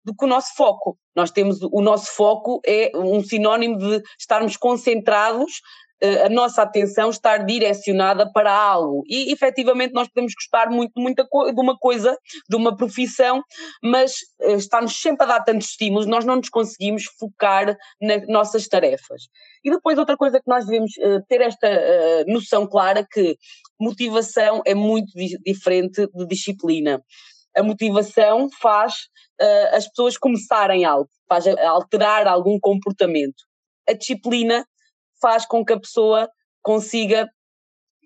do 0.05 0.15
que 0.15 0.25
o 0.25 0.29
nosso 0.29 0.55
foco. 0.57 0.97
Nós 1.17 1.31
temos 1.31 1.59
o 1.63 1.81
nosso 1.81 2.15
foco 2.15 2.61
é 2.67 2.91
um 2.95 3.23
sinónimo 3.23 3.79
de 3.79 4.03
estarmos 4.19 4.57
concentrados, 4.57 5.61
eh, 6.05 6.27
a 6.27 6.29
nossa 6.29 6.61
atenção 6.63 7.09
estar 7.09 7.39
direcionada 7.47 8.31
para 8.31 8.53
algo. 8.53 9.03
E 9.09 9.33
efetivamente 9.33 9.95
nós 9.95 10.09
podemos 10.09 10.35
gostar 10.35 10.69
muito, 10.69 10.93
muito 11.01 11.25
de 11.25 11.61
uma 11.61 11.79
coisa, 11.79 12.19
de 12.49 12.57
uma 12.57 12.77
profissão, 12.77 13.43
mas 13.83 14.13
eh, 14.43 14.55
estamos 14.55 15.01
sempre 15.01 15.25
a 15.25 15.29
dar 15.29 15.45
tantos 15.45 15.69
estímulos, 15.69 16.07
nós 16.07 16.25
não 16.25 16.37
nos 16.37 16.51
conseguimos 16.51 17.05
focar 17.19 17.77
nas 18.03 18.27
nossas 18.29 18.69
tarefas. 18.69 19.23
E 19.65 19.71
depois 19.71 19.97
outra 19.97 20.17
coisa 20.17 20.39
que 20.39 20.49
nós 20.49 20.67
devemos 20.67 20.93
eh, 20.99 21.21
ter 21.29 21.41
esta 21.41 21.69
noção 22.27 22.67
clara 22.67 23.07
que 23.11 23.37
motivação 23.81 24.63
é 24.67 24.75
muito 24.75 25.13
diferente 25.45 26.07
de 26.13 26.27
disciplina 26.27 27.03
a 27.57 27.63
motivação 27.63 28.49
faz 28.61 28.95
uh, 29.41 29.77
as 29.77 29.89
pessoas 29.89 30.19
começarem 30.19 30.85
algo, 30.85 31.09
faz 31.29 31.47
alterar 31.47 32.27
algum 32.27 32.59
comportamento. 32.61 33.45
A 33.89 33.93
disciplina 33.93 34.67
faz 35.21 35.47
com 35.47 35.65
que 35.65 35.73
a 35.73 35.81
pessoa 35.81 36.29
consiga 36.63 37.29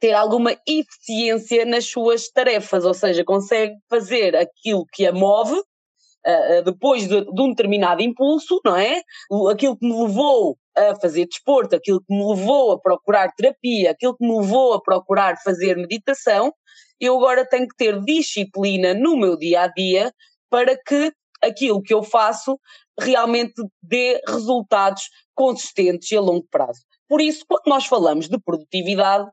ter 0.01 0.13
alguma 0.13 0.57
eficiência 0.67 1.65
nas 1.65 1.87
suas 1.87 2.29
tarefas, 2.29 2.85
ou 2.85 2.95
seja, 2.95 3.25
consegue 3.25 3.75
fazer 3.89 4.37
aquilo 4.37 4.85
que 4.93 5.07
a 5.07 5.13
move 5.13 5.55
uh, 5.55 6.63
depois 6.65 7.09
de, 7.09 7.25
de, 7.25 7.43
um 7.43 7.51
determinado 7.51 8.03
impulso, 8.03 8.61
não 8.65 8.77
é? 8.77 9.03
Aquilo 9.51 9.77
que 9.77 9.87
me 9.87 10.01
levou 10.01 10.57
a 10.77 10.95
fazer 11.01 11.27
desporto, 11.27 11.75
aquilo 11.75 12.01
que 12.01 12.15
me 12.15 12.25
levou 12.25 12.73
a 12.73 12.81
procurar 12.81 13.33
terapia, 13.35 13.91
aquilo 13.91 14.17
que 14.17 14.25
me 14.25 14.39
levou 14.39 14.75
a 14.75 14.81
procurar 14.81 15.37
fazer 15.43 15.77
meditação, 15.77 16.53
eu 17.01 17.17
agora 17.17 17.47
tenho 17.49 17.69
que 17.69 17.77
ter 17.77 18.01
disciplina 18.01 18.95
no 18.95 19.17
meu 19.17 19.37
dia 19.37 19.63
a 19.63 19.67
dia 19.69 20.13
para 20.51 20.77
que 20.77 21.13
aquilo 21.43 21.83
que 21.83 21.95
eu 21.95 22.03
faço 22.03 22.59
realmente 22.99 23.55
dê 23.83 24.21
resultados 24.27 25.05
consistentes 25.35 26.11
e 26.11 26.17
a 26.17 26.21
longo 26.21 26.47
prazo. 26.51 26.81
Por 27.09 27.21
isso, 27.21 27.45
quando 27.49 27.67
nós 27.67 27.87
falamos 27.87 28.29
de 28.29 28.39
produtividade, 28.41 29.31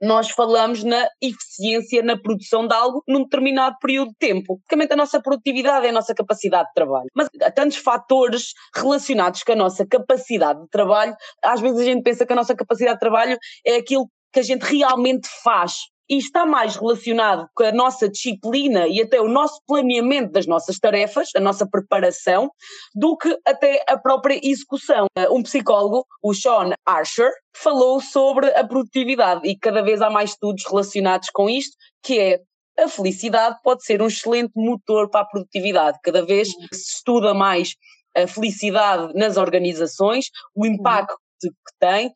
nós 0.00 0.30
falamos 0.30 0.82
na 0.82 1.08
eficiência 1.22 2.02
na 2.02 2.18
produção 2.18 2.66
de 2.66 2.74
algo 2.74 3.04
num 3.06 3.22
determinado 3.22 3.76
período 3.80 4.08
de 4.08 4.16
tempo. 4.18 4.56
Basicamente, 4.56 4.92
a 4.92 4.96
nossa 4.96 5.22
produtividade 5.22 5.86
é 5.86 5.90
a 5.90 5.92
nossa 5.92 6.12
capacidade 6.12 6.68
de 6.68 6.74
trabalho. 6.74 7.06
Mas 7.14 7.28
há 7.40 7.50
tantos 7.52 7.76
fatores 7.76 8.52
relacionados 8.74 9.44
com 9.44 9.52
a 9.52 9.56
nossa 9.56 9.86
capacidade 9.86 10.60
de 10.60 10.68
trabalho. 10.68 11.14
Às 11.42 11.60
vezes 11.60 11.78
a 11.78 11.84
gente 11.84 12.02
pensa 12.02 12.26
que 12.26 12.32
a 12.32 12.36
nossa 12.36 12.54
capacidade 12.54 12.96
de 12.96 13.00
trabalho 13.00 13.38
é 13.64 13.76
aquilo 13.76 14.08
que 14.32 14.40
a 14.40 14.42
gente 14.42 14.62
realmente 14.62 15.28
faz 15.44 15.74
e 16.12 16.18
está 16.18 16.44
mais 16.44 16.76
relacionado 16.76 17.48
com 17.54 17.64
a 17.64 17.72
nossa 17.72 18.06
disciplina 18.06 18.86
e 18.86 19.00
até 19.00 19.18
o 19.18 19.26
nosso 19.26 19.62
planeamento 19.66 20.30
das 20.30 20.46
nossas 20.46 20.78
tarefas, 20.78 21.30
a 21.34 21.40
nossa 21.40 21.66
preparação, 21.66 22.50
do 22.94 23.16
que 23.16 23.34
até 23.46 23.82
a 23.88 23.96
própria 23.96 24.38
execução. 24.42 25.06
Um 25.30 25.42
psicólogo, 25.42 26.04
o 26.22 26.34
Sean 26.34 26.74
Archer, 26.84 27.32
falou 27.56 27.98
sobre 27.98 28.48
a 28.50 28.62
produtividade 28.62 29.48
e 29.48 29.58
cada 29.58 29.80
vez 29.80 30.02
há 30.02 30.10
mais 30.10 30.32
estudos 30.32 30.64
relacionados 30.66 31.30
com 31.32 31.48
isto, 31.48 31.74
que 32.02 32.18
é 32.20 32.40
a 32.78 32.88
felicidade 32.88 33.56
pode 33.64 33.82
ser 33.82 34.02
um 34.02 34.06
excelente 34.06 34.52
motor 34.54 35.08
para 35.08 35.22
a 35.22 35.26
produtividade. 35.26 35.98
Cada 36.02 36.26
vez 36.26 36.48
se 36.48 36.96
estuda 36.96 37.32
mais 37.32 37.74
a 38.14 38.26
felicidade 38.26 39.14
nas 39.14 39.38
organizações, 39.38 40.26
o 40.54 40.66
impacto 40.66 41.16
que 41.40 41.50
tem. 41.80 42.12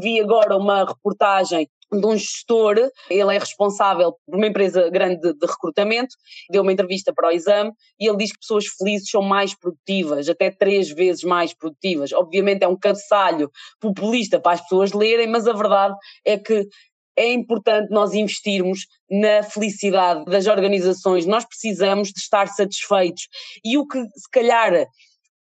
Vi 0.00 0.20
agora 0.20 0.56
uma 0.56 0.84
reportagem 0.84 1.68
de 1.90 2.06
um 2.06 2.16
gestor, 2.16 2.76
ele 3.08 3.34
é 3.34 3.38
responsável 3.38 4.14
por 4.26 4.36
uma 4.36 4.46
empresa 4.46 4.88
grande 4.90 5.20
de, 5.20 5.32
de, 5.32 5.46
recrutamento, 5.46 6.14
deu 6.50 6.62
uma 6.62 6.72
entrevista 6.72 7.12
para 7.14 7.28
o 7.28 7.32
exame 7.32 7.72
e 7.98 8.08
ele 8.08 8.18
diz 8.18 8.32
que 8.32 8.38
pessoas 8.38 8.66
felizes 8.66 9.10
são 9.10 9.22
mais 9.22 9.58
produtivas, 9.58 10.28
até 10.28 10.50
três 10.50 10.90
vezes 10.90 11.22
mais 11.22 11.54
produtivas. 11.54 12.12
Obviamente 12.12 12.62
é 12.62 12.68
um 12.68 12.78
cabeçalho 12.78 13.50
populista 13.80 14.38
para 14.38 14.52
as 14.52 14.60
pessoas 14.60 14.92
lerem, 14.92 15.26
mas 15.26 15.46
a 15.46 15.52
verdade 15.52 15.94
é 16.24 16.36
que 16.36 16.66
é 17.16 17.32
importante 17.32 17.90
nós 17.90 18.14
investirmos 18.14 18.86
na 19.10 19.42
felicidade 19.42 20.24
das 20.26 20.46
organizações. 20.46 21.26
Nós 21.26 21.44
precisamos 21.44 22.12
de 22.12 22.20
estar 22.20 22.46
satisfeitos. 22.46 23.26
E 23.64 23.76
o 23.76 23.86
que 23.86 24.00
se 24.00 24.30
calhar 24.30 24.86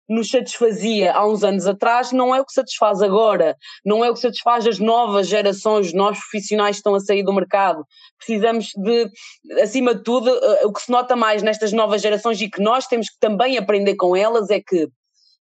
nos 0.07 0.29
satisfazia 0.29 1.13
há 1.13 1.27
uns 1.27 1.43
anos 1.43 1.67
atrás 1.67 2.11
não 2.11 2.33
é 2.33 2.41
o 2.41 2.45
que 2.45 2.53
satisfaz 2.53 3.01
agora, 3.01 3.55
não 3.85 4.03
é 4.03 4.09
o 4.09 4.13
que 4.13 4.19
satisfaz 4.19 4.65
as 4.65 4.79
novas 4.79 5.27
gerações, 5.27 5.93
novos 5.93 6.19
profissionais 6.19 6.77
que 6.77 6.79
estão 6.79 6.95
a 6.95 6.99
sair 6.99 7.23
do 7.23 7.33
mercado. 7.33 7.85
Precisamos 8.17 8.71
de, 8.75 9.09
acima 9.61 9.93
de 9.93 10.03
tudo, 10.03 10.29
eh, 10.29 10.65
o 10.65 10.71
que 10.71 10.81
se 10.81 10.91
nota 10.91 11.15
mais 11.15 11.43
nestas 11.43 11.71
novas 11.73 12.01
gerações 12.01 12.41
e 12.41 12.49
que 12.49 12.61
nós 12.61 12.87
temos 12.87 13.09
que 13.09 13.19
também 13.19 13.57
aprender 13.57 13.95
com 13.95 14.15
elas 14.15 14.49
é 14.49 14.59
que 14.59 14.87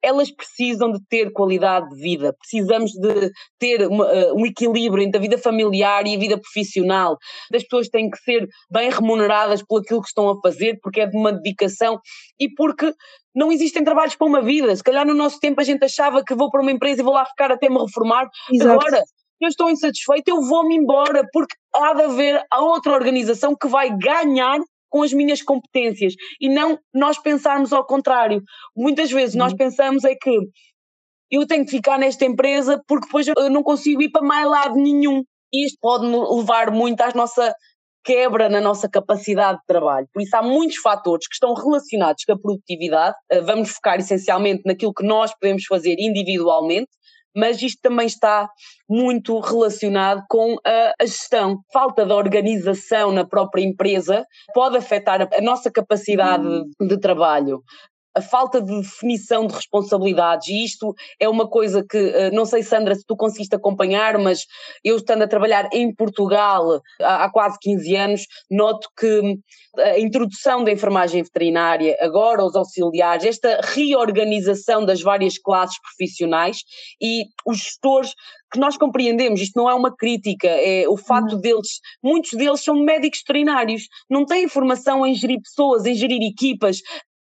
elas 0.03 0.31
precisam 0.31 0.93
de 0.93 1.01
ter 1.09 1.33
qualidade 1.33 1.89
de 1.91 2.01
vida, 2.01 2.35
precisamos 2.39 2.93
de 2.93 3.31
ter 3.59 3.87
uma, 3.87 4.07
uh, 4.07 4.35
um 4.35 4.47
equilíbrio 4.47 5.03
entre 5.03 5.19
a 5.19 5.21
vida 5.21 5.39
familiar 5.39 6.07
e 6.07 6.15
a 6.15 6.19
vida 6.19 6.39
profissional. 6.39 7.17
As 7.53 7.63
pessoas 7.63 7.89
têm 7.89 8.11
que 8.11 8.19
ser 8.19 8.49
bem 8.71 8.91
remuneradas 8.91 9.63
por 9.63 9.81
aquilo 9.81 10.01
que 10.01 10.09
estão 10.09 10.31
a 10.31 10.41
fazer, 10.41 10.79
porque 10.83 11.01
é 11.01 11.07
de 11.07 11.17
uma 11.17 11.33
dedicação 11.33 11.99
e 12.39 12.49
porque 12.53 12.93
não 13.35 13.53
existem 13.53 13.85
trabalhos 13.85 14.17
para 14.17 14.27
uma 14.27 14.43
vida. 14.43 14.75
Se 14.75 14.83
calhar 14.83 15.07
no 15.07 15.15
nosso 15.15 15.39
tempo 15.41 15.61
a 15.61 15.65
gente 15.65 15.85
achava 15.85 16.25
que 16.25 16.35
vou 16.35 16.51
para 16.51 16.63
uma 16.63 16.73
empresa 16.73 17.01
e 17.01 17.05
vou 17.05 17.15
lá 17.15 17.25
ficar 17.25 17.51
até 17.51 17.69
me 17.69 17.79
reformar. 17.79 18.29
Exato. 18.53 18.71
Agora, 18.71 19.03
eu 19.41 19.49
estou 19.49 19.71
insatisfeito, 19.71 20.31
eu 20.31 20.43
vou-me 20.43 20.77
embora, 20.77 21.25
porque 21.33 21.55
há 21.75 21.95
de 21.95 22.03
haver 22.03 22.45
a 22.51 22.61
outra 22.61 22.93
organização 22.93 23.55
que 23.55 23.69
vai 23.69 23.97
ganhar 23.97 24.59
com 24.89 25.03
as 25.03 25.13
minhas 25.13 25.43
competências 25.43 26.15
e 26.41 26.49
não 26.49 26.79
nós 26.95 27.19
pensarmos 27.19 27.73
ao 27.73 27.87
contrário. 27.87 28.43
Muitas 28.77 29.11
vezes 29.11 29.35
nós 29.35 29.53
uhum. 29.53 29.59
pensamos 29.59 30.05
é 30.05 30.15
que 30.15 30.39
eu 31.31 31.47
tenho 31.47 31.65
que 31.65 31.71
ficar 31.71 31.99
nesta 31.99 32.25
empresa 32.25 32.83
porque 32.87 33.07
depois 33.07 33.27
eu 33.29 33.51
não 33.51 33.63
consigo 33.63 34.03
ir 34.03 34.11
para 34.11 34.27
mais 34.27 34.49
lado 34.49 34.75
nenhum. 34.77 35.23
E 35.53 35.67
isto 35.67 35.79
pode 35.81 36.07
levar 36.07 36.71
muito 36.71 37.01
à 37.01 37.11
nossa 37.15 37.55
quebra 38.05 38.49
na 38.49 38.61
nossa 38.61 38.89
capacidade 38.89 39.59
de 39.59 39.67
trabalho. 39.67 40.07
Por 40.13 40.23
isso 40.23 40.35
há 40.35 40.43
muitos 40.43 40.79
fatores 40.79 41.27
que 41.27 41.35
estão 41.35 41.53
relacionados 41.53 42.25
com 42.25 42.33
a 42.33 42.39
produtividade. 42.39 43.15
Eh, 43.31 43.43
vamos 43.43 43.71
focar 43.71 43.99
essencialmente 43.99 44.63
naquilo 44.65 44.95
que 44.95 45.05
nós 45.05 45.31
podemos 45.39 45.65
fazer 45.67 45.97
individualmente, 45.99 46.89
mas 47.39 47.63
isto 47.63 47.81
também 47.81 48.07
está 48.07 48.51
muito 48.89 49.39
relacionado 49.39 50.25
com 50.29 50.57
a, 50.67 50.93
a, 51.01 51.07
gestão. 51.07 51.61
Falta 51.73 52.05
de 52.05 52.13
organização 52.13 53.13
na 53.13 53.25
própria 53.25 53.63
empresa 53.63 54.27
pode 54.53 54.77
afetar 54.77 55.23
a, 55.23 55.29
a 55.39 55.41
nossa 55.41 55.71
capacidade 55.71 56.47
hum. 56.47 56.87
de 56.87 56.99
trabalho 56.99 57.63
a 58.15 58.21
falta 58.21 58.61
de 58.61 58.81
definição 58.81 59.47
de 59.47 59.55
responsabilidades, 59.55 60.49
e 60.49 60.65
isto 60.65 60.95
é 61.21 61.29
uma 61.29 61.49
coisa 61.49 61.85
que, 61.89 61.97
eh, 61.97 62.31
não 62.31 62.45
sei, 62.45 62.63
Sandra, 62.63 62.95
se 62.95 63.05
tu 63.07 63.17
conseguiste 63.17 63.55
acompanhar, 63.55 64.19
mas 64.19 64.45
eu 64.83 64.97
estando 64.97 65.23
a 65.23 65.29
trabalhar 65.29 65.69
em 65.73 65.95
Portugal 65.95 66.81
há, 67.01 67.31
quase 67.31 67.59
15 67.61 67.97
anos, 67.97 68.27
noto 68.51 68.89
que 68.99 69.39
a 69.79 69.99
introdução 69.99 70.65
da 70.65 70.73
enfermagem 70.73 71.23
veterinária, 71.23 71.97
agora 72.01 72.45
os 72.45 72.57
auxiliares, 72.57 73.25
esta 73.25 73.61
reorganização 73.63 74.85
das 74.85 75.01
várias 75.01 75.39
classes 75.39 75.79
profissionais 75.81 76.59
e 77.01 77.25
os 77.47 77.59
gestores 77.59 78.13
que 78.51 78.59
nós 78.59 78.77
compreendemos, 78.77 79.41
isto 79.41 79.59
não 79.59 79.69
é 79.69 79.75
uma 79.75 79.95
crítica, 79.95 80.49
é 80.49 80.89
o 80.89 80.97
facto 80.97 81.35
uhum. 81.35 81.41
deles, 81.41 81.81
muitos 82.03 82.33
deles 82.33 82.63
são 82.63 82.75
médicos 82.75 83.21
veterinários, 83.21 83.83
não 84.09 84.25
têm 84.25 84.49
formação 84.49 85.07
em 85.07 85.15
gerir 85.15 85.41
pessoas, 85.43 85.85
em 85.85 85.95
gerir 85.95 86.23
equipas, 86.23 86.79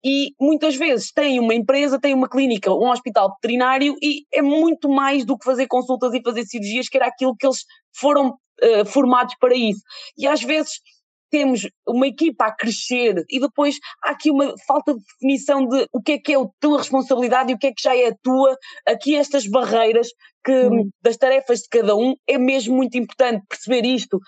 e 0.05 0.33
muitas 0.39 0.77
vezes 0.77 1.11
tem 1.13 1.41
uma 1.41 1.55
empresa, 1.55 1.99
tem 1.99 2.13
uma 2.13 2.29
clínica, 2.29 2.71
um 2.71 2.91
hospital 2.91 3.33
veterinário 3.35 3.97
e 4.03 4.25
é 4.33 4.43
muito 4.43 4.89
mais 4.89 5.25
do 5.25 5.39
que 5.39 5.45
fazer 5.45 5.67
consultas 5.67 6.13
e 6.13 6.23
fazer 6.23 6.45
cirurgias, 6.45 6.89
que 6.89 6.97
era 6.99 7.07
aquilo 7.07 7.35
que 7.35 7.47
eles 7.47 7.65
foram 7.97 8.31
uh, 8.31 8.85
formados 8.87 9.35
para 9.41 9.55
isso. 9.55 9.81
E 10.19 10.27
às 10.27 10.43
vezes 10.43 10.73
temos 11.31 11.69
uma 11.89 12.07
equipa 12.07 12.47
a 12.47 12.55
crescer 12.55 13.25
e 13.29 13.41
depois 13.41 13.77
há 14.05 14.11
aqui 14.11 14.31
uma 14.31 14.55
falta 14.69 14.95
de 14.95 15.01
definição 15.01 15.67
de 15.67 15.89
o 15.93 16.01
que 16.01 16.13
é 16.13 16.19
que 16.19 16.33
é 16.33 16.37
a 16.37 16.47
tua 16.61 16.79
responsabilidade 16.79 17.51
e 17.51 17.55
o 17.57 17.59
que 17.59 17.67
é 17.67 17.73
que 17.73 17.83
já 17.83 17.97
é 17.97 18.09
a 18.09 18.17
tua, 18.23 18.57
aqui 18.87 19.17
estas 19.17 19.45
barreiras 19.49 20.07
que 20.45 20.53
hum. 20.53 20.91
das 21.03 21.17
tarefas 21.17 21.61
de 21.61 21.69
cada 21.71 21.97
um, 21.97 22.15
é 22.29 22.39
mesmo 22.39 22.77
muito 22.77 22.97
importante 22.97 23.43
perceber 23.49 23.85
isto, 23.85 24.21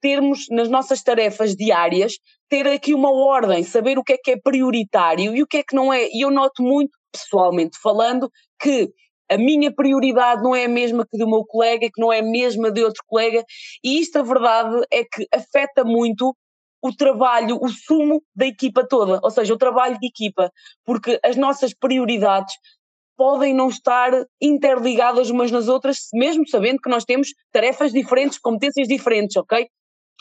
termos 0.00 0.46
nas 0.50 0.68
nossas 0.68 1.02
tarefas 1.02 1.54
diárias, 1.54 2.14
ter 2.48 2.66
aqui 2.66 2.94
uma 2.94 3.12
ordem, 3.12 3.62
saber 3.62 3.98
o 3.98 4.04
que 4.04 4.14
é 4.14 4.18
que 4.18 4.30
é 4.32 4.40
prioritário 4.40 5.34
e 5.34 5.42
o 5.42 5.46
que 5.46 5.58
é 5.58 5.62
que 5.62 5.74
não 5.74 5.92
é. 5.92 6.08
E 6.12 6.22
eu 6.22 6.30
noto 6.30 6.62
muito, 6.62 6.90
pessoalmente 7.12 7.78
falando, 7.82 8.30
que 8.60 8.90
a 9.30 9.38
minha 9.38 9.72
prioridade 9.72 10.42
não 10.42 10.54
é 10.54 10.64
a 10.64 10.68
mesma 10.68 11.06
que 11.06 11.16
do 11.16 11.28
meu 11.28 11.44
colega, 11.44 11.86
que 11.86 12.00
não 12.00 12.12
é 12.12 12.18
a 12.18 12.22
mesma 12.22 12.70
de 12.70 12.82
outro 12.82 13.02
colega, 13.06 13.44
e 13.84 14.00
isto 14.00 14.18
a 14.18 14.22
verdade 14.22 14.84
é 14.90 15.04
que 15.04 15.26
afeta 15.32 15.84
muito 15.84 16.34
o 16.82 16.92
trabalho, 16.92 17.58
o 17.60 17.68
sumo 17.68 18.22
da 18.34 18.46
equipa 18.46 18.86
toda, 18.86 19.20
ou 19.22 19.30
seja, 19.30 19.54
o 19.54 19.58
trabalho 19.58 19.98
de 20.00 20.06
equipa, 20.06 20.50
porque 20.84 21.20
as 21.22 21.36
nossas 21.36 21.74
prioridades 21.74 22.54
podem 23.16 23.52
não 23.54 23.68
estar 23.68 24.10
interligadas 24.40 25.28
umas 25.28 25.50
nas 25.50 25.68
outras, 25.68 26.08
mesmo 26.14 26.48
sabendo 26.48 26.80
que 26.80 26.88
nós 26.88 27.04
temos 27.04 27.28
tarefas 27.52 27.92
diferentes, 27.92 28.38
competências 28.38 28.88
diferentes, 28.88 29.36
ok? 29.36 29.68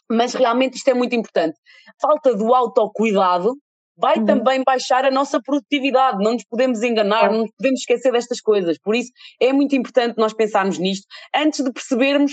Mas 0.09 0.33
realmente 0.33 0.77
isto 0.77 0.87
é 0.89 0.93
muito 0.93 1.15
importante. 1.15 1.57
Falta 2.01 2.35
do 2.35 2.53
autocuidado 2.53 3.55
vai 3.97 4.17
uhum. 4.17 4.25
também 4.25 4.63
baixar 4.65 5.03
a 5.05 5.11
nossa 5.11 5.41
produtividade, 5.41 6.23
não 6.23 6.33
nos 6.33 6.45
podemos 6.45 6.81
enganar, 6.81 7.31
não 7.31 7.41
nos 7.41 7.51
podemos 7.57 7.81
esquecer 7.81 8.11
destas 8.13 8.39
coisas. 8.39 8.77
Por 8.79 8.95
isso 8.95 9.11
é 9.41 9.51
muito 9.51 9.75
importante 9.75 10.17
nós 10.17 10.33
pensarmos 10.33 10.77
nisto 10.77 11.05
antes 11.35 11.63
de 11.63 11.71
percebermos 11.71 12.31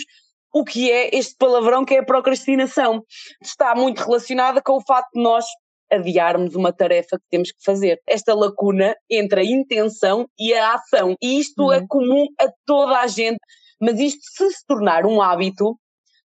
o 0.55 0.65
que 0.65 0.91
é 0.91 1.11
este 1.15 1.35
palavrão 1.37 1.85
que 1.85 1.95
é 1.95 1.99
a 1.99 2.05
procrastinação. 2.05 3.03
Está 3.43 3.75
muito 3.75 3.99
relacionada 3.99 4.63
com 4.63 4.77
o 4.77 4.81
facto 4.81 5.11
de 5.15 5.23
nós 5.23 5.45
adiarmos 5.91 6.55
uma 6.55 6.73
tarefa 6.73 7.19
que 7.19 7.25
temos 7.31 7.51
que 7.51 7.63
fazer. 7.65 8.01
Esta 8.09 8.35
lacuna 8.35 8.95
entre 9.11 9.41
a 9.41 9.45
intenção 9.45 10.27
e 10.39 10.55
a 10.55 10.75
ação. 10.75 11.15
E 11.21 11.39
isto 11.39 11.73
é 11.73 11.79
uhum. 11.79 11.85
é 11.85 11.87
comum 11.87 12.27
a 12.41 12.49
toda 12.65 13.01
a 13.01 13.07
gente, 13.07 13.39
mas 13.81 13.99
isto 13.99 14.21
se 14.23 14.51
se 14.51 14.67
tornar 14.67 15.05
um 15.05 15.21
hábito, 15.21 15.77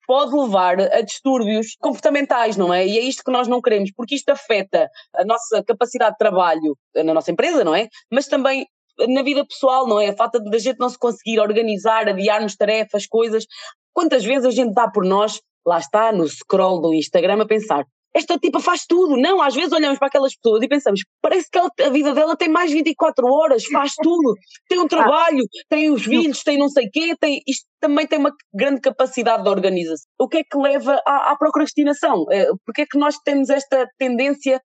pode 0.09 0.35
levar 0.35 0.81
a 0.81 1.01
distúrbios 1.01 1.75
comportamentais, 1.79 2.57
não 2.57 2.73
é? 2.73 2.83
E 2.83 2.97
é 2.97 3.01
isto 3.01 3.23
que 3.23 3.29
nós 3.29 3.47
não 3.47 3.61
queremos, 3.61 3.91
porque 3.95 4.15
isto 4.15 4.29
afeta 4.29 4.89
a 5.15 5.23
nossa 5.23 5.63
capacidade 5.63 6.13
de 6.13 6.17
trabalho 6.17 6.75
na 6.95 7.13
nossa 7.13 7.31
empresa, 7.31 7.63
não 7.63 7.75
é? 7.75 7.87
Mas 8.11 8.25
também 8.25 8.65
na 9.07 9.21
vida 9.21 9.45
pessoal, 9.45 9.87
não 9.87 9.99
é? 9.99 10.09
A 10.09 10.15
falta 10.15 10.39
de 10.39 10.55
a 10.55 10.59
gente 10.59 10.79
não 10.79 10.89
se 10.89 10.97
conseguir 10.97 11.39
organizar, 11.39 12.09
adiarmos 12.09 12.55
tarefas, 12.55 13.05
coisas. 13.05 13.45
Quantas 13.93 14.25
vezes 14.25 14.45
a 14.45 14.49
gente 14.49 14.73
dá 14.73 14.89
por 14.89 15.05
nós, 15.05 15.39
lá 15.63 15.77
está, 15.77 16.11
no 16.11 16.27
scroll 16.27 16.81
do 16.81 16.91
Instagram, 16.91 17.43
a 17.43 17.45
pensar: 17.45 17.85
esta 18.13 18.37
tipa 18.37 18.59
faz 18.59 18.85
tudo. 18.87 19.17
Não, 19.17 19.41
às 19.41 19.53
vezes 19.53 19.71
olhamos 19.71 19.99
para 19.99 20.07
aquelas 20.07 20.35
pessoas 20.35 20.63
e 20.63 20.67
pensamos, 20.67 21.01
parece 21.21 21.49
que 21.51 21.57
ela, 21.57 21.69
a 21.81 21.89
vida 21.89 22.13
dela 22.13 22.35
tem 22.35 22.49
mais 22.49 22.71
24 22.71 23.25
horas, 23.27 23.65
faz 23.65 23.93
tudo, 24.01 24.33
tem 24.67 24.79
um 24.79 24.87
trabalho, 24.87 25.43
tem 25.69 25.89
os 25.91 26.03
filhos, 26.03 26.43
tem 26.43 26.57
não 26.57 26.69
sei 26.69 26.87
o 26.87 26.89
quê, 26.91 27.15
tem, 27.19 27.41
isto 27.47 27.65
também 27.79 28.07
tem 28.07 28.19
uma 28.19 28.33
grande 28.53 28.81
capacidade 28.81 29.43
de 29.43 29.49
organização. 29.49 30.05
O 30.19 30.27
que 30.27 30.37
é 30.37 30.43
que 30.43 30.57
leva 30.57 31.01
à, 31.05 31.31
à 31.31 31.37
procrastinação? 31.37 32.25
É, 32.31 32.47
porque 32.65 32.81
é 32.81 32.85
que 32.85 32.97
nós 32.97 33.15
temos 33.23 33.49
esta 33.49 33.87
tendência 33.97 34.61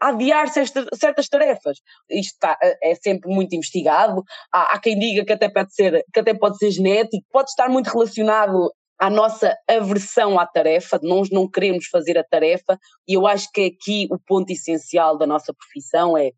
a 0.00 0.08
adiar 0.08 0.48
certas 0.48 1.28
tarefas. 1.28 1.78
Isto 2.08 2.34
está, 2.34 2.56
é 2.62 2.94
sempre 2.94 3.32
muito 3.32 3.54
investigado. 3.54 4.22
Há, 4.52 4.74
há, 4.74 4.80
quem 4.80 4.98
diga 4.98 5.24
que 5.24 5.32
até 5.32 5.48
pode 5.48 5.74
ser, 5.74 6.04
que 6.12 6.20
até 6.20 6.34
pode 6.34 6.56
ser 6.56 6.70
genético, 6.70 7.24
pode 7.32 7.50
estar 7.50 7.68
muito 7.68 7.88
relacionado 7.88 8.72
à 8.98 9.08
nossa 9.08 9.56
aversão 9.68 10.38
à 10.38 10.46
tarefa, 10.46 10.98
nós 11.02 11.30
não 11.30 11.48
queremos 11.48 11.86
fazer 11.86 12.18
a 12.18 12.24
tarefa, 12.24 12.78
e 13.06 13.14
eu 13.14 13.26
acho 13.26 13.48
que 13.52 13.66
aqui 13.66 14.08
o 14.10 14.18
ponto 14.18 14.50
essencial 14.50 15.16
da 15.16 15.26
nossa 15.26 15.54
profissão 15.54 16.18
é 16.18 16.32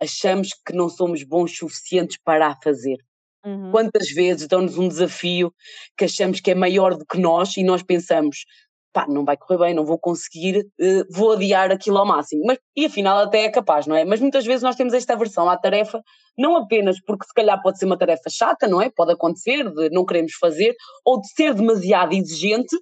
achamos 0.00 0.50
que 0.66 0.72
não 0.72 0.88
somos 0.88 1.22
bons 1.22 1.56
suficientes 1.56 2.18
para 2.24 2.46
a 2.46 2.56
fazer. 2.62 2.98
Uhum. 3.44 3.70
Quantas 3.70 4.10
vezes 4.10 4.46
dão-nos 4.46 4.78
um 4.78 4.88
desafio 4.88 5.52
que 5.96 6.04
achamos 6.04 6.40
que 6.40 6.50
é 6.50 6.54
maior 6.54 6.96
do 6.96 7.04
que 7.04 7.18
nós 7.18 7.56
e 7.56 7.64
nós 7.64 7.82
pensamos, 7.82 8.44
pá, 8.92 9.06
não 9.08 9.24
vai 9.24 9.36
correr 9.36 9.58
bem, 9.58 9.74
não 9.74 9.84
vou 9.84 9.98
conseguir, 9.98 10.60
uh, 10.80 11.04
vou 11.10 11.32
adiar 11.32 11.70
aquilo 11.70 11.98
ao 11.98 12.06
máximo. 12.06 12.42
Mas, 12.46 12.58
e 12.76 12.86
afinal 12.86 13.18
até 13.18 13.44
é 13.44 13.50
capaz, 13.50 13.86
não 13.86 13.96
é? 13.96 14.04
Mas 14.04 14.20
muitas 14.20 14.44
vezes 14.44 14.62
nós 14.62 14.76
temos 14.76 14.94
esta 14.94 15.14
aversão 15.14 15.48
à 15.48 15.56
tarefa, 15.56 16.02
não 16.36 16.56
apenas 16.56 17.00
porque 17.02 17.26
se 17.26 17.34
calhar 17.34 17.60
pode 17.62 17.78
ser 17.78 17.86
uma 17.86 17.98
tarefa 17.98 18.30
chata, 18.30 18.66
não 18.66 18.80
é? 18.80 18.90
Pode 18.90 19.12
acontecer 19.12 19.70
de 19.72 19.90
não 19.90 20.04
queremos 20.04 20.32
fazer, 20.34 20.74
ou 21.04 21.20
de 21.20 21.28
ser 21.28 21.54
demasiado 21.54 22.12
exigente, 22.14 22.76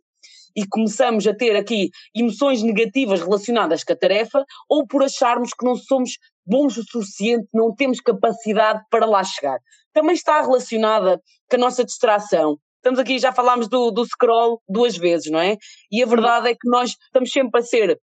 e 0.57 0.67
começamos 0.67 1.27
a 1.27 1.35
ter 1.35 1.55
aqui 1.55 1.91
emoções 2.15 2.63
negativas 2.63 3.21
relacionadas 3.21 3.85
com 3.85 3.93
a 3.93 3.97
tarefa, 3.97 4.43
ou 4.69 4.87
por 4.87 5.03
acharmos 5.03 5.51
que 5.51 5.67
não 5.67 5.77
somos 5.77 6.13
bons 6.47 6.79
o 6.79 6.83
suficiente, 6.83 7.47
não 7.53 7.75
temos 7.75 8.01
capacidade 8.01 8.81
para 8.91 9.05
lá 9.05 9.23
chegar. 9.23 9.59
Também 9.93 10.15
está 10.15 10.41
relacionada 10.41 11.21
com 11.51 11.57
a 11.57 11.59
nossa 11.59 11.85
distração 11.85 12.59
estamos 12.87 13.01
aqui, 13.01 13.19
já 13.19 13.33
falámos 13.33 13.69
do, 13.69 13.91
do 13.91 14.05
scroll 14.07 14.63
duas 14.69 14.97
vezes, 14.97 15.29
não 15.31 15.41
é? 15.41 15.57
E 15.91 16.03
a 16.03 16.07
verdade 16.07 16.51
é 16.51 16.53
que 16.53 16.69
nós 16.69 16.91
estamos 16.91 17.33
sempre 17.33 17.61
a 17.61 17.65
ser 17.65 17.99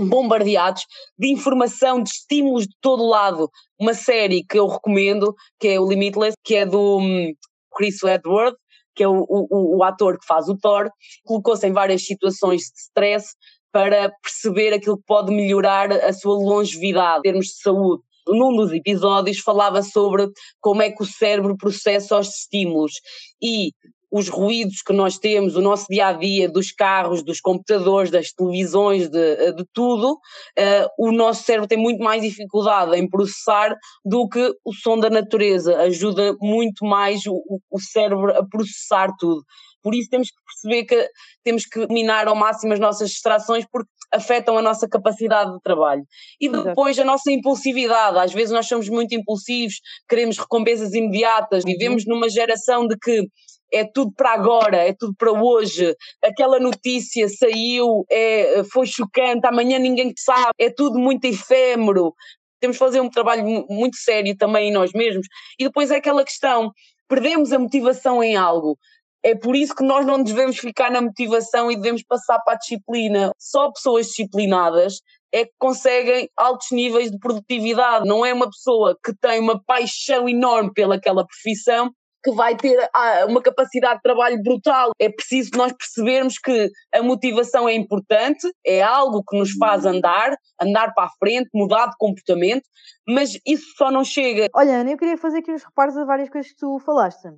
bombardeados 0.00 0.82
de 1.16 1.32
informação, 1.32 2.02
de 2.02 2.10
estímulos 2.10 2.64
de 2.64 2.74
todo 2.80 3.06
lado. 3.06 3.48
Uma 3.80 3.94
série 3.94 4.44
que 4.44 4.58
eu 4.58 4.66
recomendo, 4.66 5.32
que 5.60 5.68
é 5.68 5.80
o 5.80 5.88
Limitless, 5.88 6.34
que 6.44 6.56
é 6.56 6.66
do 6.66 6.98
um, 6.98 7.32
Chris 7.76 8.02
Edward, 8.02 8.56
que 8.96 9.04
é 9.04 9.08
o, 9.08 9.24
o, 9.28 9.78
o 9.78 9.84
ator 9.84 10.18
que 10.18 10.26
faz 10.26 10.48
o 10.48 10.58
Thor, 10.58 10.90
colocou-se 11.24 11.64
em 11.64 11.72
várias 11.72 12.04
situações 12.04 12.62
de 12.62 12.80
stress 12.80 13.28
para 13.70 14.10
perceber 14.22 14.74
aquilo 14.74 14.96
que 14.96 15.04
pode 15.06 15.32
melhorar 15.32 15.92
a 15.92 16.12
sua 16.12 16.34
longevidade, 16.34 17.20
em 17.20 17.30
termos 17.30 17.46
de 17.46 17.60
saúde 17.60 18.02
num 18.28 18.56
dos 18.56 18.72
episódios 18.72 19.38
falava 19.38 19.82
sobre 19.82 20.28
como 20.60 20.82
é 20.82 20.90
que 20.90 21.02
o 21.02 21.06
cérebro 21.06 21.56
processa 21.56 22.18
os 22.18 22.28
estímulos 22.28 22.92
e 23.40 23.70
os 24.16 24.30
ruídos 24.30 24.80
que 24.80 24.94
nós 24.94 25.18
temos, 25.18 25.56
o 25.56 25.60
nosso 25.60 25.84
dia 25.90 26.06
a 26.06 26.12
dia, 26.14 26.48
dos 26.48 26.72
carros, 26.72 27.22
dos 27.22 27.38
computadores, 27.38 28.10
das 28.10 28.32
televisões, 28.32 29.10
de, 29.10 29.18
eh, 29.18 29.52
de 29.52 29.62
tudo, 29.74 30.12
uh, 30.12 30.88
o 30.98 31.12
nosso 31.12 31.42
cérebro 31.42 31.68
tem 31.68 31.76
muito 31.76 32.02
mais 32.02 32.22
dificuldade 32.22 32.96
em 32.96 33.06
processar 33.06 33.76
do 34.02 34.26
que 34.26 34.54
o 34.64 34.72
som 34.72 34.98
da 34.98 35.10
natureza. 35.10 35.76
Ajuda 35.82 36.34
muito 36.40 36.86
mais 36.86 37.26
o, 37.26 37.60
o 37.70 37.78
cérebro 37.78 38.30
a 38.34 38.46
processar 38.48 39.10
tudo. 39.18 39.42
Por 39.82 39.94
isso 39.94 40.08
temos 40.08 40.28
que 40.28 40.36
perceber 40.44 40.84
que 40.84 41.10
temos 41.44 41.66
que 41.66 41.86
minar 41.92 42.26
ao 42.26 42.34
máximo 42.34 42.72
as 42.72 42.80
nossas 42.80 43.10
distrações 43.10 43.66
porque 43.70 43.90
afetam 44.12 44.56
a 44.56 44.62
nossa 44.62 44.88
capacidade 44.88 45.52
de 45.52 45.60
trabalho. 45.60 46.02
E 46.40 46.48
depois 46.48 46.98
a 46.98 47.04
nossa 47.04 47.30
impulsividade. 47.30 48.18
Às 48.18 48.32
vezes 48.32 48.50
nós 48.50 48.66
somos 48.66 48.88
muito 48.88 49.14
impulsivos, 49.14 49.74
queremos 50.08 50.38
recompensas 50.38 50.94
imediatas, 50.94 51.64
vivemos 51.64 52.04
numa 52.06 52.28
geração 52.28 52.86
de 52.86 52.96
que 52.98 53.26
é 53.72 53.84
tudo 53.84 54.12
para 54.12 54.32
agora, 54.32 54.76
é 54.78 54.92
tudo 54.92 55.14
para 55.16 55.32
hoje. 55.32 55.94
Aquela 56.22 56.58
notícia 56.58 57.28
saiu, 57.28 58.04
é, 58.10 58.62
foi 58.64 58.86
chocante, 58.86 59.46
amanhã 59.46 59.78
ninguém 59.78 60.12
sabe, 60.16 60.52
é 60.58 60.70
tudo 60.70 60.98
muito 60.98 61.24
efêmero. 61.24 62.14
Temos 62.60 62.76
que 62.76 62.84
fazer 62.84 63.00
um 63.00 63.10
trabalho 63.10 63.44
muito 63.68 63.96
sério 63.96 64.36
também 64.36 64.68
em 64.68 64.72
nós 64.72 64.92
mesmos. 64.92 65.26
E 65.58 65.64
depois 65.64 65.90
é 65.90 65.96
aquela 65.96 66.24
questão: 66.24 66.70
perdemos 67.08 67.52
a 67.52 67.58
motivação 67.58 68.22
em 68.22 68.36
algo. 68.36 68.78
É 69.22 69.34
por 69.34 69.56
isso 69.56 69.74
que 69.74 69.82
nós 69.82 70.06
não 70.06 70.22
devemos 70.22 70.56
ficar 70.56 70.90
na 70.90 71.00
motivação 71.00 71.70
e 71.70 71.76
devemos 71.76 72.02
passar 72.04 72.38
para 72.44 72.54
a 72.54 72.58
disciplina. 72.58 73.32
Só 73.38 73.70
pessoas 73.72 74.06
disciplinadas 74.06 75.00
é 75.32 75.44
que 75.44 75.52
conseguem 75.58 76.30
altos 76.36 76.68
níveis 76.70 77.10
de 77.10 77.18
produtividade. 77.18 78.06
Não 78.06 78.24
é 78.24 78.32
uma 78.32 78.48
pessoa 78.48 78.96
que 79.04 79.12
tem 79.20 79.40
uma 79.40 79.60
paixão 79.64 80.28
enorme 80.28 80.72
pelaquela 80.72 81.26
profissão 81.26 81.90
que 82.26 82.32
vai 82.32 82.56
ter 82.56 82.76
ah, 82.92 83.24
uma 83.28 83.40
capacidade 83.40 83.96
de 83.96 84.02
trabalho 84.02 84.42
brutal. 84.42 84.90
É 84.98 85.08
preciso 85.08 85.50
nós 85.54 85.72
percebermos 85.72 86.38
que 86.38 86.68
a 86.92 87.00
motivação 87.00 87.68
é 87.68 87.74
importante, 87.74 88.50
é 88.66 88.82
algo 88.82 89.22
que 89.22 89.38
nos 89.38 89.52
faz 89.52 89.84
uhum. 89.84 89.92
andar, 89.92 90.34
andar 90.60 90.92
para 90.92 91.04
a 91.04 91.10
frente, 91.20 91.48
mudar 91.54 91.86
de 91.86 91.96
comportamento, 91.96 92.64
mas 93.08 93.38
isso 93.46 93.66
só 93.76 93.92
não 93.92 94.02
chega. 94.02 94.48
Olha, 94.52 94.80
Ana, 94.80 94.90
eu 94.90 94.98
queria 94.98 95.16
fazer 95.16 95.38
aqui 95.38 95.52
uns 95.52 95.62
reparos 95.62 95.96
a 95.96 96.04
várias 96.04 96.28
coisas 96.28 96.50
que 96.50 96.56
tu 96.56 96.80
falaste. 96.80 97.28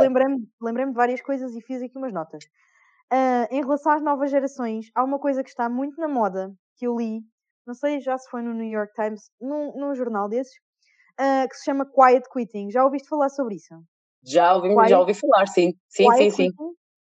Lembrei-me 0.00 0.46
lembrei 0.62 0.86
de 0.86 0.92
várias 0.92 1.20
coisas 1.20 1.54
e 1.54 1.60
fiz 1.60 1.82
aqui 1.82 1.98
umas 1.98 2.12
notas. 2.12 2.42
Uh, 3.12 3.44
em 3.50 3.60
relação 3.60 3.92
às 3.92 4.02
novas 4.02 4.30
gerações, 4.30 4.86
há 4.94 5.04
uma 5.04 5.18
coisa 5.18 5.42
que 5.42 5.50
está 5.50 5.68
muito 5.68 6.00
na 6.00 6.08
moda, 6.08 6.50
que 6.78 6.86
eu 6.86 6.96
li, 6.96 7.20
não 7.66 7.74
sei 7.74 8.00
já 8.00 8.16
se 8.16 8.30
foi 8.30 8.40
no 8.40 8.54
New 8.54 8.70
York 8.70 8.94
Times, 8.94 9.30
num, 9.38 9.78
num 9.78 9.94
jornal 9.94 10.28
desses, 10.30 10.54
uh, 11.20 11.46
que 11.46 11.54
se 11.56 11.64
chama 11.64 11.84
Quiet 11.84 12.26
Quitting. 12.32 12.70
Já 12.70 12.82
ouviste 12.82 13.08
falar 13.08 13.28
sobre 13.28 13.56
isso? 13.56 13.74
Já 14.24 14.54
ouvi, 14.54 14.68
já 14.88 14.98
ouvi 14.98 15.14
falar, 15.14 15.46
sim. 15.46 15.72
Sim, 15.88 16.10
sim, 16.16 16.30
sim. 16.30 16.48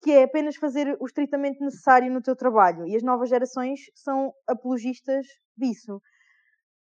Que 0.01 0.12
é 0.12 0.24
apenas 0.24 0.55
fazer 0.55 0.95
o 0.99 1.05
estritamente 1.05 1.60
necessário 1.60 2.12
no 2.12 2.22
teu 2.22 2.36
trabalho. 2.36 2.88
E 2.88 2.95
as 2.95 3.03
novas 3.03 3.30
gerações 3.30 3.80
são 3.95 4.32
apologistas 4.47 5.26
disso. 5.57 6.01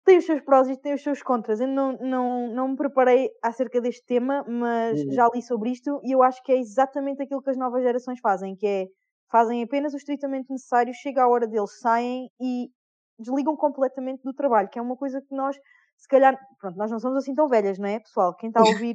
Tem 0.05 0.19
os 0.19 0.27
seus 0.27 0.41
prós 0.43 0.69
e 0.69 0.77
tem 0.77 0.95
os 0.95 1.03
seus 1.03 1.23
contras. 1.23 1.61
Eu 1.61 1.69
não, 1.69 1.93
não, 1.99 2.49
não 2.49 2.69
me 2.69 2.77
preparei 2.77 3.31
acerca 3.43 3.81
deste 3.81 4.05
tema, 4.05 4.45
mas 4.49 5.01
uhum. 5.01 5.13
já 5.13 5.29
li 5.33 5.43
sobre 5.43 5.71
isto 5.71 6.01
e 6.03 6.13
eu 6.13 6.23
acho 6.23 6.43
que 6.43 6.53
é 6.53 6.59
exatamente 6.59 7.23
aquilo 7.23 7.43
que 7.43 7.51
as 7.51 7.57
novas 7.57 7.83
gerações 7.83 8.19
fazem, 8.21 8.57
que 8.57 8.67
é 8.67 8.87
fazem 9.31 9.63
apenas 9.63 9.93
o 9.93 9.97
estritamente 9.97 10.51
necessário, 10.51 10.93
chega 10.95 11.23
a 11.23 11.29
hora 11.29 11.47
deles, 11.47 11.79
saem 11.81 12.31
e 12.41 12.71
desligam 13.19 13.57
completamente 13.57 14.23
do 14.23 14.33
trabalho, 14.33 14.69
que 14.69 14.79
é 14.79 14.83
uma 14.83 14.97
coisa 14.97 15.21
que 15.21 15.35
nós, 15.35 15.57
se 15.97 16.09
calhar, 16.09 16.39
pronto, 16.59 16.77
nós 16.77 16.91
não 16.91 16.99
somos 16.99 17.19
assim 17.19 17.35
tão 17.35 17.49
velhas, 17.49 17.79
não 17.79 17.89
é, 17.89 18.01
pessoal? 18.01 18.35
Quem 18.37 18.49
está 18.49 18.61
a 18.61 18.65
ouvir. 18.87 18.95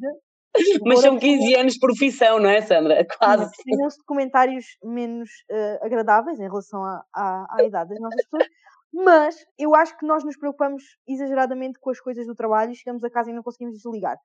Mas 0.86 0.99
são 0.99 1.18
15 1.18 1.56
anos 1.56 1.74
de 1.74 1.80
profissão, 1.80 2.39
não 2.39 2.49
é, 2.49 2.62
Sandra? 2.62 3.06
Quase. 3.18 3.51
Tenham-se 3.64 4.04
comentários 4.06 4.66
menos 4.84 5.30
uh, 5.51 5.86
agradáveis 5.86 6.39
em 6.39 6.47
relação 6.47 6.84
à, 6.84 7.04
à, 7.14 7.45
à 7.49 7.64
idade 7.64 7.89
das 7.89 7.99
nossas 7.99 8.24
pessoas, 8.24 8.47
mas 8.93 9.36
eu 9.58 9.74
acho 9.76 9.97
que 9.97 10.06
nós 10.06 10.24
nos 10.24 10.38
preocupamos 10.38 10.84
exageradamente 11.08 11.80
com 11.80 11.89
as 11.89 11.99
coisas 11.99 12.28
do 12.28 12.36
trabalho 12.36 12.72
e 12.72 12.76
chegamos 12.76 13.04
a 13.04 13.10
casa 13.10 13.32
e 13.32 13.34
não 13.34 13.41
conseguimos 13.41 13.76
desligar. 13.76 14.18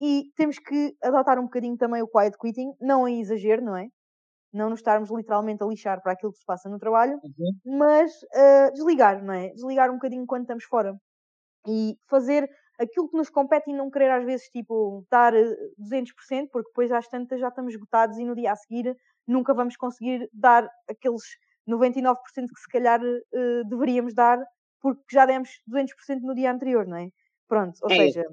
E 0.00 0.24
temos 0.36 0.58
que 0.58 0.94
adotar 1.02 1.38
um 1.38 1.44
bocadinho 1.44 1.76
também 1.76 2.02
o 2.02 2.08
quiet 2.08 2.36
quitting, 2.38 2.72
não 2.80 3.06
em 3.06 3.20
exagero, 3.20 3.62
não 3.62 3.76
é? 3.76 3.86
Não 4.52 4.70
nos 4.70 4.80
estarmos 4.80 5.10
literalmente 5.10 5.62
a 5.62 5.66
lixar 5.66 6.02
para 6.02 6.12
aquilo 6.12 6.32
que 6.32 6.38
se 6.38 6.44
passa 6.44 6.68
no 6.68 6.78
trabalho, 6.78 7.18
uhum. 7.22 7.78
mas 7.78 8.12
uh, 8.12 8.72
desligar, 8.72 9.24
não 9.24 9.34
é? 9.34 9.50
Desligar 9.50 9.90
um 9.90 9.94
bocadinho 9.94 10.26
quando 10.26 10.42
estamos 10.42 10.64
fora. 10.64 10.94
E 11.68 11.96
fazer 12.08 12.48
aquilo 12.78 13.08
que 13.08 13.16
nos 13.16 13.30
compete 13.30 13.70
e 13.70 13.74
não 13.74 13.90
querer 13.90 14.10
às 14.10 14.24
vezes 14.24 14.48
tipo 14.48 15.00
estar 15.02 15.32
200%, 15.32 16.08
eh, 16.30 16.46
porque 16.52 16.68
depois 16.68 16.92
às 16.92 17.08
tantas 17.08 17.40
já 17.40 17.48
estamos 17.48 17.72
esgotados 17.72 18.18
e 18.18 18.24
no 18.24 18.34
dia 18.34 18.52
a 18.52 18.56
seguir 18.56 18.96
nunca 19.26 19.54
vamos 19.54 19.76
conseguir 19.76 20.28
dar 20.32 20.68
aqueles 20.88 21.22
99% 21.68 22.14
que 22.24 22.60
se 22.60 22.68
calhar 22.70 23.00
uh, 23.02 23.68
deveríamos 23.68 24.14
dar 24.14 24.38
porque 24.80 25.02
já 25.10 25.26
demos 25.26 25.50
200% 25.68 26.20
no 26.22 26.34
dia 26.34 26.52
anterior, 26.52 26.86
não 26.86 26.96
é? 26.96 27.08
Pronto, 27.48 27.76
ou 27.82 27.90
é. 27.90 27.96
seja, 27.96 28.24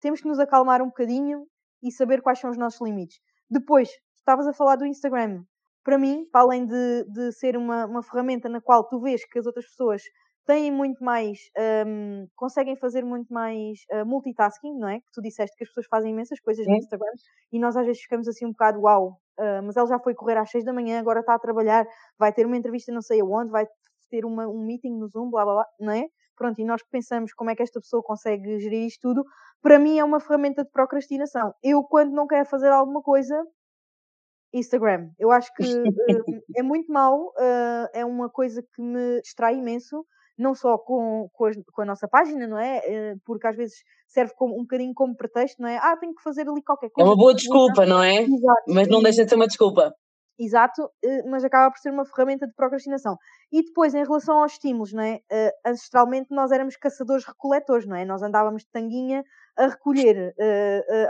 temos 0.00 0.20
que 0.20 0.28
nos 0.28 0.38
acalmar 0.38 0.80
um 0.80 0.86
bocadinho 0.86 1.46
e 1.82 1.92
saber 1.92 2.22
quais 2.22 2.38
são 2.38 2.50
os 2.50 2.56
nossos 2.56 2.80
limites. 2.80 3.18
Depois, 3.50 3.90
estavas 4.16 4.46
a 4.46 4.52
falar 4.52 4.76
do 4.76 4.86
Instagram. 4.86 5.42
Para 5.84 5.98
mim, 5.98 6.26
para 6.30 6.42
além 6.42 6.66
de, 6.66 7.04
de 7.04 7.32
ser 7.32 7.56
uma, 7.56 7.86
uma 7.86 8.02
ferramenta 8.02 8.48
na 8.48 8.60
qual 8.60 8.86
tu 8.86 9.00
vês 9.00 9.24
que 9.26 9.38
as 9.38 9.46
outras 9.46 9.66
pessoas 9.66 10.02
têm 10.48 10.72
muito 10.72 11.04
mais, 11.04 11.38
um, 11.86 12.26
conseguem 12.34 12.74
fazer 12.74 13.04
muito 13.04 13.30
mais 13.30 13.80
uh, 13.92 14.06
multitasking, 14.06 14.78
não 14.78 14.88
é? 14.88 14.98
Que 14.98 15.12
tu 15.12 15.20
disseste 15.20 15.54
que 15.54 15.64
as 15.64 15.68
pessoas 15.68 15.86
fazem 15.90 16.10
imensas 16.10 16.40
coisas 16.40 16.66
no 16.66 16.74
Instagram 16.74 17.12
e 17.52 17.58
nós 17.60 17.76
às 17.76 17.84
vezes 17.84 18.00
ficamos 18.00 18.26
assim 18.26 18.46
um 18.46 18.52
bocado, 18.52 18.80
uau, 18.80 19.20
uh, 19.38 19.62
mas 19.62 19.76
ela 19.76 19.86
já 19.86 19.98
foi 19.98 20.14
correr 20.14 20.38
às 20.38 20.50
6 20.50 20.64
da 20.64 20.72
manhã, 20.72 20.98
agora 20.98 21.20
está 21.20 21.34
a 21.34 21.38
trabalhar, 21.38 21.86
vai 22.18 22.32
ter 22.32 22.46
uma 22.46 22.56
entrevista 22.56 22.90
não 22.90 23.02
sei 23.02 23.20
aonde, 23.20 23.50
vai 23.50 23.66
ter 24.10 24.24
uma, 24.24 24.48
um 24.48 24.64
meeting 24.64 24.98
no 24.98 25.06
Zoom, 25.06 25.30
blá 25.30 25.44
blá 25.44 25.54
blá, 25.54 25.66
não 25.78 25.92
é? 25.92 26.06
Pronto, 26.34 26.58
e 26.58 26.64
nós 26.64 26.82
pensamos 26.90 27.34
como 27.34 27.50
é 27.50 27.54
que 27.54 27.62
esta 27.62 27.78
pessoa 27.78 28.02
consegue 28.02 28.58
gerir 28.58 28.86
isto 28.86 29.02
tudo, 29.02 29.24
para 29.60 29.78
mim 29.78 29.98
é 29.98 30.04
uma 30.04 30.18
ferramenta 30.18 30.64
de 30.64 30.70
procrastinação. 30.70 31.52
Eu, 31.62 31.82
quando 31.82 32.12
não 32.12 32.26
quero 32.26 32.46
fazer 32.48 32.70
alguma 32.70 33.02
coisa, 33.02 33.34
Instagram. 34.54 35.10
Eu 35.18 35.30
acho 35.30 35.52
que 35.54 35.62
uh, 35.62 35.82
é 36.56 36.62
muito 36.62 36.90
mau, 36.90 37.26
uh, 37.36 37.88
é 37.92 38.02
uma 38.02 38.30
coisa 38.30 38.62
que 38.62 38.80
me 38.80 39.20
distrai 39.20 39.56
imenso, 39.56 40.06
não 40.38 40.54
só 40.54 40.78
com, 40.78 41.28
com, 41.32 41.46
a, 41.46 41.50
com 41.72 41.82
a 41.82 41.84
nossa 41.84 42.06
página, 42.06 42.46
não 42.46 42.58
é? 42.58 42.78
Uh, 42.78 43.20
porque 43.24 43.46
às 43.46 43.56
vezes 43.56 43.76
serve 44.06 44.32
como, 44.36 44.54
um 44.54 44.62
bocadinho 44.62 44.94
como 44.94 45.16
pretexto, 45.16 45.60
não 45.60 45.68
é? 45.68 45.76
Ah, 45.78 45.96
tenho 45.96 46.14
que 46.14 46.22
fazer 46.22 46.48
ali 46.48 46.62
qualquer 46.62 46.90
coisa. 46.90 47.08
É 47.08 47.10
uma 47.10 47.16
boa 47.16 47.34
desculpa, 47.34 47.84
não 47.84 48.02
é? 48.02 48.22
Exato. 48.22 48.62
Mas 48.68 48.88
não 48.88 49.02
deixa 49.02 49.24
de 49.24 49.30
ser 49.30 49.36
uma 49.36 49.46
desculpa. 49.46 49.92
Exato, 50.40 50.88
mas 51.28 51.42
acaba 51.42 51.68
por 51.68 51.80
ser 51.80 51.90
uma 51.90 52.06
ferramenta 52.06 52.46
de 52.46 52.54
procrastinação. 52.54 53.16
E 53.50 53.60
depois, 53.60 53.92
em 53.92 54.04
relação 54.04 54.40
aos 54.40 54.52
estímulos, 54.52 54.92
não 54.92 55.02
é? 55.02 55.18
ancestralmente 55.66 56.28
nós 56.30 56.52
éramos 56.52 56.76
caçadores-recoletores, 56.76 57.88
não 57.88 57.96
é? 57.96 58.04
Nós 58.04 58.22
andávamos 58.22 58.62
de 58.62 58.68
tanguinha 58.70 59.24
a 59.56 59.66
recolher 59.66 60.32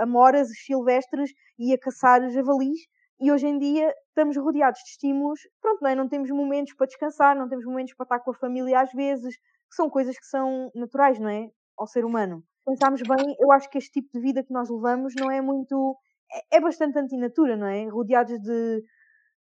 amoras 0.00 0.48
silvestres 0.64 1.30
e 1.58 1.74
a 1.74 1.78
caçar 1.78 2.26
javalis, 2.30 2.80
e 3.20 3.32
hoje 3.32 3.46
em 3.46 3.58
dia 3.58 3.92
estamos 4.08 4.36
rodeados 4.36 4.80
de 4.80 4.90
estímulos, 4.90 5.40
pronto, 5.60 5.80
não 5.82 5.90
é? 5.90 5.94
Não 5.94 6.08
temos 6.08 6.30
momentos 6.30 6.74
para 6.74 6.86
descansar, 6.86 7.36
não 7.36 7.48
temos 7.48 7.64
momentos 7.64 7.94
para 7.94 8.04
estar 8.04 8.20
com 8.20 8.30
a 8.30 8.34
família 8.34 8.80
às 8.80 8.92
vezes, 8.92 9.36
que 9.36 9.74
são 9.74 9.90
coisas 9.90 10.16
que 10.18 10.26
são 10.26 10.70
naturais, 10.74 11.18
não 11.18 11.28
é? 11.28 11.48
Ao 11.76 11.86
ser 11.86 12.04
humano. 12.04 12.42
Pensarmos 12.64 13.02
bem, 13.02 13.34
eu 13.40 13.50
acho 13.52 13.68
que 13.70 13.78
este 13.78 14.00
tipo 14.00 14.08
de 14.12 14.20
vida 14.20 14.42
que 14.42 14.52
nós 14.52 14.68
levamos 14.68 15.14
não 15.18 15.30
é 15.30 15.40
muito. 15.40 15.96
é, 16.52 16.58
é 16.58 16.60
bastante 16.60 16.98
antinatura, 16.98 17.56
não 17.56 17.66
é? 17.66 17.88
Rodeados 17.88 18.38
de, 18.40 18.82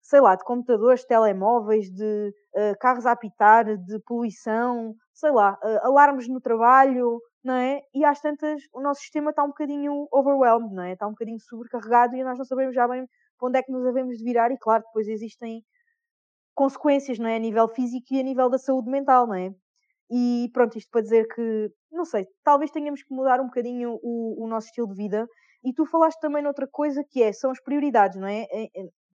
sei 0.02 0.20
lá, 0.20 0.36
de 0.36 0.44
computadores, 0.44 1.04
telemóveis, 1.04 1.90
de 1.90 2.32
uh, 2.54 2.78
carros 2.78 3.06
a 3.06 3.12
apitar, 3.12 3.64
de 3.64 3.98
poluição, 4.06 4.94
sei 5.12 5.30
lá, 5.30 5.58
uh, 5.62 5.86
alarmes 5.86 6.28
no 6.28 6.40
trabalho, 6.40 7.20
não 7.42 7.54
é? 7.54 7.80
E 7.94 8.04
às 8.04 8.20
tantas 8.20 8.62
o 8.72 8.80
nosso 8.80 9.00
sistema 9.00 9.30
está 9.30 9.42
um 9.42 9.48
bocadinho 9.48 10.06
overwhelmed, 10.12 10.74
não 10.74 10.82
é? 10.82 10.92
Está 10.92 11.06
um 11.06 11.12
bocadinho 11.12 11.40
sobrecarregado 11.40 12.16
e 12.16 12.22
nós 12.22 12.38
não 12.38 12.44
sabemos 12.44 12.74
já 12.74 12.86
bem 12.86 13.06
para 13.38 13.48
onde 13.48 13.58
é 13.58 13.62
que 13.62 13.72
nos 13.72 13.84
devemos 13.84 14.16
de 14.16 14.24
virar 14.24 14.50
e 14.50 14.58
claro, 14.58 14.82
depois 14.84 15.08
existem 15.08 15.62
consequências, 16.54 17.18
não 17.18 17.28
é? 17.28 17.36
A 17.36 17.40
nível 17.40 17.68
físico 17.68 18.06
e 18.12 18.20
a 18.20 18.22
nível 18.22 18.48
da 18.48 18.58
saúde 18.58 18.90
mental, 18.90 19.26
não 19.26 19.34
é? 19.34 19.50
E 20.10 20.48
pronto, 20.52 20.78
isto 20.78 20.88
para 20.90 21.02
dizer 21.02 21.26
que, 21.34 21.70
não 21.90 22.04
sei, 22.04 22.26
talvez 22.44 22.70
tenhamos 22.70 23.02
que 23.02 23.12
mudar 23.14 23.40
um 23.40 23.46
bocadinho 23.46 23.98
o, 24.02 24.44
o 24.44 24.46
nosso 24.46 24.68
estilo 24.68 24.88
de 24.88 24.94
vida. 24.94 25.26
E 25.64 25.72
tu 25.72 25.86
falaste 25.86 26.20
também 26.20 26.42
noutra 26.42 26.68
coisa 26.70 27.02
que 27.10 27.22
é, 27.22 27.32
são 27.32 27.50
as 27.50 27.60
prioridades, 27.60 28.18
não 28.20 28.28
é? 28.28 28.46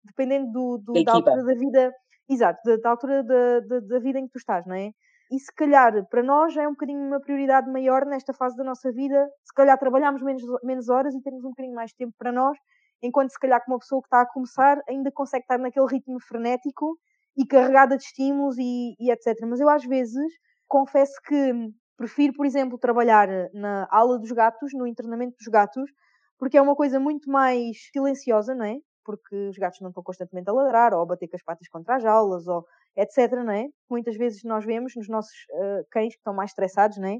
Dependendo 0.03 0.51
do, 0.51 0.77
do 0.77 1.03
da, 1.03 1.13
altura 1.13 1.43
da 1.43 1.53
vida, 1.55 1.91
exato, 2.29 2.59
da, 2.63 2.77
da 2.77 2.89
altura 2.91 3.23
da, 3.23 3.59
da, 3.61 3.79
da, 3.79 3.99
vida 3.99 4.19
em 4.19 4.25
que 4.25 4.33
tu 4.33 4.37
estás, 4.37 4.65
não 4.65 4.75
é? 4.75 4.91
E 5.31 5.39
se 5.39 5.51
calhar 5.53 6.07
para 6.07 6.21
nós 6.21 6.55
é 6.55 6.67
um 6.67 6.71
bocadinho 6.71 7.01
uma 7.01 7.19
prioridade 7.19 7.69
maior 7.71 8.05
nesta 8.05 8.31
fase 8.31 8.55
da 8.55 8.63
nossa 8.63 8.91
vida, 8.91 9.27
se 9.43 9.53
calhar 9.55 9.77
trabalhamos 9.79 10.21
menos, 10.21 10.43
menos 10.63 10.87
horas 10.87 11.15
e 11.15 11.21
temos 11.21 11.43
um 11.43 11.49
bocadinho 11.49 11.73
mais 11.73 11.91
tempo 11.93 12.13
para 12.15 12.31
nós 12.31 12.55
enquanto 13.01 13.31
se 13.31 13.39
calhar 13.39 13.63
que 13.63 13.71
uma 13.71 13.79
pessoa 13.79 14.01
que 14.01 14.07
está 14.07 14.21
a 14.21 14.25
começar 14.25 14.81
ainda 14.87 15.11
consegue 15.11 15.43
estar 15.43 15.57
naquele 15.57 15.87
ritmo 15.87 16.19
frenético 16.21 16.97
e 17.37 17.45
carregada 17.45 17.97
de 17.97 18.03
estímulos 18.03 18.57
e, 18.57 18.95
e 18.99 19.11
etc. 19.11 19.39
Mas 19.47 19.59
eu 19.59 19.69
às 19.69 19.83
vezes 19.85 20.31
confesso 20.67 21.13
que 21.27 21.53
prefiro, 21.97 22.33
por 22.33 22.45
exemplo, 22.45 22.77
trabalhar 22.77 23.27
na 23.53 23.87
aula 23.89 24.19
dos 24.19 24.31
gatos, 24.31 24.71
no 24.73 24.87
internamento 24.87 25.35
dos 25.37 25.47
gatos, 25.47 25.89
porque 26.37 26.57
é 26.57 26.61
uma 26.61 26.75
coisa 26.75 26.99
muito 26.99 27.29
mais 27.29 27.77
silenciosa, 27.91 28.53
não 28.53 28.65
é? 28.65 28.75
Porque 29.03 29.35
os 29.49 29.57
gatos 29.57 29.79
não 29.81 29.89
estão 29.89 30.03
constantemente 30.03 30.49
a 30.49 30.53
ladrar 30.53 30.93
ou 30.93 31.01
a 31.01 31.05
bater 31.05 31.27
com 31.27 31.35
as 31.35 31.43
patas 31.43 31.67
contra 31.69 31.95
as 31.95 32.03
jaulas 32.03 32.47
ou 32.47 32.65
etc, 32.97 33.31
não 33.43 33.51
é? 33.51 33.67
Muitas 33.89 34.17
vezes 34.17 34.43
nós 34.43 34.65
vemos 34.65 34.93
nos 34.95 35.07
nossos 35.07 35.35
uh, 35.51 35.85
cães 35.91 36.13
que 36.13 36.19
estão 36.19 36.33
mais 36.33 36.51
estressados, 36.51 36.97
não 36.97 37.07
é? 37.09 37.17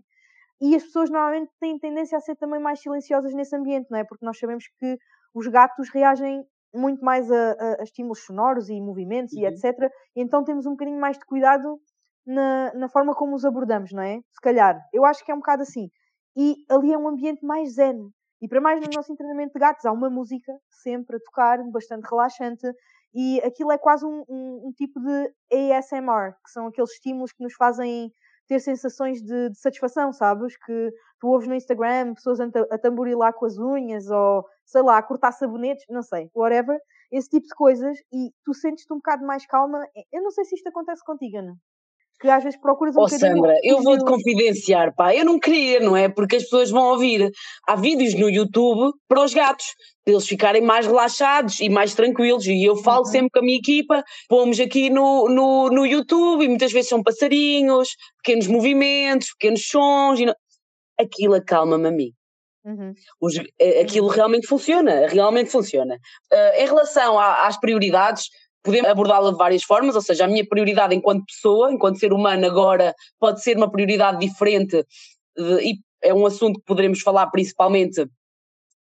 E 0.62 0.76
as 0.76 0.84
pessoas 0.84 1.10
normalmente 1.10 1.52
têm 1.60 1.78
tendência 1.78 2.18
a 2.18 2.22
ser 2.22 2.36
também 2.38 2.62
mais 2.62 2.82
silenciosas 2.82 3.34
nesse 3.34 3.56
ambiente, 3.56 3.88
não 3.90 4.00
é? 4.00 4.04
Porque 4.04 4.26
nós 4.26 4.38
sabemos 4.40 4.66
que 4.80 4.98
os 5.36 5.48
gatos 5.48 5.90
reagem 5.90 6.44
muito 6.74 7.04
mais 7.04 7.30
a, 7.30 7.52
a, 7.52 7.82
a 7.82 7.84
estímulos 7.84 8.24
sonoros 8.26 8.70
e 8.70 8.82
movimentos 8.82 9.34
uhum. 9.34 9.42
e 9.42 9.46
etc. 9.46 9.92
Então 10.16 10.44
temos 10.44 10.66
um 10.66 10.72
bocadinho 10.72 11.00
mais 11.00 11.18
de 11.18 11.26
cuidado 11.26 11.80
na, 12.26 12.74
na 12.74 12.90
forma 12.90 13.14
como 13.14 13.36
os 13.36 13.46
abordamos, 13.46 13.92
não 13.92 14.02
é? 14.02 14.20
Se 14.32 14.42
calhar. 14.42 14.82
Eu 14.94 15.06
acho 15.06 15.24
que 15.24 15.32
é 15.32 15.36
um 15.36 15.40
bocado 15.40 15.62
assim. 15.62 15.90
E 16.36 16.56
ali 16.70 16.92
é 16.92 16.98
um 16.98 17.08
ambiente 17.08 17.46
mais 17.46 17.76
zen. 17.76 18.10
E 18.42 18.48
para 18.48 18.62
mais 18.62 18.82
no 18.82 18.88
nosso 18.94 19.16
treinamento 19.16 19.54
de 19.54 19.60
gatos 19.60 19.86
há 19.86 19.92
uma 19.92 20.10
música 20.10 20.52
sempre 20.70 21.18
a 21.18 21.20
tocar, 21.20 21.64
bastante 21.72 22.06
relaxante, 22.10 22.68
e 23.14 23.40
aquilo 23.42 23.72
é 23.72 23.78
quase 23.78 24.06
um, 24.06 24.26
um, 24.28 24.68
um 24.68 24.72
tipo 24.74 25.00
de 25.00 25.34
ASMR, 25.52 26.34
que 26.44 26.52
são 26.52 26.68
aqueles 26.68 26.92
estímulos 26.92 27.32
que 27.32 27.42
nos 27.42 27.54
fazem 27.54 28.12
ter 28.48 28.60
sensações 28.60 29.22
de, 29.22 29.50
de, 29.50 29.60
satisfação, 29.60 30.12
sabes? 30.14 30.58
Que 30.58 30.92
tu 31.20 31.28
ouves 31.28 31.48
no 31.48 31.56
Instagram 31.56 32.14
pessoas 32.14 32.40
a, 32.40 32.46
a 32.72 32.78
tamborilar 32.78 33.34
com 33.34 33.46
as 33.46 33.58
unhas 33.58 34.10
ou, 34.10 34.46
sei 34.66 34.82
lá, 34.82 34.98
a 34.98 35.04
cortar 35.04 35.32
sabonetes, 35.32 35.86
não 35.90 36.02
sei, 36.02 36.30
whatever, 36.36 36.80
esse 37.12 37.30
tipo 37.30 37.48
de 37.48 37.56
coisas 37.56 37.98
e 38.12 38.32
tu 38.44 38.54
sentes-te 38.54 38.92
um 38.94 38.98
bocado 38.98 39.26
mais 39.26 39.46
calma. 39.46 39.80
Eu 40.12 40.22
não 40.24 40.32
sei 40.32 40.46
se 40.46 40.56
isto 40.56 40.68
acontece 40.68 41.04
contigo, 41.04 41.38
Ana. 41.38 41.56
Que 42.20 42.30
às 42.30 42.44
vezes 42.44 42.60
procuras 42.60 42.96
um 42.96 43.02
oh, 43.02 43.10
Sandra, 43.10 43.54
eu 43.62 43.82
vou-te 43.82 44.06
confidenciar, 44.06 44.96
pá, 44.96 45.14
eu 45.14 45.26
não 45.26 45.38
queria, 45.38 45.82
não 45.82 45.98
é? 45.98 46.08
Porque 46.08 46.38
as 46.38 46.44
pessoas 46.44 46.72
vão 46.72 46.92
ouvir. 46.92 47.30
Há 47.68 47.76
vídeos 47.76 48.14
no 48.14 48.30
YouTube 48.30 48.94
para 49.08 49.22
os 49.22 49.34
gatos, 49.34 49.66
para 50.04 50.14
eles 50.14 50.26
ficarem 50.26 50.62
mais 50.62 50.86
relaxados 50.86 51.60
e 51.60 51.68
mais 51.68 51.94
tranquilos. 51.94 52.46
E 52.48 52.64
eu 52.64 52.78
falo 52.78 53.06
uhum. 53.06 53.12
sempre 53.12 53.30
com 53.32 53.40
a 53.40 53.42
minha 53.42 53.58
equipa, 53.58 54.02
pomos 54.30 54.60
aqui 54.62 54.90
no, 54.90 55.28
no, 55.28 55.70
no 55.70 55.86
YouTube 55.86 56.46
e 56.46 56.48
muitas 56.48 56.72
vezes 56.72 56.90
são 56.90 57.04
passarinhos, 57.04 57.90
pequenos 58.24 58.48
movimentos, 58.48 59.34
pequenos 59.38 59.68
sons. 59.68 60.20
E 60.20 60.26
não... 60.26 60.34
Aquilo 60.98 61.34
acalma-me 61.34 61.88
a 61.88 61.92
mim. 61.92 62.12
Uhum. 62.66 62.94
Os, 63.22 63.38
eh, 63.60 63.82
aquilo 63.82 64.08
uhum. 64.08 64.14
realmente 64.14 64.48
funciona, 64.48 65.08
realmente 65.08 65.52
funciona. 65.52 65.96
Uh, 66.34 66.62
em 66.62 66.66
relação 66.66 67.20
a, 67.20 67.46
às 67.46 67.60
prioridades, 67.60 68.30
podemos 68.66 68.90
abordá-la 68.90 69.32
de 69.32 69.38
várias 69.38 69.64
formas, 69.64 69.96
ou 69.96 70.02
seja, 70.02 70.26
a 70.26 70.28
minha 70.28 70.46
prioridade 70.46 70.96
enquanto 70.96 71.26
pessoa, 71.26 71.72
enquanto 71.72 72.00
ser 72.00 72.12
humano 72.12 72.46
agora, 72.46 72.94
pode 73.20 73.42
ser 73.42 73.56
uma 73.56 73.72
prioridade 73.72 74.20
diferente 74.20 74.84
de, 75.38 75.62
e 75.62 75.80
é 76.02 76.14
um 76.14 76.26
assunto 76.26 76.60
que 76.60 76.66
poderemos 76.66 77.02
falar 77.02 77.28
principalmente 77.28 78.06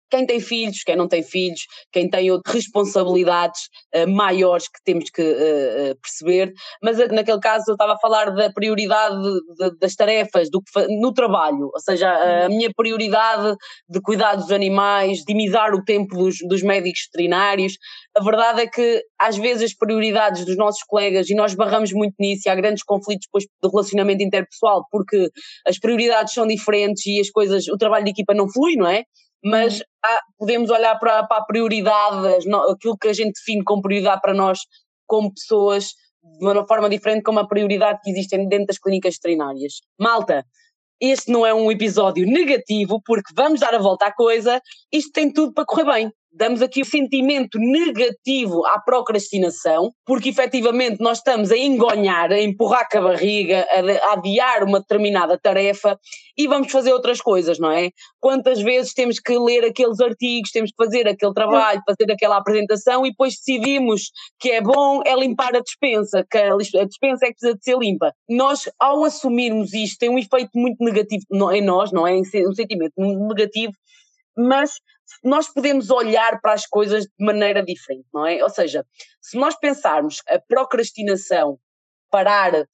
quem 0.10 0.26
tem 0.26 0.40
filhos, 0.40 0.84
quem 0.84 0.96
não 0.96 1.08
tem 1.08 1.24
filhos, 1.24 1.62
quem 1.92 2.10
tem 2.10 2.30
responsabilidades 2.46 3.62
uh, 3.96 4.10
maiores 4.10 4.68
que 4.68 4.80
temos 4.84 5.10
que 5.10 5.22
uh, 5.22 5.96
perceber, 6.02 6.54
mas 6.82 6.98
naquele 7.10 7.40
caso 7.40 7.66
eu 7.68 7.74
estava 7.74 7.94
a 7.94 8.00
falar 8.00 8.32
da 8.32 8.52
prioridade 8.52 9.16
de, 9.22 9.70
de, 9.70 9.78
das 9.80 9.96
tarefas 9.96 10.50
do, 10.50 10.62
no 11.00 11.14
trabalho, 11.14 11.70
ou 11.74 11.80
seja, 11.80 12.10
a, 12.10 12.46
a, 12.46 12.50
minha 12.50 12.70
prioridade 12.76 13.56
de 13.90 14.02
cuidar 14.02 14.36
dos 14.36 14.52
animais, 14.52 15.20
de 15.20 15.34
imizar 15.34 15.74
o 15.74 15.84
tempo 15.84 16.16
dos, 16.16 16.38
dos 16.48 16.62
médicos 16.62 17.02
veterinários. 17.12 17.74
A 18.16 18.24
verdade 18.24 18.62
é 18.62 18.68
que 18.68 19.04
às 19.20 19.38
vezes 19.38 19.72
as 19.72 19.74
prioridades 19.76 20.46
dos 20.46 20.58
nossos 20.58 20.84
colegas, 20.84 21.30
e 21.30 21.36
nós 21.36 21.54
barramos 21.56 21.92
muito 21.92 22.16
nisso, 22.20 22.44
e 22.48 22.50
há 22.50 22.56
grandes 22.56 22.84
conflitos 22.84 23.28
depois 23.28 23.46
do 23.62 23.70
relacionamento 23.70 24.24
interpessoal, 24.24 24.86
porque 24.92 25.30
as 25.68 25.80
prioridades 25.80 26.34
são 26.34 26.48
diferentes 26.48 27.06
e 27.06 27.20
as 27.20 27.30
coisas, 27.30 27.68
o 27.68 27.78
trabalho 27.78 28.06
de 28.06 28.12
equipa 28.12 28.34
não 28.34 28.50
flui, 28.50 28.76
não 28.76 28.88
é? 28.88 29.04
Mas 29.46 29.76
uhum. 29.76 29.86
há, 30.04 30.20
podemos 30.40 30.70
olhar 30.72 30.98
para, 30.98 31.24
para 31.28 31.38
a 31.38 31.46
prioridade, 31.46 32.50
aquilo 32.72 32.98
que 33.00 33.08
a 33.08 33.14
gente 33.14 33.34
define 33.36 33.64
como 33.64 33.84
prioridade 33.84 34.20
para 34.20 34.34
nós, 34.34 34.60
como 35.06 35.32
pessoas, 35.32 35.94
de 36.40 36.44
uma 36.44 36.68
forma 36.68 36.90
diferente, 36.90 37.22
como 37.22 37.40
a 37.40 37.48
prioridade 37.48 38.00
que 38.04 38.10
existem 38.10 38.50
dentro 38.50 38.68
das 38.68 38.80
clínicas 38.80 39.16
veterinárias. 39.16 39.82
Malta, 40.00 40.44
este 41.00 41.32
não 41.32 41.46
é 41.46 41.54
um 41.54 41.72
episódio 41.72 42.26
negativo, 42.26 43.00
porque 43.06 43.32
vamos 43.36 43.60
dar 43.60 43.76
a 43.76 43.80
volta 43.80 44.08
à 44.08 44.14
coisa, 44.14 44.60
isto 44.92 45.12
tem 45.12 45.32
tudo 45.32 45.54
para 45.54 45.66
correr 45.66 45.86
bem 45.86 46.12
damos 46.36 46.62
aqui 46.62 46.82
o 46.82 46.86
sentimento 46.86 47.58
negativo 47.58 48.66
à 48.66 48.80
procrastinação, 48.80 49.92
porque 50.06 50.30
efetivamente 50.30 50.98
nós 51.00 51.20
estamos 51.20 51.52
a 51.52 51.58
engonhar, 51.58 52.32
a 52.32 52.42
empurrar 52.42 52.88
com 52.92 52.98
a 52.98 53.02
barriga, 53.02 53.66
a, 53.70 54.14
adiar 54.14 54.64
uma 54.64 54.80
determinada 54.80 55.40
tarefa 55.42 55.98
e 56.38 56.48
vamos 56.48 56.72
fazer 56.72 56.92
outras 56.92 57.22
coisas, 57.22 57.58
não 57.58 57.72
é? 57.72 57.90
Quantas 58.20 58.62
vezes 58.62 58.94
temos 58.94 59.20
que 59.20 59.38
ler 59.38 59.64
aqueles 59.64 60.02
artigos, 60.02 60.52
temos 60.52 60.72
que 60.72 60.84
fazer 60.84 61.08
aquele 61.08 61.34
trabalho, 61.34 61.82
fazer 61.88 62.12
aquela 62.12 62.38
apresentação 62.38 63.06
e 63.06 63.12
depois 63.12 63.36
decidimos 63.36 64.12
que 64.40 64.52
é 64.52 64.62
bom 64.62 65.02
é 65.06 65.16
limpar 65.16 65.56
a 65.56 65.62
dispensa, 65.62 66.26
que 66.30 66.38
a 66.38 66.86
dispensa 66.86 67.26
é 67.26 67.30
que 67.30 67.36
precisa 67.36 67.56
de 67.56 67.64
ser 67.64 67.78
limpa. 67.78 68.12
Nós, 68.30 68.70
ao 68.78 69.06
assumirmos 69.06 69.74
isto, 69.74 69.98
tem 70.00 70.10
um 70.10 70.20
efeito 70.20 70.52
muito 70.54 70.84
negativo 70.84 71.24
em 71.54 71.62
nós, 71.62 71.92
não 71.94 72.06
é? 72.06 72.14
Um 72.16 72.54
sentimento 72.54 72.94
negativo 72.98 73.74
mas 74.38 74.80
nós 75.24 75.48
podemos 75.48 75.90
olhar 75.90 76.40
para 76.42 76.54
as 76.54 76.66
coisas 76.66 77.04
de 77.04 77.26
maneira 77.26 77.64
diferente, 77.64 78.06
não 78.14 78.26
é? 78.26 78.44
Ou 78.44 78.50
seja, 78.50 78.86
se 79.22 79.38
nós 79.38 79.56
pensarmos 79.58 80.22
a 80.28 80.40
procrastinação 80.40 81.60
parar, 82.10 82.66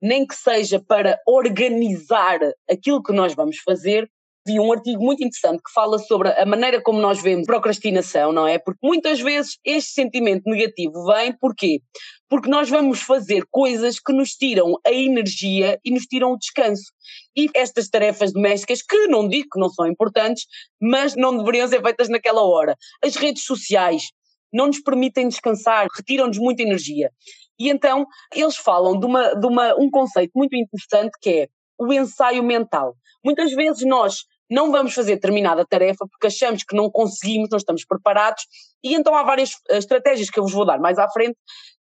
nem 0.00 0.26
que 0.26 0.34
seja 0.34 0.80
para 0.80 1.18
organizar 1.26 2.38
aquilo 2.70 3.02
que 3.02 3.12
nós 3.12 3.34
vamos 3.34 3.58
fazer, 3.58 4.08
vi 4.46 4.60
um 4.60 4.70
artigo 4.72 5.02
muito 5.02 5.24
interessante 5.24 5.62
que 5.62 5.72
fala 5.72 5.98
sobre 5.98 6.28
a 6.28 6.44
maneira 6.44 6.80
como 6.82 7.00
nós 7.00 7.22
vemos 7.22 7.46
procrastinação, 7.46 8.32
não 8.32 8.46
é? 8.46 8.58
Porque 8.58 8.80
muitas 8.82 9.20
vezes 9.20 9.58
este 9.64 9.92
sentimento 9.92 10.42
negativo 10.44 11.06
vem 11.06 11.32
porquê? 11.38 11.80
Porque 12.28 12.50
nós 12.50 12.68
vamos 12.68 13.00
fazer 13.00 13.44
coisas 13.50 13.98
que 13.98 14.12
nos 14.12 14.32
tiram 14.32 14.78
a 14.86 14.92
energia 14.92 15.78
e 15.84 15.90
nos 15.90 16.04
tiram 16.04 16.32
o 16.32 16.38
descanso. 16.38 16.92
E 17.36 17.48
estas 17.54 17.88
tarefas 17.88 18.32
domésticas, 18.32 18.82
que 18.82 19.06
não 19.08 19.28
digo 19.28 19.48
que 19.52 19.60
não 19.60 19.68
são 19.68 19.86
importantes, 19.86 20.46
mas 20.80 21.16
não 21.16 21.36
deveriam 21.36 21.66
ser 21.68 21.82
feitas 21.82 22.08
naquela 22.08 22.42
hora. 22.42 22.76
As 23.02 23.16
redes 23.16 23.44
sociais 23.44 24.10
não 24.52 24.66
nos 24.68 24.80
permitem 24.80 25.28
descansar, 25.28 25.88
retiram-nos 25.94 26.38
muita 26.38 26.62
energia. 26.62 27.10
E 27.58 27.68
então 27.68 28.06
eles 28.32 28.56
falam 28.56 28.98
de, 28.98 29.06
uma, 29.06 29.34
de 29.34 29.46
uma, 29.46 29.74
um 29.74 29.90
conceito 29.90 30.32
muito 30.34 30.54
interessante 30.54 31.12
que 31.20 31.30
é 31.30 31.48
o 31.78 31.92
ensaio 31.92 32.42
mental. 32.42 32.96
Muitas 33.24 33.52
vezes 33.52 33.84
nós 33.86 34.24
não 34.50 34.70
vamos 34.70 34.94
fazer 34.94 35.14
determinada 35.14 35.64
tarefa 35.64 36.06
porque 36.08 36.26
achamos 36.26 36.62
que 36.62 36.76
não 36.76 36.90
conseguimos, 36.90 37.48
não 37.50 37.58
estamos 37.58 37.84
preparados, 37.84 38.44
e 38.82 38.94
então 38.94 39.14
há 39.14 39.22
várias 39.22 39.52
eh, 39.70 39.78
estratégias 39.78 40.30
que 40.30 40.38
eu 40.38 40.44
vos 40.44 40.52
vou 40.52 40.66
dar 40.66 40.78
mais 40.78 40.98
à 40.98 41.08
frente, 41.08 41.36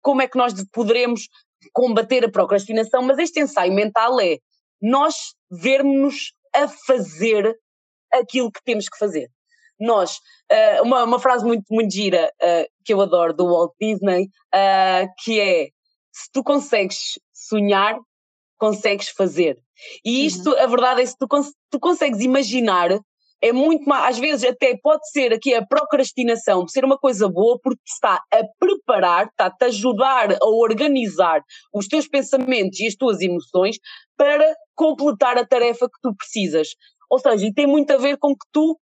como 0.01 0.22
é 0.22 0.28
que 0.28 0.39
nós 0.39 0.55
poderemos 0.72 1.28
combater 1.72 2.24
a 2.24 2.30
procrastinação, 2.30 3.03
mas 3.03 3.18
este 3.18 3.41
ensaio 3.41 3.72
mental 3.72 4.20
é 4.20 4.39
nós 4.87 5.14
vermos 5.51 6.32
a 6.55 6.68
fazer 6.68 7.57
aquilo 8.12 8.51
que 8.51 8.62
temos 8.64 8.89
que 8.89 8.99
fazer. 8.99 9.28
Nós, 9.78 10.16
uh, 10.51 10.82
uma, 10.84 11.05
uma 11.05 11.18
frase 11.18 11.45
muito, 11.45 11.64
muito 11.70 11.93
gira 11.93 12.32
uh, 12.43 12.66
que 12.84 12.95
eu 12.95 13.01
adoro 13.01 13.34
do 13.34 13.47
Walt 13.47 13.72
Disney, 13.80 14.24
uh, 14.55 15.09
que 15.22 15.41
é 15.41 15.68
se 16.12 16.30
tu 16.32 16.43
consegues 16.43 17.18
sonhar, 17.32 17.99
consegues 18.59 19.09
fazer. 19.09 19.59
E 20.05 20.20
uhum. 20.20 20.26
isto, 20.26 20.51
uhum. 20.51 20.59
a 20.59 20.66
verdade 20.66 21.03
é 21.03 21.05
que 21.05 21.18
tu, 21.18 21.28
cons 21.28 21.53
tu 21.70 21.78
consegues 21.78 22.20
imaginar, 22.20 22.91
é 23.43 23.53
muito 23.53 23.89
mais, 23.89 24.14
às 24.14 24.18
vezes 24.18 24.49
até 24.49 24.76
pode 24.82 25.09
ser 25.11 25.32
aqui 25.32 25.55
a 25.55 25.64
procrastinação, 25.64 26.66
ser 26.66 26.84
uma 26.84 26.99
coisa 26.99 27.28
boa, 27.28 27.59
porque 27.62 27.82
está 27.87 28.22
a 28.32 28.43
preparar, 28.59 29.26
está-te 29.26 29.64
a 29.64 29.68
ajudar 29.68 30.32
a 30.41 30.47
organizar 30.47 31.43
os 31.72 31.87
teus 31.87 32.09
pensamentos 32.09 32.80
e 32.80 32.87
as 32.87 32.95
tuas 32.95 33.20
emoções 33.20 33.78
para 34.16 34.55
completar 34.74 35.39
a 35.39 35.47
tarefa 35.47 35.87
que 35.87 36.01
tu 36.03 36.14
precisas. 36.14 36.68
Ou 37.11 37.18
seja, 37.18 37.47
e 37.47 37.53
tem 37.53 37.66
muito 37.66 37.93
a 37.93 37.99
ver 37.99 38.16
com 38.18 38.32
que 38.32 38.47
tu 38.53 38.78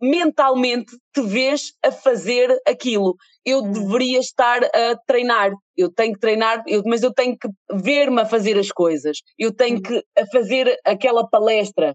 mentalmente 0.00 0.96
te 1.14 1.20
vês 1.20 1.72
a 1.84 1.92
fazer 1.92 2.58
aquilo. 2.66 3.16
Eu 3.44 3.58
hum. 3.58 3.72
deveria 3.72 4.18
estar 4.18 4.64
a 4.64 4.96
treinar, 5.06 5.52
eu 5.76 5.92
tenho 5.92 6.14
que 6.14 6.20
treinar, 6.20 6.62
eu, 6.66 6.82
mas 6.86 7.02
eu 7.02 7.12
tenho 7.12 7.36
que 7.36 7.48
ver-me 7.72 8.22
a 8.22 8.26
fazer 8.26 8.58
as 8.58 8.70
coisas, 8.70 9.18
eu 9.38 9.54
tenho 9.54 9.78
hum. 9.78 9.82
que 9.82 10.02
a 10.18 10.26
fazer 10.32 10.78
aquela 10.84 11.28
palestra. 11.28 11.94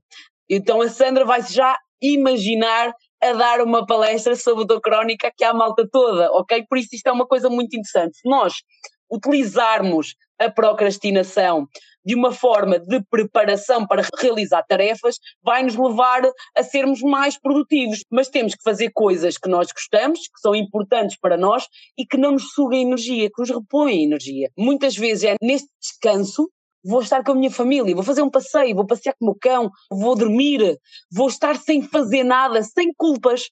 Então 0.49 0.81
a 0.81 0.89
Sandra 0.89 1.25
vai 1.25 1.41
já 1.41 1.77
imaginar 2.01 2.93
a 3.21 3.33
dar 3.33 3.61
uma 3.61 3.85
palestra 3.85 4.35
sobre 4.35 4.65
a 4.73 4.81
crónica 4.81 5.31
que 5.35 5.43
há 5.43 5.49
a 5.49 5.53
malta 5.53 5.87
toda, 5.91 6.31
ok? 6.31 6.65
Por 6.69 6.77
isso 6.77 6.89
isto 6.93 7.07
é 7.07 7.11
uma 7.11 7.25
coisa 7.25 7.49
muito 7.49 7.75
interessante. 7.75 8.17
Se 8.17 8.29
nós 8.29 8.53
utilizarmos 9.09 10.15
a 10.39 10.49
procrastinação 10.49 11.67
de 12.05 12.13
uma 12.13 12.31
forma 12.31 12.77
de 12.77 13.01
preparação 13.09 13.87
para 13.87 14.07
realizar 14.19 14.63
tarefas, 14.63 15.15
vai 15.43 15.63
nos 15.63 15.75
levar 15.75 16.21
a 16.55 16.63
sermos 16.63 17.01
mais 17.01 17.39
produtivos. 17.39 18.03
Mas 18.11 18.29
temos 18.29 18.53
que 18.53 18.63
fazer 18.63 18.91
coisas 18.93 19.37
que 19.37 19.49
nós 19.49 19.71
gostamos, 19.71 20.19
que 20.19 20.39
são 20.39 20.53
importantes 20.53 21.17
para 21.19 21.35
nós 21.35 21.65
e 21.97 22.05
que 22.05 22.17
não 22.17 22.33
nos 22.33 22.51
sugam 22.53 22.79
energia, 22.79 23.29
que 23.33 23.41
nos 23.41 23.49
repõem 23.49 24.03
energia. 24.03 24.51
Muitas 24.55 24.95
vezes 24.95 25.23
é 25.23 25.35
neste 25.41 25.69
descanso 25.81 26.47
vou 26.85 27.01
estar 27.01 27.23
com 27.23 27.31
a 27.31 27.35
minha 27.35 27.51
família, 27.51 27.95
vou 27.95 28.03
fazer 28.03 28.21
um 28.21 28.29
passeio, 28.29 28.75
vou 28.75 28.85
passear 28.85 29.13
com 29.17 29.25
o 29.25 29.29
meu 29.29 29.37
cão, 29.39 29.69
vou 29.89 30.15
dormir, 30.15 30.77
vou 31.11 31.27
estar 31.27 31.57
sem 31.57 31.81
fazer 31.81 32.23
nada, 32.23 32.61
sem 32.63 32.93
culpas, 32.95 33.49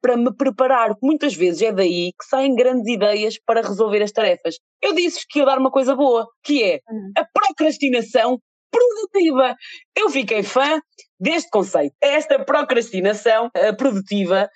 para 0.00 0.16
me 0.16 0.34
preparar. 0.34 0.96
Muitas 1.02 1.34
vezes 1.34 1.62
é 1.62 1.72
daí 1.72 2.12
que 2.18 2.24
saem 2.28 2.54
grandes 2.54 2.88
ideias 2.88 3.38
para 3.44 3.60
resolver 3.60 4.02
as 4.02 4.12
tarefas. 4.12 4.56
Eu 4.82 4.94
disse 4.94 5.26
que 5.28 5.40
ia 5.40 5.44
dar 5.44 5.58
uma 5.58 5.70
coisa 5.70 5.94
boa, 5.94 6.26
que 6.42 6.62
é 6.62 6.80
uhum. 6.88 7.12
a 7.16 7.24
procrastinação 7.24 8.38
produtiva. 8.70 9.54
Eu 9.96 10.08
fiquei 10.08 10.42
fã 10.42 10.80
deste 11.18 11.50
conceito. 11.50 11.94
Esta 12.00 12.42
procrastinação 12.42 13.50
eh, 13.54 13.72
produtiva 13.72 14.48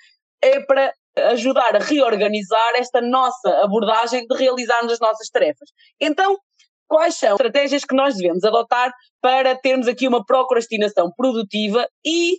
é 0.42 0.60
para 0.60 0.92
ajudar 1.16 1.76
a 1.76 1.78
reorganizar 1.78 2.72
esta 2.76 3.00
nossa 3.00 3.48
abordagem 3.62 4.26
de 4.26 4.36
realizarmos 4.36 4.92
as 4.92 5.00
nossas 5.00 5.28
tarefas. 5.28 5.68
Então, 6.00 6.36
quais 6.88 7.16
são 7.16 7.30
as 7.30 7.40
estratégias 7.40 7.84
que 7.84 7.94
nós 7.94 8.16
devemos 8.16 8.44
adotar 8.44 8.92
para 9.20 9.54
termos 9.56 9.88
aqui 9.88 10.06
uma 10.06 10.24
procrastinação 10.24 11.10
produtiva 11.16 11.86
e 12.04 12.38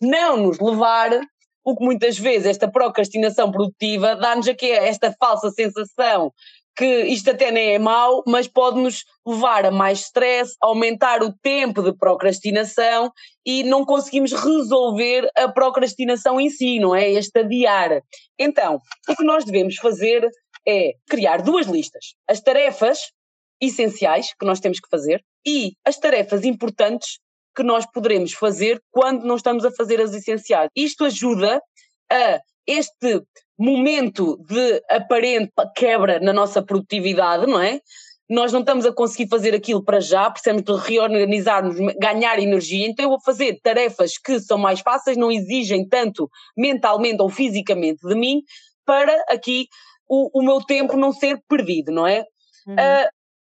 não 0.00 0.36
nos 0.36 0.58
levar 0.58 1.10
o 1.64 1.76
que 1.76 1.84
muitas 1.84 2.18
vezes 2.18 2.46
esta 2.46 2.70
procrastinação 2.70 3.50
produtiva 3.50 4.16
dá-nos 4.16 4.48
aqui 4.48 4.70
esta 4.70 5.14
falsa 5.18 5.50
sensação 5.50 6.32
que 6.74 7.04
isto 7.04 7.30
até 7.30 7.50
nem 7.50 7.74
é 7.74 7.78
mau, 7.78 8.22
mas 8.26 8.48
pode-nos 8.48 9.04
levar 9.26 9.66
a 9.66 9.70
mais 9.70 10.00
stress, 10.00 10.54
aumentar 10.60 11.22
o 11.22 11.32
tempo 11.42 11.82
de 11.82 11.96
procrastinação 11.96 13.10
e 13.44 13.62
não 13.62 13.84
conseguimos 13.84 14.32
resolver 14.32 15.28
a 15.36 15.48
procrastinação 15.48 16.40
em 16.40 16.48
si, 16.48 16.78
não 16.78 16.94
é? 16.94 17.10
Este 17.10 17.40
adiar. 17.40 18.00
Então, 18.38 18.80
o 19.08 19.16
que 19.16 19.24
nós 19.24 19.44
devemos 19.44 19.76
fazer 19.76 20.26
é 20.66 20.92
criar 21.08 21.42
duas 21.42 21.66
listas. 21.66 22.14
As 22.26 22.40
tarefas 22.40 22.98
essenciais 23.62 24.34
que 24.38 24.44
nós 24.44 24.58
temos 24.58 24.80
que 24.80 24.88
fazer 24.90 25.22
e 25.46 25.72
as 25.84 25.96
tarefas 25.96 26.44
importantes 26.44 27.20
que 27.54 27.62
nós 27.62 27.86
poderemos 27.86 28.32
fazer 28.32 28.82
quando 28.90 29.24
não 29.24 29.36
estamos 29.36 29.64
a 29.64 29.70
fazer 29.70 30.00
as 30.00 30.12
essenciais. 30.12 30.68
Isto 30.74 31.04
ajuda 31.04 31.62
a 32.10 32.40
este 32.66 33.22
momento 33.58 34.36
de 34.48 34.82
aparente 34.90 35.52
quebra 35.76 36.18
na 36.18 36.32
nossa 36.32 36.62
produtividade, 36.62 37.46
não 37.46 37.60
é? 37.60 37.80
Nós 38.28 38.52
não 38.52 38.60
estamos 38.60 38.86
a 38.86 38.92
conseguir 38.92 39.28
fazer 39.28 39.54
aquilo 39.54 39.84
para 39.84 40.00
já, 40.00 40.30
precisamos 40.30 40.62
de 40.62 40.72
reorganizar-nos, 40.72 41.76
ganhar 42.00 42.38
energia, 42.38 42.86
então 42.86 43.04
eu 43.04 43.10
vou 43.10 43.20
fazer 43.20 43.60
tarefas 43.62 44.16
que 44.16 44.40
são 44.40 44.56
mais 44.56 44.80
fáceis, 44.80 45.16
não 45.16 45.30
exigem 45.30 45.86
tanto 45.86 46.28
mentalmente 46.56 47.20
ou 47.20 47.28
fisicamente 47.28 48.06
de 48.06 48.14
mim, 48.14 48.40
para 48.86 49.14
aqui 49.28 49.66
o, 50.08 50.40
o 50.40 50.42
meu 50.42 50.64
tempo 50.64 50.96
não 50.96 51.12
ser 51.12 51.38
perdido, 51.48 51.92
não 51.92 52.06
é? 52.06 52.24
Uhum. 52.66 52.74
Uh, 52.74 53.08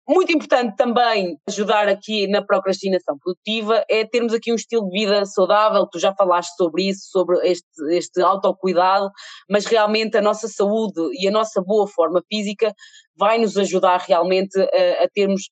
Muito 0.10 0.32
importante 0.34 0.76
também 0.76 1.38
ajudar 1.48 1.88
aqui 1.88 2.28
na 2.28 2.44
procrastinação 2.44 3.18
produtiva 3.20 3.86
é 3.88 4.06
termos 4.06 4.34
aqui 4.34 4.52
um 4.52 4.56
estilo 4.56 4.90
de 4.90 5.00
vida 5.00 5.26
saudável. 5.26 5.88
Tu 5.88 6.00
já 6.00 6.14
falaste 6.14 6.56
sobre 6.56 6.90
isso, 6.90 7.10
sobre 7.12 7.38
este, 7.48 7.66
este 7.92 8.22
autocuidado, 8.22 9.10
mas 9.50 9.66
realmente 9.66 10.18
a 10.18 10.22
nossa 10.22 10.48
saúde 10.48 11.00
e 11.14 11.28
a 11.28 11.32
nossa 11.32 11.62
boa 11.62 11.88
forma 11.88 12.22
física 12.28 12.74
vai 13.16 13.38
nos 13.38 13.56
ajudar 13.58 14.00
realmente 14.00 14.60
a, 14.60 15.04
a 15.04 15.08
termos 15.14 15.44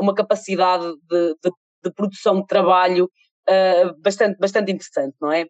uma 0.00 0.14
capacidade 0.14 0.86
de, 1.10 1.34
de, 1.42 1.50
de, 1.84 1.92
produção 1.92 2.40
de 2.40 2.46
trabalho 2.46 3.10
bastante, 4.02 4.38
bastante 4.38 4.70
interessante, 4.70 5.16
não 5.20 5.32
é? 5.32 5.46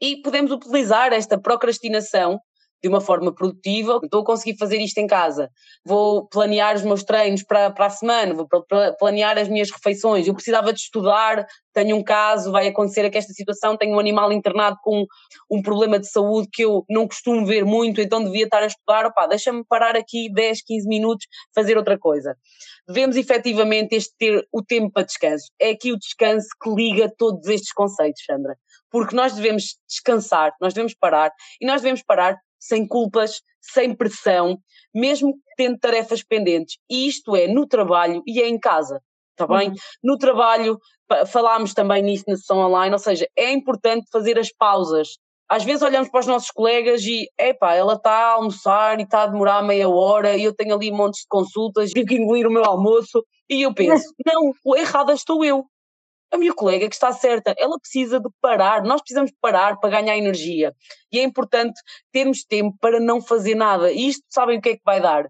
E 0.00 0.20
podemos 0.22 0.50
utilizar 0.50 1.12
esta 1.12 1.40
procrastinação 1.40 2.40
de 2.82 2.88
uma 2.88 3.00
forma 3.00 3.34
produtiva, 3.34 4.00
estou 4.02 4.22
a 4.22 4.24
conseguir 4.24 4.56
fazer 4.56 4.78
isto 4.78 4.98
em 4.98 5.06
casa, 5.06 5.50
vou 5.84 6.28
planear 6.28 6.76
os 6.76 6.82
meus 6.82 7.02
treinos 7.02 7.42
para, 7.42 7.70
para 7.70 7.86
a 7.86 7.90
semana, 7.90 8.34
vou 8.34 8.48
planear 8.98 9.36
as 9.36 9.48
minhas 9.48 9.70
refeições, 9.70 10.26
eu 10.26 10.34
precisava 10.34 10.72
de 10.72 10.80
estudar, 10.80 11.46
tenho 11.72 11.96
um 11.96 12.02
caso, 12.02 12.50
vai 12.50 12.68
acontecer 12.68 13.04
aqui 13.04 13.18
esta 13.18 13.32
situação, 13.32 13.76
tenho 13.76 13.94
um 13.94 13.98
animal 14.00 14.32
internado 14.32 14.76
com 14.82 15.06
um 15.50 15.62
problema 15.62 15.98
de 15.98 16.08
saúde 16.08 16.48
que 16.52 16.64
eu 16.64 16.84
não 16.88 17.06
costumo 17.06 17.46
ver 17.46 17.64
muito, 17.64 18.00
então 18.00 18.22
devia 18.22 18.44
estar 18.44 18.62
a 18.62 18.66
estudar, 18.66 19.06
opá, 19.06 19.26
deixa-me 19.26 19.64
parar 19.64 19.96
aqui 19.96 20.32
10, 20.32 20.62
15 20.62 20.88
minutos, 20.88 21.26
fazer 21.54 21.76
outra 21.76 21.98
coisa. 21.98 22.36
Devemos 22.86 23.16
efetivamente 23.16 23.94
este 23.94 24.14
ter 24.18 24.46
o 24.52 24.62
tempo 24.62 24.90
para 24.92 25.04
descanso. 25.04 25.46
É 25.60 25.70
aqui 25.70 25.92
o 25.92 25.98
descanso 25.98 26.48
que 26.60 26.70
liga 26.70 27.12
todos 27.16 27.46
estes 27.48 27.72
conceitos, 27.72 28.22
Sandra. 28.24 28.56
Porque 28.90 29.14
nós 29.14 29.34
devemos 29.34 29.76
descansar, 29.86 30.52
nós 30.60 30.72
devemos 30.72 30.94
parar, 30.94 31.30
e 31.60 31.66
nós 31.66 31.82
devemos 31.82 32.02
parar 32.02 32.38
sem 32.58 32.86
culpas, 32.86 33.40
sem 33.60 33.94
pressão, 33.94 34.58
mesmo 34.94 35.34
tendo 35.56 35.78
tarefas 35.78 36.22
pendentes. 36.22 36.76
E 36.90 37.06
isto 37.08 37.36
é 37.36 37.46
no 37.46 37.66
trabalho 37.66 38.22
e 38.26 38.40
é 38.40 38.48
em 38.48 38.58
casa, 38.58 39.00
está 39.32 39.46
bem? 39.46 39.70
Uhum. 39.70 39.74
No 40.02 40.18
trabalho, 40.18 40.78
falámos 41.26 41.74
também 41.74 42.02
nisso 42.02 42.24
na 42.26 42.36
sessão 42.36 42.58
online, 42.58 42.92
ou 42.92 42.98
seja, 42.98 43.26
é 43.36 43.52
importante 43.52 44.08
fazer 44.10 44.38
as 44.38 44.52
pausas. 44.52 45.16
Às 45.48 45.64
vezes 45.64 45.82
olhamos 45.82 46.10
para 46.10 46.20
os 46.20 46.26
nossos 46.26 46.50
colegas 46.50 47.02
e, 47.04 47.26
epá, 47.38 47.74
ela 47.74 47.94
está 47.94 48.12
a 48.12 48.32
almoçar 48.32 49.00
e 49.00 49.04
está 49.04 49.22
a 49.22 49.26
demorar 49.26 49.62
meia 49.62 49.88
hora 49.88 50.36
e 50.36 50.44
eu 50.44 50.54
tenho 50.54 50.74
ali 50.74 50.90
montes 50.90 51.22
de 51.22 51.26
consultas, 51.28 51.90
tive 51.90 52.06
que 52.06 52.16
engolir 52.16 52.46
o 52.46 52.50
meu 52.50 52.64
almoço 52.64 53.24
e 53.48 53.62
eu 53.62 53.72
penso, 53.72 54.04
não, 54.26 54.76
errada 54.76 55.14
estou 55.14 55.42
eu 55.42 55.64
a 56.30 56.38
minha 56.38 56.52
colega 56.52 56.88
que 56.88 56.94
está 56.94 57.12
certa, 57.12 57.54
ela 57.58 57.78
precisa 57.78 58.20
de 58.20 58.28
parar, 58.40 58.82
nós 58.82 59.00
precisamos 59.00 59.32
parar 59.40 59.78
para 59.78 59.90
ganhar 59.90 60.16
energia. 60.16 60.74
E 61.12 61.18
é 61.18 61.22
importante 61.22 61.80
termos 62.12 62.44
tempo 62.44 62.76
para 62.80 63.00
não 63.00 63.20
fazer 63.20 63.54
nada. 63.54 63.90
E 63.90 64.08
isto 64.08 64.24
sabem 64.28 64.58
o 64.58 64.60
que 64.60 64.70
é 64.70 64.76
que 64.76 64.82
vai 64.84 65.00
dar? 65.00 65.28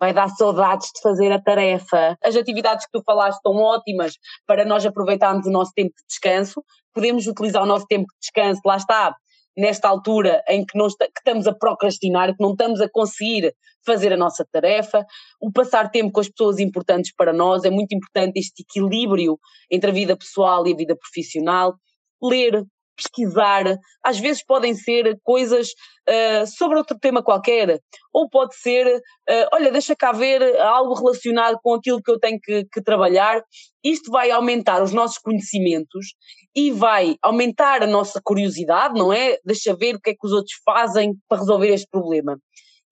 Vai 0.00 0.12
dar 0.12 0.28
saudades 0.28 0.90
de 0.94 1.00
fazer 1.00 1.32
a 1.32 1.42
tarefa. 1.42 2.16
As 2.22 2.36
atividades 2.36 2.86
que 2.86 2.92
tu 2.92 3.02
falaste 3.04 3.38
estão 3.38 3.56
ótimas 3.56 4.14
para 4.46 4.64
nós 4.64 4.86
aproveitarmos 4.86 5.46
o 5.46 5.50
nosso 5.50 5.72
tempo 5.74 5.92
de 5.96 6.06
descanso. 6.06 6.62
Podemos 6.94 7.26
utilizar 7.26 7.62
o 7.62 7.66
nosso 7.66 7.86
tempo 7.86 8.06
de 8.06 8.18
descanso, 8.20 8.60
lá 8.64 8.76
está, 8.76 9.14
nesta 9.58 9.88
altura 9.88 10.42
em 10.48 10.64
que, 10.64 10.78
nós, 10.78 10.94
que 10.96 11.04
estamos 11.18 11.48
a 11.48 11.52
procrastinar, 11.52 12.28
que 12.34 12.42
não 12.42 12.52
estamos 12.52 12.80
a 12.80 12.88
conseguir 12.88 13.52
fazer 13.84 14.12
a 14.12 14.16
nossa 14.16 14.46
tarefa, 14.52 15.04
o 15.40 15.50
passar 15.50 15.90
tempo 15.90 16.12
com 16.12 16.20
as 16.20 16.28
pessoas 16.28 16.60
importantes 16.60 17.12
para 17.12 17.32
nós, 17.32 17.64
é 17.64 17.70
muito 17.70 17.92
importante 17.92 18.38
este 18.38 18.62
equilíbrio 18.62 19.36
entre 19.68 19.90
a 19.90 19.92
vida 19.92 20.16
pessoal 20.16 20.64
e 20.66 20.72
a 20.72 20.76
vida 20.76 20.96
profissional, 20.96 21.74
ler, 22.22 22.64
pesquisar, 22.98 23.64
às 24.04 24.18
vezes 24.18 24.44
podem 24.44 24.74
ser 24.74 25.16
coisas 25.22 25.68
uh, 26.08 26.46
sobre 26.46 26.76
outro 26.76 26.98
tema 26.98 27.22
qualquer, 27.22 27.78
ou 28.12 28.28
pode 28.28 28.56
ser, 28.56 28.86
uh, 28.86 29.48
olha, 29.52 29.70
deixa 29.70 29.94
cá 29.96 30.12
ver 30.12 30.42
algo 30.60 30.94
relacionado 30.94 31.58
com 31.62 31.74
aquilo 31.74 32.02
que 32.02 32.10
eu 32.10 32.18
tenho 32.18 32.38
que, 32.42 32.64
que 32.72 32.82
trabalhar. 32.82 33.40
Isto 33.84 34.10
vai 34.10 34.30
aumentar 34.30 34.82
os 34.82 34.92
nossos 34.92 35.18
conhecimentos 35.18 36.14
e 36.54 36.70
vai 36.72 37.14
aumentar 37.22 37.82
a 37.82 37.86
nossa 37.86 38.20
curiosidade, 38.22 38.98
não 38.98 39.12
é? 39.12 39.38
Deixa 39.44 39.74
ver 39.74 39.94
o 39.94 40.00
que 40.00 40.10
é 40.10 40.12
que 40.12 40.26
os 40.26 40.32
outros 40.32 40.54
fazem 40.64 41.14
para 41.28 41.38
resolver 41.38 41.68
este 41.68 41.88
problema. 41.88 42.36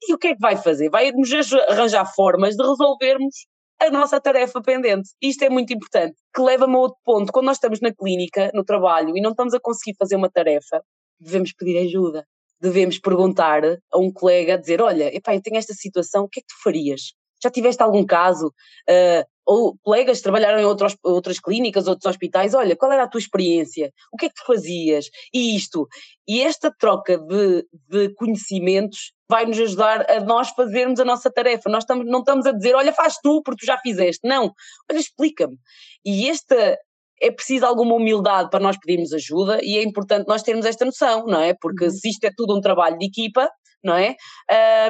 E 0.08 0.14
o 0.14 0.18
que 0.18 0.28
é 0.28 0.34
que 0.34 0.40
vai 0.40 0.56
fazer? 0.56 0.88
Vai 0.88 1.10
nos 1.10 1.30
arranjar 1.68 2.06
formas 2.14 2.54
de 2.54 2.62
resolvermos 2.62 3.34
a 3.80 3.90
nossa 3.90 4.20
tarefa 4.20 4.60
pendente. 4.62 5.10
Isto 5.20 5.44
é 5.44 5.50
muito 5.50 5.72
importante, 5.72 6.16
que 6.34 6.42
leva-me 6.42 6.74
a 6.74 6.78
outro 6.78 6.98
ponto. 7.04 7.32
Quando 7.32 7.46
nós 7.46 7.56
estamos 7.56 7.80
na 7.80 7.94
clínica, 7.94 8.50
no 8.54 8.64
trabalho, 8.64 9.16
e 9.16 9.20
não 9.20 9.30
estamos 9.30 9.54
a 9.54 9.60
conseguir 9.60 9.96
fazer 9.98 10.16
uma 10.16 10.30
tarefa, 10.30 10.82
devemos 11.20 11.52
pedir 11.52 11.78
ajuda. 11.78 12.26
Devemos 12.60 12.98
perguntar 12.98 13.62
a 13.92 13.98
um 13.98 14.10
colega, 14.10 14.58
dizer, 14.58 14.80
olha, 14.80 15.14
epá, 15.14 15.34
eu 15.34 15.42
tenho 15.42 15.58
esta 15.58 15.74
situação, 15.74 16.24
o 16.24 16.28
que 16.28 16.40
é 16.40 16.42
que 16.42 16.48
tu 16.48 16.62
farias? 16.62 17.12
Já 17.42 17.50
tiveste 17.50 17.82
algum 17.82 18.04
caso? 18.04 18.46
Uh, 18.88 19.24
ou 19.44 19.76
colegas 19.82 20.20
trabalharam 20.20 20.58
em 20.58 20.64
outros, 20.64 20.96
outras 21.04 21.38
clínicas, 21.38 21.86
outros 21.86 22.10
hospitais, 22.10 22.54
olha, 22.54 22.74
qual 22.74 22.90
era 22.90 23.04
a 23.04 23.08
tua 23.08 23.20
experiência? 23.20 23.92
O 24.12 24.16
que 24.16 24.26
é 24.26 24.28
que 24.28 24.34
tu 24.34 24.44
fazias? 24.44 25.08
E 25.32 25.54
isto. 25.54 25.86
E 26.26 26.42
esta 26.42 26.74
troca 26.76 27.16
de, 27.18 27.64
de 27.88 28.14
conhecimentos 28.14 29.12
vai 29.28 29.44
nos 29.46 29.58
ajudar 29.58 30.08
a 30.10 30.20
nós 30.20 30.50
fazermos 30.50 31.00
a 31.00 31.04
nossa 31.04 31.30
tarefa. 31.30 31.68
Nós 31.68 31.82
estamos, 31.82 32.06
não 32.06 32.20
estamos 32.20 32.46
a 32.46 32.52
dizer, 32.52 32.74
olha, 32.74 32.92
faz 32.92 33.16
tu, 33.22 33.42
porque 33.42 33.64
tu 33.64 33.66
já 33.66 33.78
fizeste. 33.78 34.26
Não, 34.26 34.52
olha, 34.90 34.98
explica-me. 34.98 35.56
E 36.04 36.28
esta 36.28 36.78
é 37.20 37.30
preciso 37.30 37.64
alguma 37.64 37.94
humildade 37.94 38.50
para 38.50 38.60
nós 38.60 38.76
pedirmos 38.78 39.12
ajuda 39.12 39.58
e 39.62 39.78
é 39.78 39.82
importante 39.82 40.28
nós 40.28 40.42
termos 40.42 40.66
esta 40.66 40.84
noção, 40.84 41.26
não 41.26 41.40
é? 41.40 41.54
Porque 41.60 41.86
uhum. 41.86 41.90
se 41.90 42.08
isto 42.08 42.24
é 42.24 42.30
tudo 42.36 42.56
um 42.56 42.60
trabalho 42.60 42.98
de 42.98 43.06
equipa, 43.06 43.50
não 43.82 43.94
é? 43.94 44.16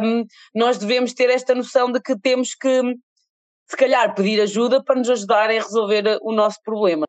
Um, 0.02 0.24
nós 0.54 0.78
devemos 0.78 1.12
ter 1.14 1.30
esta 1.30 1.54
noção 1.54 1.92
de 1.92 2.00
que 2.00 2.18
temos 2.18 2.54
que, 2.54 2.80
se 3.68 3.76
calhar, 3.76 4.14
pedir 4.14 4.40
ajuda 4.40 4.82
para 4.82 4.96
nos 4.96 5.08
ajudarem 5.08 5.58
a 5.58 5.62
resolver 5.62 6.18
o 6.22 6.32
nosso 6.32 6.58
problema. 6.64 7.06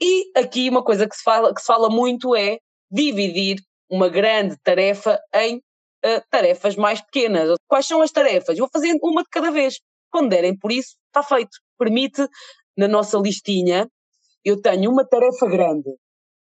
E 0.00 0.30
aqui 0.38 0.68
uma 0.68 0.84
coisa 0.84 1.08
que 1.08 1.16
se 1.16 1.22
fala, 1.22 1.52
que 1.54 1.60
se 1.60 1.66
fala 1.66 1.88
muito 1.88 2.36
é 2.36 2.58
dividir 2.90 3.56
uma 3.90 4.08
grande 4.08 4.56
tarefa 4.62 5.18
em 5.34 5.62
uh, 6.04 6.22
tarefas 6.30 6.76
mais 6.76 7.00
pequenas. 7.00 7.56
Quais 7.66 7.86
são 7.86 8.02
as 8.02 8.10
tarefas? 8.10 8.58
Vou 8.58 8.68
fazer 8.72 8.96
uma 9.02 9.22
de 9.22 9.28
cada 9.30 9.50
vez. 9.50 9.78
Quando 10.10 10.30
derem 10.30 10.56
por 10.56 10.72
isso, 10.72 10.96
está 11.06 11.22
feito. 11.22 11.58
Permite, 11.78 12.26
na 12.76 12.88
nossa 12.88 13.18
listinha, 13.18 13.88
eu 14.44 14.60
tenho 14.60 14.90
uma 14.90 15.06
tarefa 15.06 15.46
grande 15.46 15.90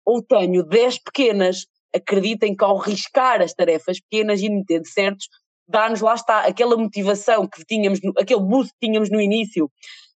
ou 0.04 0.22
tenho 0.22 0.62
10 0.62 1.02
pequenas 1.02 1.66
acreditem 1.96 2.54
que 2.54 2.64
ao 2.64 2.76
riscar 2.76 3.40
as 3.40 3.52
tarefas 3.52 3.98
pequenas 4.00 4.40
e 4.40 4.48
metendo 4.48 4.86
certos, 4.86 5.28
dá-nos 5.68 6.00
lá 6.00 6.14
está 6.14 6.40
aquela 6.40 6.76
motivação 6.76 7.46
que 7.46 7.64
tínhamos, 7.64 7.98
aquele 8.18 8.40
boost 8.40 8.72
que 8.72 8.86
tínhamos 8.86 9.10
no 9.10 9.20
início 9.20 9.70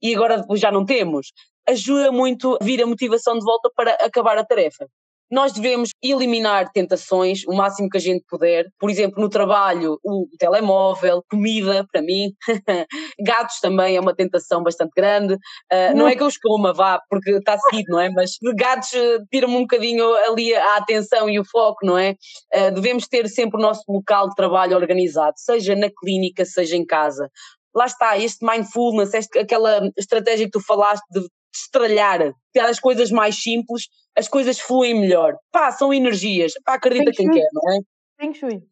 e 0.02 0.14
agora 0.14 0.44
já 0.54 0.70
não 0.72 0.84
temos, 0.84 1.32
ajuda 1.68 2.10
muito 2.10 2.58
a 2.60 2.64
vir 2.64 2.82
a 2.82 2.86
motivação 2.86 3.38
de 3.38 3.44
volta 3.44 3.70
para 3.74 3.92
acabar 3.94 4.38
a 4.38 4.44
tarefa. 4.44 4.86
Nós 5.30 5.52
devemos 5.52 5.90
eliminar 6.02 6.70
tentações 6.72 7.42
o 7.46 7.52
máximo 7.52 7.88
que 7.88 7.96
a 7.96 8.00
gente 8.00 8.24
puder. 8.28 8.66
Por 8.78 8.90
exemplo, 8.90 9.20
no 9.20 9.28
trabalho, 9.28 9.98
o 10.04 10.26
telemóvel, 10.38 11.22
comida, 11.30 11.86
para 11.90 12.02
mim. 12.02 12.32
Gatos 13.20 13.58
também 13.60 13.96
é 13.96 14.00
uma 14.00 14.14
tentação 14.14 14.62
bastante 14.62 14.92
grande. 14.96 15.34
Uh, 15.34 15.96
não 15.96 16.08
é 16.08 16.14
que 16.14 16.22
eu 16.22 16.26
os 16.26 16.38
coma, 16.38 16.72
vá, 16.72 17.00
porque 17.08 17.30
está 17.32 17.58
seguido, 17.58 17.92
não 17.92 18.00
é? 18.00 18.10
Mas 18.10 18.32
gatos 18.56 18.92
uh, 18.92 19.24
tiram-me 19.30 19.56
um 19.56 19.62
bocadinho 19.62 20.04
ali 20.28 20.54
a 20.54 20.76
atenção 20.76 21.28
e 21.28 21.38
o 21.38 21.44
foco, 21.44 21.84
não 21.84 21.98
é? 21.98 22.14
Uh, 22.54 22.72
devemos 22.74 23.06
ter 23.08 23.28
sempre 23.28 23.58
o 23.58 23.62
nosso 23.62 23.82
local 23.88 24.28
de 24.28 24.34
trabalho 24.34 24.76
organizado, 24.76 25.34
seja 25.36 25.74
na 25.74 25.90
clínica, 25.90 26.44
seja 26.44 26.76
em 26.76 26.84
casa 26.84 27.30
lá 27.76 27.84
está, 27.84 28.18
este 28.18 28.44
mindfulness, 28.44 29.12
este, 29.12 29.38
aquela 29.38 29.90
estratégia 29.98 30.46
que 30.46 30.52
tu 30.52 30.60
falaste 30.60 31.04
de 31.10 31.20
estralhar, 31.62 32.32
as 32.60 32.80
coisas 32.80 33.10
mais 33.10 33.40
simples, 33.40 33.84
as 34.16 34.28
coisas 34.28 34.58
fluem 34.58 34.98
melhor. 34.98 35.34
Pá, 35.52 35.70
são 35.72 35.92
energias. 35.92 36.52
Pá, 36.64 36.74
acredita 36.74 37.10
quem 37.12 37.30
quer, 37.30 37.48
não 37.52 37.72
é? 37.72 37.78
Feng 38.20 38.32
Shui. 38.32 38.62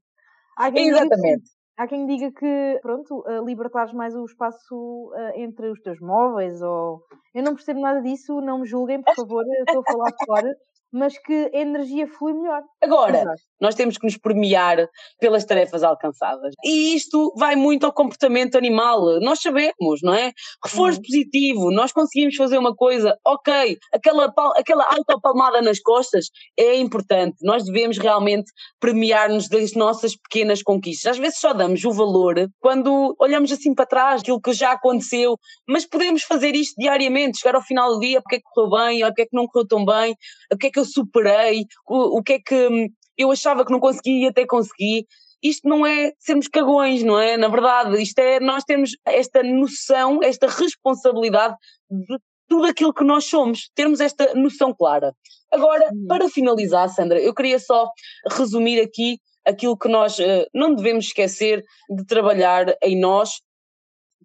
Há 0.56 0.70
quem 0.70 0.88
Exatamente. 0.88 1.42
Diga, 1.42 1.50
há 1.78 1.86
quem 1.86 2.06
diga 2.06 2.32
que, 2.32 2.78
pronto, 2.80 3.24
uh, 3.26 3.44
libertares 3.44 3.92
mais 3.92 4.14
o 4.14 4.24
espaço 4.24 4.74
uh, 4.74 5.38
entre 5.38 5.70
os 5.70 5.80
teus 5.80 6.00
móveis 6.00 6.62
ou... 6.62 7.02
Eu 7.34 7.42
não 7.42 7.54
percebo 7.54 7.80
nada 7.80 8.00
disso, 8.00 8.40
não 8.40 8.60
me 8.60 8.66
julguem, 8.66 9.02
por 9.02 9.14
favor, 9.16 9.44
estou 9.66 9.80
a 9.80 9.92
falar 9.92 10.12
fora 10.24 10.54
mas 10.94 11.18
que 11.18 11.50
a 11.52 11.58
energia 11.58 12.06
flui 12.06 12.32
melhor. 12.32 12.62
Agora, 12.80 13.22
Exato. 13.22 13.42
nós 13.60 13.74
temos 13.74 13.98
que 13.98 14.06
nos 14.06 14.16
premiar 14.16 14.88
pelas 15.18 15.44
tarefas 15.44 15.82
alcançadas. 15.82 16.54
E 16.64 16.94
isto 16.94 17.34
vai 17.36 17.56
muito 17.56 17.84
ao 17.84 17.92
comportamento 17.92 18.56
animal. 18.56 19.20
Nós 19.20 19.40
sabemos, 19.40 20.00
não 20.02 20.14
é? 20.14 20.32
Reforço 20.64 20.98
uhum. 20.98 21.04
positivo, 21.04 21.70
nós 21.72 21.92
conseguimos 21.92 22.36
fazer 22.36 22.58
uma 22.58 22.74
coisa, 22.74 23.18
ok, 23.26 23.76
aquela, 23.92 24.32
aquela 24.56 24.84
autopalmada 24.96 25.60
nas 25.60 25.80
costas 25.80 26.26
é 26.56 26.76
importante. 26.76 27.38
Nós 27.42 27.64
devemos 27.64 27.98
realmente 27.98 28.52
premiar-nos 28.78 29.48
das 29.48 29.74
nossas 29.74 30.16
pequenas 30.16 30.62
conquistas. 30.62 31.12
Às 31.12 31.18
vezes 31.18 31.40
só 31.40 31.52
damos 31.52 31.84
o 31.84 31.92
valor 31.92 32.48
quando 32.60 33.16
olhamos 33.18 33.50
assim 33.50 33.74
para 33.74 33.84
trás, 33.84 34.20
aquilo 34.20 34.40
que 34.40 34.52
já 34.52 34.72
aconteceu, 34.72 35.36
mas 35.68 35.84
podemos 35.84 36.22
fazer 36.22 36.54
isto 36.54 36.74
diariamente, 36.78 37.38
chegar 37.38 37.56
ao 37.56 37.62
final 37.62 37.94
do 37.94 38.00
dia, 38.00 38.20
porque 38.20 38.36
é 38.36 38.38
que 38.38 38.44
correu 38.54 38.70
bem, 38.70 39.04
o 39.04 39.12
que 39.12 39.22
é 39.22 39.24
que 39.24 39.36
não 39.36 39.46
correu 39.46 39.66
tão 39.66 39.84
bem, 39.84 40.14
o 40.52 40.56
que 40.56 40.68
é 40.68 40.70
que 40.70 40.78
eu 40.78 40.83
superei, 40.84 41.66
o, 41.88 42.18
o 42.18 42.22
que 42.22 42.34
é 42.34 42.38
que 42.38 42.68
hum, 42.68 42.88
eu 43.16 43.30
achava 43.30 43.64
que 43.64 43.72
não 43.72 43.80
conseguia 43.80 44.26
e 44.26 44.28
até 44.28 44.46
consegui. 44.46 45.06
isto 45.42 45.68
não 45.68 45.86
é 45.86 46.12
sermos 46.18 46.48
cagões, 46.48 47.02
não 47.02 47.18
é? 47.18 47.36
Na 47.36 47.48
verdade, 47.48 48.00
isto 48.02 48.18
é 48.18 48.40
nós 48.40 48.64
temos 48.64 48.90
esta 49.04 49.42
noção, 49.42 50.20
esta 50.22 50.46
responsabilidade 50.48 51.56
de 51.90 52.18
tudo 52.48 52.66
aquilo 52.66 52.92
que 52.92 53.04
nós 53.04 53.24
somos, 53.24 53.70
termos 53.74 54.00
esta 54.00 54.34
noção 54.34 54.74
clara. 54.74 55.14
Agora, 55.50 55.88
uhum. 55.92 56.06
para 56.06 56.28
finalizar, 56.28 56.88
Sandra, 56.88 57.20
eu 57.20 57.34
queria 57.34 57.58
só 57.58 57.88
resumir 58.30 58.80
aqui 58.80 59.18
aquilo 59.44 59.76
que 59.76 59.88
nós 59.88 60.18
uh, 60.18 60.46
não 60.54 60.74
devemos 60.74 61.06
esquecer 61.06 61.62
de 61.88 62.04
trabalhar 62.06 62.74
em 62.82 62.98
nós 62.98 63.40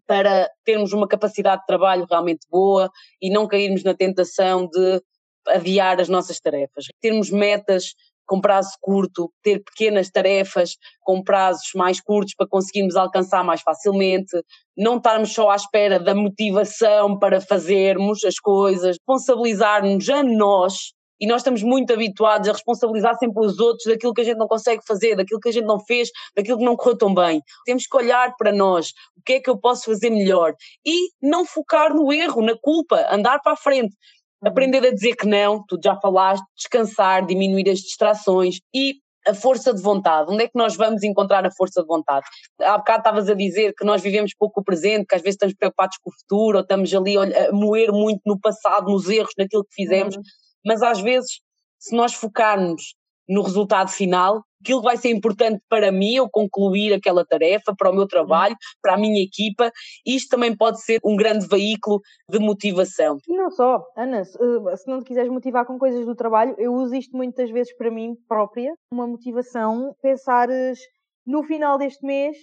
para 0.08 0.50
termos 0.66 0.92
uma 0.92 1.08
capacidade 1.08 1.62
de 1.62 1.68
trabalho 1.68 2.08
realmente 2.10 2.48
boa 2.50 2.90
e 3.22 3.30
não 3.30 3.48
cairmos 3.48 3.84
na 3.84 3.94
tentação 3.94 4.68
de 4.68 5.02
adiar 5.50 6.00
as 6.00 6.10
nossas 6.10 6.40
tarefas. 6.40 6.86
Termos 7.02 7.30
metas 7.30 7.94
com 8.30 8.40
prazo 8.40 8.70
curto, 8.80 9.32
ter 9.42 9.64
pequenas 9.64 10.10
tarefas 10.12 10.78
com 11.02 11.24
prazos 11.24 11.72
mais 11.74 12.00
curtos 12.00 12.36
para 12.36 12.48
conseguirmos 12.48 12.96
alcançar 12.96 13.44
mais 13.44 13.62
facilmente, 13.62 14.40
não 14.78 14.98
estarmos 14.98 15.34
só 15.34 15.50
à 15.50 15.56
espera 15.56 16.00
da 16.00 16.14
motivação 16.14 17.18
para 17.18 17.42
fazermos 17.42 18.24
as 18.24 18.36
coisas, 18.36 18.98
responsabilizar-nos 18.98 20.08
a 20.10 20.22
nós. 20.22 20.94
E 21.22 21.28
nós 21.28 21.42
estamos 21.42 21.64
muito 21.64 21.92
habituados 21.92 22.48
a 22.48 22.54
responsabilizar 22.54 23.18
sempre 23.18 23.46
os 23.46 23.60
outros 23.60 23.86
daquilo 23.86 24.14
que 24.14 24.22
a 24.22 24.24
gente 24.24 24.38
não 24.38 24.48
consegue 24.48 24.82
fazer, 24.88 25.16
daquilo 25.16 25.40
que 25.40 25.50
a 25.50 25.52
gente 25.52 25.66
não 25.66 25.80
fez, 25.80 26.10
daquilo 26.34 26.60
que 26.60 26.64
não 26.64 26.78
correu 26.78 26.98
tão 26.98 27.14
bem. 27.14 27.42
Temos 27.66 27.86
que 27.88 27.98
olhar 27.98 28.36
para 28.38 28.54
nós, 28.54 28.94
o 29.18 29.22
que 29.26 29.34
é 29.34 29.40
que 29.42 29.50
eu 29.50 29.60
posso 29.60 29.86
fazer 29.86 30.12
melhor 30.12 30.54
e 30.86 31.10
não 31.22 31.46
focar 31.46 31.94
no 31.94 32.14
erro, 32.14 32.42
na 32.42 32.56
culpa, 32.62 33.06
andar 33.12 33.40
para 33.42 33.54
a 33.54 33.58
frente. 33.58 33.98
Uhum. 34.42 34.50
Aprender 34.50 34.86
a 34.86 34.94
dizer 34.94 35.16
que 35.16 35.28
não, 35.28 35.64
tu 35.68 35.80
já 35.84 35.96
falaste, 36.00 36.44
descansar, 36.56 37.26
diminuir 37.26 37.70
as 37.70 37.80
distrações 37.80 38.60
e 38.74 38.96
a 39.28 39.34
força 39.34 39.74
de 39.74 39.82
vontade. 39.82 40.32
Onde 40.32 40.44
é 40.44 40.48
que 40.48 40.58
nós 40.58 40.76
vamos 40.76 41.04
encontrar 41.04 41.46
a 41.46 41.52
força 41.52 41.82
de 41.82 41.88
vontade? 41.88 42.26
Há 42.62 42.78
bocado 42.78 43.00
estavas 43.00 43.30
a 43.30 43.34
dizer 43.34 43.74
que 43.78 43.86
nós 43.86 44.02
vivemos 44.02 44.34
pouco 44.38 44.62
o 44.62 44.64
presente, 44.64 45.06
que 45.06 45.16
às 45.16 45.22
vezes 45.22 45.36
estamos 45.36 45.56
preocupados 45.56 45.98
com 46.02 46.10
o 46.10 46.14
futuro, 46.14 46.58
ou 46.58 46.62
estamos 46.62 46.94
ali 46.94 47.18
a 47.18 47.52
moer 47.52 47.92
muito 47.92 48.22
no 48.26 48.40
passado, 48.40 48.90
nos 48.90 49.10
erros, 49.10 49.34
naquilo 49.38 49.64
que 49.64 49.74
fizemos, 49.74 50.16
uhum. 50.16 50.22
mas 50.66 50.82
às 50.82 51.02
vezes, 51.02 51.42
se 51.78 51.96
nós 51.96 52.14
focarmos 52.14 52.96
no 53.30 53.42
resultado 53.44 53.90
final, 53.90 54.44
aquilo 54.62 54.82
vai 54.82 54.98
ser 54.98 55.10
importante 55.12 55.62
para 55.70 55.92
mim, 55.92 56.16
eu 56.16 56.30
concluir 56.30 56.94
aquela 56.94 57.24
tarefa, 57.24 57.74
para 57.78 57.92
o 57.92 57.94
meu 57.94 58.08
trabalho, 58.08 58.56
para 58.82 58.96
a 58.96 58.98
minha 58.98 59.24
equipa, 59.24 59.72
isto 60.06 60.30
também 60.30 60.56
pode 60.56 60.82
ser 60.82 61.00
um 61.06 61.16
grande 61.16 61.48
veículo 61.48 62.02
de 62.30 62.40
motivação. 62.40 63.18
E 63.28 63.38
não 63.38 63.50
só, 63.52 63.82
Ana, 63.96 64.26
se 64.26 64.38
eh, 64.38 64.76
não 64.88 65.00
te 65.00 65.06
quiseres 65.06 65.32
motivar 65.32 65.66
com 65.66 65.78
coisas 65.78 66.06
do 66.06 66.16
trabalho, 66.16 66.56
eu 66.58 66.74
uso 66.74 66.96
isto 66.96 67.16
muitas 67.16 67.50
vezes 67.52 67.76
para 67.78 67.92
mim 67.92 68.16
própria, 68.28 68.74
uma 68.92 69.08
motivação, 69.08 69.96
pensares 70.02 70.80
no 71.26 71.44
final 71.44 71.78
deste 71.78 72.06
mês 72.06 72.36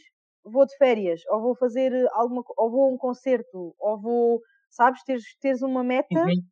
vou 0.46 0.64
de 0.64 0.76
férias, 0.76 1.20
ou 1.28 1.40
vou 1.40 1.56
fazer 1.56 1.92
alguma, 2.12 2.42
ou 2.56 2.70
vou 2.70 2.84
a 2.84 2.94
um 2.94 2.96
concerto, 2.96 3.74
ou 3.78 4.00
vou, 4.00 4.40
sabes, 4.70 5.02
teres, 5.02 5.24
teres 5.40 5.62
uma 5.62 5.82
meta 5.82 6.20
uhum. 6.20 6.42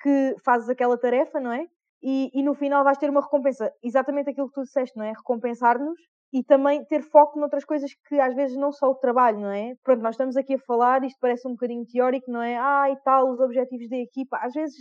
que 0.00 0.36
fazes 0.44 0.68
aquela 0.68 0.96
tarefa, 0.96 1.40
não 1.40 1.52
é? 1.52 1.66
E, 2.02 2.30
e 2.34 2.42
no 2.42 2.54
final 2.54 2.84
vais 2.84 2.98
ter 2.98 3.10
uma 3.10 3.20
recompensa. 3.20 3.72
Exatamente 3.82 4.30
aquilo 4.30 4.48
que 4.48 4.54
tu 4.54 4.62
disseste, 4.62 4.96
não 4.96 5.04
é? 5.04 5.12
Recompensar-nos 5.12 5.98
e 6.32 6.44
também 6.44 6.84
ter 6.84 7.02
foco 7.02 7.38
noutras 7.38 7.64
coisas 7.64 7.90
que 8.08 8.20
às 8.20 8.34
vezes 8.34 8.56
não 8.56 8.70
só 8.72 8.88
o 8.90 8.94
trabalho, 8.94 9.40
não 9.40 9.50
é? 9.50 9.74
Pronto, 9.82 10.00
nós 10.00 10.14
estamos 10.14 10.36
aqui 10.36 10.54
a 10.54 10.58
falar, 10.58 11.04
isto 11.04 11.18
parece 11.20 11.46
um 11.46 11.52
bocadinho 11.52 11.84
teórico, 11.86 12.30
não 12.30 12.42
é? 12.42 12.56
Ah, 12.56 12.88
e 12.90 12.96
tal, 13.02 13.30
os 13.30 13.40
objetivos 13.40 13.88
da 13.88 13.96
equipa. 13.96 14.38
Às 14.40 14.52
vezes, 14.52 14.76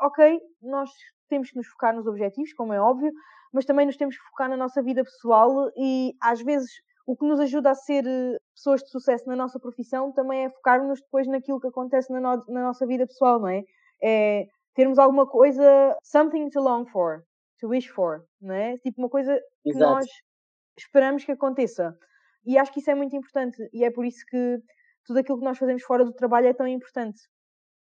ok, 0.00 0.38
nós 0.62 0.90
temos 1.28 1.50
que 1.50 1.56
nos 1.56 1.66
focar 1.68 1.94
nos 1.94 2.06
objetivos, 2.06 2.52
como 2.52 2.74
é 2.74 2.80
óbvio, 2.80 3.10
mas 3.52 3.64
também 3.64 3.86
nos 3.86 3.96
temos 3.96 4.16
que 4.16 4.24
focar 4.24 4.48
na 4.50 4.56
nossa 4.56 4.82
vida 4.82 5.02
pessoal 5.02 5.70
e 5.76 6.12
às 6.20 6.42
vezes 6.42 6.70
o 7.06 7.16
que 7.16 7.26
nos 7.26 7.40
ajuda 7.40 7.70
a 7.70 7.74
ser 7.74 8.06
eh, 8.06 8.36
pessoas 8.54 8.82
de 8.82 8.90
sucesso 8.90 9.26
na 9.26 9.34
nossa 9.34 9.58
profissão 9.58 10.12
também 10.12 10.44
é 10.44 10.50
focar-nos 10.50 11.00
depois 11.00 11.26
naquilo 11.26 11.60
que 11.60 11.66
acontece 11.66 12.12
na, 12.12 12.20
no 12.20 12.44
na 12.48 12.62
nossa 12.62 12.86
vida 12.86 13.06
pessoal, 13.06 13.40
não 13.40 13.48
é? 13.48 13.62
É 14.02 14.46
termos 14.74 14.98
alguma 14.98 15.26
coisa, 15.26 15.96
something 16.02 16.48
to 16.50 16.60
long 16.60 16.86
for, 16.86 17.24
to 17.58 17.68
wish 17.68 17.88
for, 17.88 18.24
não 18.40 18.54
é? 18.54 18.76
Tipo 18.78 19.00
uma 19.02 19.08
coisa 19.08 19.38
que 19.62 19.70
Exato. 19.70 19.92
nós 19.92 20.06
esperamos 20.76 21.24
que 21.24 21.32
aconteça. 21.32 21.96
E 22.44 22.58
acho 22.58 22.72
que 22.72 22.80
isso 22.80 22.90
é 22.90 22.94
muito 22.94 23.14
importante 23.14 23.68
e 23.72 23.84
é 23.84 23.90
por 23.90 24.04
isso 24.04 24.24
que 24.26 24.60
tudo 25.04 25.18
aquilo 25.18 25.38
que 25.38 25.44
nós 25.44 25.58
fazemos 25.58 25.82
fora 25.82 26.04
do 26.04 26.12
trabalho 26.12 26.46
é 26.46 26.54
tão 26.54 26.66
importante. 26.66 27.20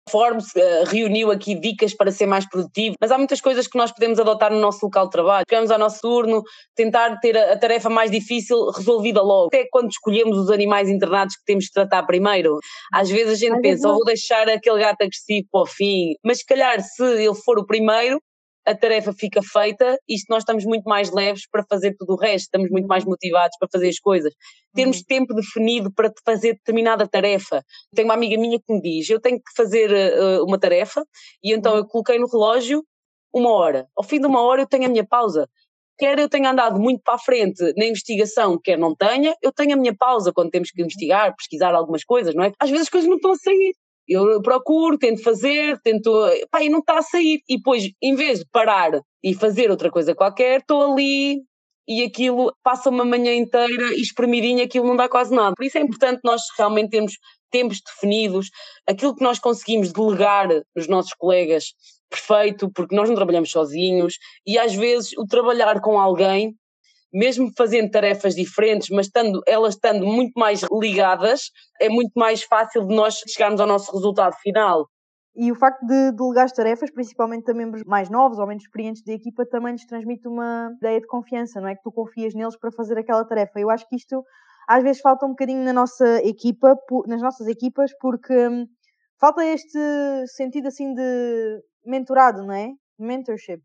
Forbes 0.10 0.48
uh, 0.56 0.86
reuniu 0.88 1.32
aqui 1.32 1.56
dicas 1.56 1.94
para 1.94 2.12
ser 2.12 2.26
mais 2.26 2.48
produtivo, 2.48 2.96
mas 3.02 3.12
há 3.12 3.18
muitas 3.18 3.42
coisas 3.42 3.68
que 3.68 3.78
nós 3.78 3.92
podemos 3.92 4.20
adotar 4.20 4.52
no 4.52 4.60
nosso 4.60 4.86
local 4.86 5.06
de 5.06 5.12
trabalho. 5.12 5.46
Chegamos 5.50 5.72
ao 5.72 5.80
nosso 5.80 6.02
turno, 6.02 6.44
tentar 6.76 7.20
ter 7.20 7.38
a, 7.38 7.54
a, 7.54 7.58
tarefa 7.58 7.90
mais 7.90 8.12
difícil 8.12 8.70
resolvida 8.70 9.22
logo. 9.22 9.48
Até 9.48 9.68
quando 9.72 9.90
escolhemos 9.90 10.38
os 10.38 10.52
animais 10.52 10.90
internados 10.90 11.36
que 11.36 11.44
temos 11.46 11.66
de 11.66 11.72
tratar 11.72 12.04
primeiro. 12.04 12.60
Às 12.94 13.10
vezes 13.10 13.34
a 13.34 13.48
gente 13.48 13.62
pensa, 13.62 13.90
oh, 13.90 13.96
vou 13.96 14.06
deixar 14.06 14.48
aquele 14.48 14.80
gato 14.80 15.02
agressivo 15.02 15.48
para 15.52 15.62
o 15.62 15.66
fim, 15.66 16.14
mas 16.24 16.40
se 16.40 16.46
calhar 16.46 16.80
se 16.82 17.04
ele 17.04 17.34
for 17.34 17.58
o 17.58 17.66
primeiro, 17.66 18.20
a 18.66 18.76
tarefa 18.76 19.14
fica 19.14 19.42
feita 19.44 19.98
e 20.10 20.16
nós 20.30 20.40
estamos 20.40 20.66
muito 20.66 20.86
mais 20.86 21.12
leves 21.12 21.48
para 21.50 21.64
fazer 21.70 21.96
tudo 21.98 22.14
o 22.14 22.18
resto, 22.18 22.46
estamos 22.46 22.70
muito 22.70 22.88
mais 22.88 23.06
motivados 23.06 23.56
para 23.60 23.70
fazer 23.72 23.90
as 23.90 24.00
coisas. 24.00 24.34
Termos 24.74 24.98
uhum. 24.98 25.04
tempo 25.08 25.34
definido 25.34 25.94
para 25.94 26.12
fazer 26.26 26.54
determinada 26.54 27.08
tarefa. 27.08 27.64
Tenho 27.94 28.08
uma 28.08 28.16
amiga 28.16 28.38
minha 28.38 28.60
que 28.60 28.74
me 28.74 28.82
diz: 28.82 29.10
eu 29.10 29.20
tenho 29.20 29.38
que 29.38 29.52
fazer 29.56 29.92
uh, 29.92 30.44
uma 30.44 30.60
tarefa 30.60 31.06
e 31.44 31.54
então 31.54 31.74
uhum. 31.74 31.80
eu 31.80 31.88
coloquei 31.88 32.18
no 32.18 32.28
relógio 32.28 32.84
uma 33.34 33.52
hora. 33.52 33.88
Ao 33.96 34.04
fim 34.04 34.20
de 34.20 34.26
uma 34.26 34.42
hora 34.42 34.62
eu 34.62 34.68
tenho 34.68 34.86
a 34.86 34.90
minha 34.90 35.06
pausa. 35.06 35.48
Quer 35.98 36.20
eu 36.20 36.28
tenha 36.28 36.52
andado 36.52 36.78
muito 36.78 37.02
para 37.04 37.14
a 37.14 37.20
frente 37.20 37.74
na 37.78 37.86
investigação, 37.86 38.60
quer 38.62 38.78
não 38.78 38.94
tenha, 38.94 39.34
eu 39.42 39.50
tenho 39.50 39.76
a 39.76 39.78
minha 39.78 39.96
pausa 39.96 40.34
quando 40.34 40.50
temos 40.50 40.70
que 40.70 40.82
investigar, 40.82 41.34
pesquisar 41.38 41.74
algumas 41.74 42.04
coisas, 42.04 42.36
não 42.36 42.44
é? 42.44 42.52
Às 42.60 42.70
vezes 42.70 42.88
as 42.88 42.90
coisas 42.90 43.10
não 43.10 43.16
estão 43.16 43.32
a 43.32 43.36
sair. 43.36 43.74
Eu 44.08 44.42
procuro, 44.42 44.98
tento 44.98 45.24
fazer, 45.24 45.80
tento. 45.82 46.12
Pá, 46.52 46.64
e 46.64 46.70
não 46.70 46.80
está 46.80 47.00
a 47.00 47.02
sair. 47.02 47.42
E 47.50 47.58
depois, 47.58 47.90
em 48.02 48.16
vez 48.16 48.40
de 48.40 48.46
parar 48.52 48.92
e 49.24 49.34
fazer 49.34 49.72
outra 49.72 49.90
coisa 49.90 50.14
qualquer, 50.14 50.60
estou 50.60 50.94
ali 50.94 51.42
e 51.88 52.04
aquilo 52.04 52.52
passa 52.64 52.90
uma 52.90 53.06
manhã 53.06 53.34
inteira 53.34 53.94
e 53.96 54.02
espremidinho, 54.02 54.64
aquilo 54.64 54.88
não 54.88 54.96
dá 54.96 55.08
quase 55.08 55.34
nada. 55.34 55.54
Por 55.56 55.66
isso 55.66 55.78
é 55.78 55.82
importante 55.82 56.22
nós 56.24 56.42
realmente 56.58 56.90
termos 56.90 57.14
tempos 57.52 57.80
definidos, 57.82 58.50
aquilo 58.88 59.16
que 59.16 59.24
nós 59.24 59.40
conseguimos 59.40 59.92
delegar 59.92 60.50
nos 60.76 60.88
nossos 60.88 61.14
colegas, 61.14 61.74
perfeito, 62.10 62.72
porque 62.74 62.96
nós 62.96 63.08
não 63.08 63.16
trabalhamos 63.16 63.52
sozinhos 63.52 64.18
e 64.46 64.58
às 64.58 64.74
vezes 64.74 65.14
o 65.18 65.26
trabalhar 65.26 65.80
com 65.80 66.00
alguém 66.00 66.56
mesmo 67.14 67.52
fazendo 67.58 67.90
tarefas 67.90 68.36
diferentes, 68.36 68.90
mas 68.90 69.08
estando, 69.08 69.42
elas 69.48 69.76
estando 69.76 70.06
muito 70.06 70.34
mais 70.38 70.62
ligadas, 70.72 71.52
é 71.80 71.90
muito 71.90 72.12
mais 72.16 72.44
fácil 72.44 72.88
de 72.88 72.96
nós 72.96 73.16
chegarmos 73.28 73.62
ao 73.62 73.68
nosso 73.68 73.92
resultado 73.92 74.36
final. 74.42 74.88
E 75.38 75.52
o 75.52 75.56
facto 75.56 75.86
de 75.86 76.14
delegar 76.14 76.46
as 76.46 76.54
tarefas, 76.54 76.90
principalmente 76.92 77.52
a 77.52 77.54
membros 77.54 77.84
mais 77.86 78.10
novos 78.10 78.40
ou 78.40 78.48
menos 78.48 78.64
experientes 78.64 79.04
da 79.04 79.12
equipa, 79.12 79.46
também 79.46 79.74
nos 79.74 79.86
transmite 79.86 80.28
uma 80.28 80.72
ideia 80.78 81.02
de 81.02 81.08
confiança, 81.08 81.60
não 81.60 81.68
é? 81.68 81.76
Que 81.76 81.84
tu 81.84 81.92
confias 81.92 82.34
neles 82.34 82.58
para 82.58 82.72
fazer 82.72 82.98
aquela 82.98 83.26
tarefa. 83.26 83.60
Eu 83.60 83.70
acho 83.70 83.86
que 83.90 83.98
isto 83.98 84.24
às 84.68 84.82
vezes 84.82 85.02
falta 85.02 85.26
um 85.26 85.30
bocadinho 85.30 85.64
na 85.64 85.74
nossa 85.74 86.22
equipa, 86.24 86.76
nas 87.06 87.22
nossas 87.22 87.48
equipas, 87.48 87.92
porque 88.00 88.34
hum, 88.48 88.66
falta 89.20 89.46
este 89.46 89.78
sentido 90.28 90.70
assim 90.70 90.94
de 90.94 91.62
mentorado, 91.86 92.44
não 92.44 92.54
é? 92.54 92.70
Mentorship. 92.98 93.62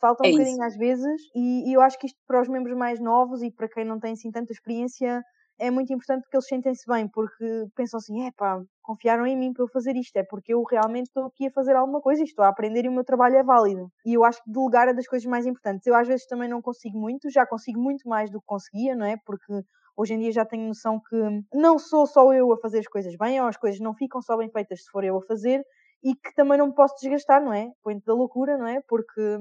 Falta 0.00 0.24
um 0.24 0.28
é 0.28 0.32
bocadinho 0.32 0.54
isso. 0.54 0.62
às 0.62 0.76
vezes, 0.76 1.20
e, 1.34 1.70
e, 1.70 1.72
eu 1.74 1.80
acho 1.80 1.98
que 1.98 2.06
isto 2.06 2.18
para 2.26 2.40
os 2.40 2.48
membros 2.48 2.76
mais 2.76 2.98
novos 2.98 3.42
e 3.42 3.50
para 3.50 3.68
quem 3.68 3.84
não 3.84 4.00
tem 4.00 4.12
assim 4.12 4.30
tanta 4.30 4.52
experiência 4.52 5.22
é 5.60 5.70
muito 5.70 5.92
importante 5.92 6.22
porque 6.22 6.36
eles 6.36 6.46
sentem-se 6.46 6.90
bem, 6.90 7.06
porque 7.06 7.66
pensam 7.76 7.98
assim, 7.98 8.26
é 8.26 8.30
pá, 8.32 8.58
confiaram 8.82 9.26
em 9.26 9.36
mim 9.36 9.52
para 9.52 9.62
eu 9.62 9.68
fazer 9.68 9.94
isto, 9.94 10.16
é 10.16 10.22
porque 10.24 10.54
eu 10.54 10.62
realmente 10.62 11.08
estou 11.08 11.26
aqui 11.26 11.48
a 11.48 11.50
fazer 11.50 11.76
alguma 11.76 12.00
coisa 12.00 12.22
e 12.22 12.24
estou 12.24 12.42
a 12.44 12.48
aprender 12.48 12.86
e 12.86 12.88
o 12.88 12.92
meu 12.92 13.04
trabalho 13.04 13.36
é 13.36 13.42
válido. 13.42 13.90
E 14.06 14.14
eu 14.14 14.24
acho 14.24 14.42
que 14.42 14.50
delegar 14.50 14.88
é 14.88 14.94
das 14.94 15.06
coisas 15.06 15.26
mais 15.26 15.44
importantes. 15.44 15.86
Eu 15.86 15.94
às 15.94 16.08
vezes 16.08 16.26
também 16.26 16.48
não 16.48 16.62
consigo 16.62 16.98
muito, 16.98 17.30
já 17.30 17.46
consigo 17.46 17.78
muito 17.78 18.08
mais 18.08 18.30
do 18.30 18.40
que 18.40 18.46
conseguia, 18.46 18.96
não 18.96 19.04
é? 19.04 19.18
Porque 19.26 19.52
hoje 19.94 20.14
em 20.14 20.20
dia 20.20 20.32
já 20.32 20.46
tenho 20.46 20.66
noção 20.66 20.98
que 20.98 21.16
não 21.52 21.78
sou 21.78 22.06
só 22.06 22.32
eu 22.32 22.50
a 22.54 22.56
fazer 22.56 22.78
as 22.78 22.88
coisas 22.88 23.14
bem, 23.16 23.38
ou 23.38 23.46
as 23.46 23.58
coisas 23.58 23.80
não 23.80 23.94
ficam 23.94 24.22
só 24.22 24.38
bem 24.38 24.50
feitas 24.50 24.82
se 24.82 24.90
for 24.90 25.04
eu 25.04 25.18
a 25.18 25.22
fazer, 25.22 25.62
e 26.02 26.14
que 26.14 26.34
também 26.34 26.56
não 26.56 26.68
me 26.68 26.74
posso 26.74 26.94
desgastar, 27.02 27.44
não 27.44 27.52
é? 27.52 27.70
Ponto 27.82 28.02
da 28.06 28.14
loucura, 28.14 28.56
não 28.56 28.66
é? 28.66 28.80
Porque 28.88 29.38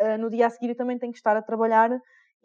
uh, 0.00 0.18
no 0.18 0.30
dia 0.30 0.46
a 0.46 0.50
seguir 0.50 0.70
eu 0.70 0.76
também 0.76 0.98
tenho 0.98 1.12
que 1.12 1.18
estar 1.18 1.36
a 1.36 1.42
trabalhar 1.42 1.90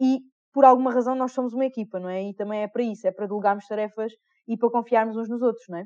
e 0.00 0.20
por 0.52 0.64
alguma 0.64 0.92
razão 0.92 1.14
nós 1.14 1.32
somos 1.32 1.52
uma 1.52 1.66
equipa, 1.66 1.98
não 1.98 2.08
é? 2.08 2.22
E 2.22 2.34
também 2.34 2.62
é 2.62 2.68
para 2.68 2.82
isso, 2.82 3.06
é 3.06 3.10
para 3.10 3.26
delegarmos 3.26 3.66
tarefas 3.66 4.12
e 4.46 4.56
para 4.56 4.70
confiarmos 4.70 5.16
uns 5.16 5.28
nos 5.28 5.42
outros, 5.42 5.64
não 5.68 5.78
é? 5.78 5.84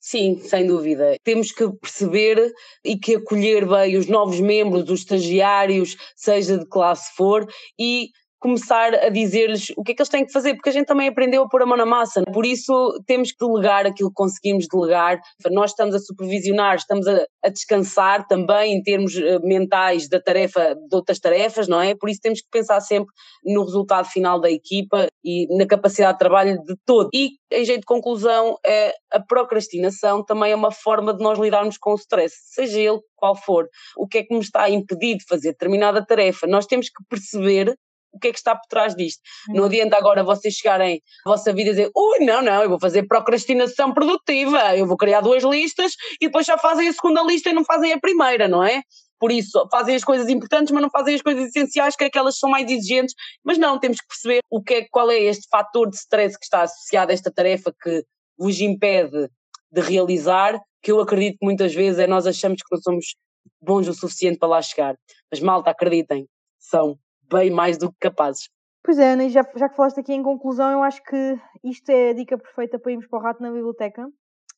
Sim, 0.00 0.40
sem 0.40 0.66
dúvida. 0.66 1.16
Temos 1.24 1.52
que 1.52 1.70
perceber 1.72 2.52
e 2.84 2.96
que 2.96 3.16
acolher 3.16 3.66
bem 3.66 3.96
os 3.96 4.06
novos 4.06 4.40
membros, 4.40 4.88
os 4.88 5.00
estagiários, 5.00 5.96
seja 6.16 6.58
de 6.58 6.66
classe 6.66 7.14
for, 7.14 7.46
e 7.78 8.10
começar 8.42 8.92
a 8.92 9.08
dizer-lhes 9.08 9.72
o 9.76 9.84
que 9.84 9.92
é 9.92 9.94
que 9.94 10.02
eles 10.02 10.08
têm 10.08 10.26
que 10.26 10.32
fazer, 10.32 10.54
porque 10.54 10.68
a 10.68 10.72
gente 10.72 10.86
também 10.86 11.06
aprendeu 11.06 11.44
a 11.44 11.48
pôr 11.48 11.62
a 11.62 11.66
mão 11.66 11.76
na 11.76 11.86
massa. 11.86 12.22
Por 12.32 12.44
isso 12.44 13.00
temos 13.06 13.30
que 13.30 13.46
delegar 13.46 13.86
aquilo 13.86 14.08
que 14.08 14.16
conseguimos 14.16 14.66
delegar. 14.66 15.20
Nós 15.52 15.70
estamos 15.70 15.94
a 15.94 16.00
supervisionar, 16.00 16.74
estamos 16.74 17.06
a, 17.06 17.24
a 17.44 17.48
descansar 17.48 18.26
também 18.26 18.74
em 18.74 18.82
termos 18.82 19.16
eh, 19.16 19.38
mentais 19.44 20.08
da 20.08 20.20
tarefa, 20.20 20.74
de 20.74 20.96
outras 20.96 21.20
tarefas, 21.20 21.68
não 21.68 21.80
é? 21.80 21.94
Por 21.94 22.10
isso 22.10 22.20
temos 22.20 22.40
que 22.40 22.48
pensar 22.50 22.80
sempre 22.80 23.12
no 23.44 23.62
resultado 23.62 24.08
final 24.08 24.40
da 24.40 24.50
equipa 24.50 25.06
e 25.24 25.46
na 25.56 25.64
capacidade 25.64 26.14
de 26.14 26.18
trabalho 26.18 26.60
de 26.64 26.74
todo. 26.84 27.10
E, 27.14 27.30
em 27.52 27.64
jeito 27.64 27.82
de 27.82 27.86
conclusão, 27.86 28.56
é, 28.66 28.92
a 29.12 29.20
procrastinação 29.20 30.24
também 30.24 30.50
é 30.50 30.56
uma 30.56 30.72
forma 30.72 31.14
de 31.14 31.22
nós 31.22 31.38
lidarmos 31.38 31.78
com 31.78 31.92
o 31.92 31.96
stress, 31.96 32.34
seja 32.46 32.80
ele 32.80 32.98
qual 33.14 33.36
for. 33.36 33.68
O 33.96 34.08
que 34.08 34.18
é 34.18 34.24
que 34.24 34.34
me 34.34 34.40
está 34.40 34.62
a 34.62 34.70
impedir 34.70 35.18
de 35.18 35.24
fazer 35.28 35.52
determinada 35.52 36.04
tarefa? 36.04 36.48
Nós 36.48 36.66
temos 36.66 36.88
que 36.88 37.04
perceber 37.08 37.76
o 38.12 38.18
que 38.18 38.28
é 38.28 38.32
que 38.32 38.38
está 38.38 38.54
por 38.54 38.66
trás 38.68 38.94
disto. 38.94 39.20
Hum. 39.48 39.54
Não 39.54 39.64
adianta 39.64 39.96
agora 39.96 40.22
vocês 40.22 40.54
chegarem 40.54 41.00
à 41.26 41.30
vossa 41.30 41.52
vida 41.52 41.70
e 41.70 41.72
dizer, 41.72 41.90
ui, 41.94 42.24
não, 42.24 42.42
não, 42.42 42.62
eu 42.62 42.68
vou 42.68 42.78
fazer 42.78 43.04
procrastinação 43.04 43.92
produtiva, 43.92 44.76
eu 44.76 44.86
vou 44.86 44.96
criar 44.96 45.20
duas 45.20 45.42
listas 45.42 45.92
e 46.20 46.26
depois 46.26 46.46
já 46.46 46.58
fazem 46.58 46.88
a 46.88 46.92
segunda 46.92 47.22
lista 47.22 47.50
e 47.50 47.52
não 47.52 47.64
fazem 47.64 47.92
a 47.92 47.98
primeira, 47.98 48.48
não 48.48 48.62
é? 48.62 48.82
Por 49.22 49.30
isso, 49.30 49.68
fazem 49.70 49.94
as 49.94 50.02
coisas 50.02 50.28
importantes, 50.28 50.72
mas 50.72 50.82
não 50.82 50.90
fazem 50.90 51.14
as 51.14 51.22
coisas 51.22 51.46
essenciais, 51.46 51.94
que 51.94 52.02
é 52.02 52.08
aquelas 52.08 52.34
que 52.34 52.40
são 52.40 52.50
mais 52.50 52.68
exigentes. 52.68 53.14
Mas 53.44 53.56
não, 53.56 53.78
temos 53.78 53.98
que 53.98 54.08
perceber 54.08 54.40
o 54.50 54.60
que 54.60 54.74
é, 54.74 54.86
qual 54.90 55.08
é 55.12 55.18
este 55.20 55.46
fator 55.48 55.88
de 55.88 55.96
stress 55.96 56.36
que 56.36 56.44
está 56.44 56.62
associado 56.62 57.12
a 57.12 57.14
esta 57.14 57.30
tarefa 57.30 57.72
que 57.80 58.04
vos 58.36 58.60
impede 58.60 59.28
de 59.70 59.80
realizar, 59.80 60.60
que 60.82 60.90
eu 60.90 61.00
acredito 61.00 61.38
que 61.38 61.44
muitas 61.44 61.72
vezes 61.72 62.00
é 62.00 62.06
nós 62.08 62.26
achamos 62.26 62.62
que 62.62 62.74
não 62.74 62.82
somos 62.82 63.14
bons 63.60 63.86
o 63.86 63.94
suficiente 63.94 64.38
para 64.38 64.48
lá 64.48 64.60
chegar. 64.60 64.96
Mas 65.30 65.40
malta, 65.40 65.70
acreditem, 65.70 66.26
são 66.58 66.98
bem 67.32 67.50
mais 67.50 67.78
do 67.78 67.90
que 67.90 67.98
capazes. 68.00 68.48
Pois 68.84 68.98
é, 68.98 69.12
Ana, 69.12 69.28
já, 69.28 69.42
já 69.54 69.68
que 69.68 69.76
falaste 69.76 70.00
aqui 70.00 70.12
em 70.12 70.22
conclusão, 70.22 70.70
eu 70.70 70.82
acho 70.82 71.02
que 71.04 71.38
isto 71.64 71.88
é 71.90 72.10
a 72.10 72.12
dica 72.12 72.36
perfeita 72.36 72.78
para 72.78 72.90
irmos 72.90 73.06
para 73.06 73.18
o 73.18 73.22
rato 73.22 73.42
na 73.42 73.50
biblioteca. 73.50 74.06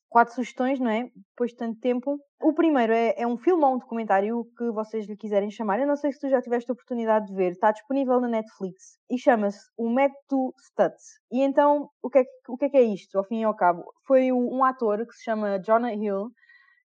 Quatro 0.09 0.33
sugestões, 0.33 0.79
não 0.79 0.89
é? 0.89 1.09
Depois 1.29 1.51
de 1.51 1.57
tanto 1.57 1.79
tempo. 1.79 2.17
O 2.41 2.53
primeiro 2.53 2.93
é, 2.93 3.13
é 3.17 3.27
um 3.27 3.37
filme 3.37 3.63
ou 3.63 3.75
um 3.75 3.77
documentário 3.77 4.45
que 4.57 4.71
vocês 4.71 5.07
lhe 5.07 5.15
quiserem 5.15 5.51
chamar. 5.51 5.79
Eu 5.79 5.87
não 5.87 5.95
sei 5.95 6.11
se 6.11 6.19
tu 6.19 6.29
já 6.29 6.41
tiveste 6.41 6.71
a 6.71 6.73
oportunidade 6.73 7.27
de 7.27 7.35
ver. 7.35 7.51
Está 7.51 7.71
disponível 7.71 8.19
na 8.21 8.27
Netflix 8.27 8.97
e 9.11 9.17
chama-se 9.17 9.59
O 9.77 9.89
Método 9.89 10.53
Stutz. 10.59 11.19
E 11.31 11.43
então, 11.43 11.89
o 12.01 12.09
que, 12.09 12.19
é, 12.19 12.23
o 12.47 12.57
que 12.57 12.65
é 12.65 12.69
que 12.69 12.77
é 12.77 12.83
isto, 12.83 13.17
ao 13.17 13.25
fim 13.25 13.41
e 13.41 13.43
ao 13.43 13.55
cabo? 13.55 13.83
Foi 14.07 14.31
um 14.31 14.63
ator 14.63 15.05
que 15.05 15.13
se 15.13 15.23
chama 15.23 15.59
Jonah 15.59 15.93
Hill 15.93 16.29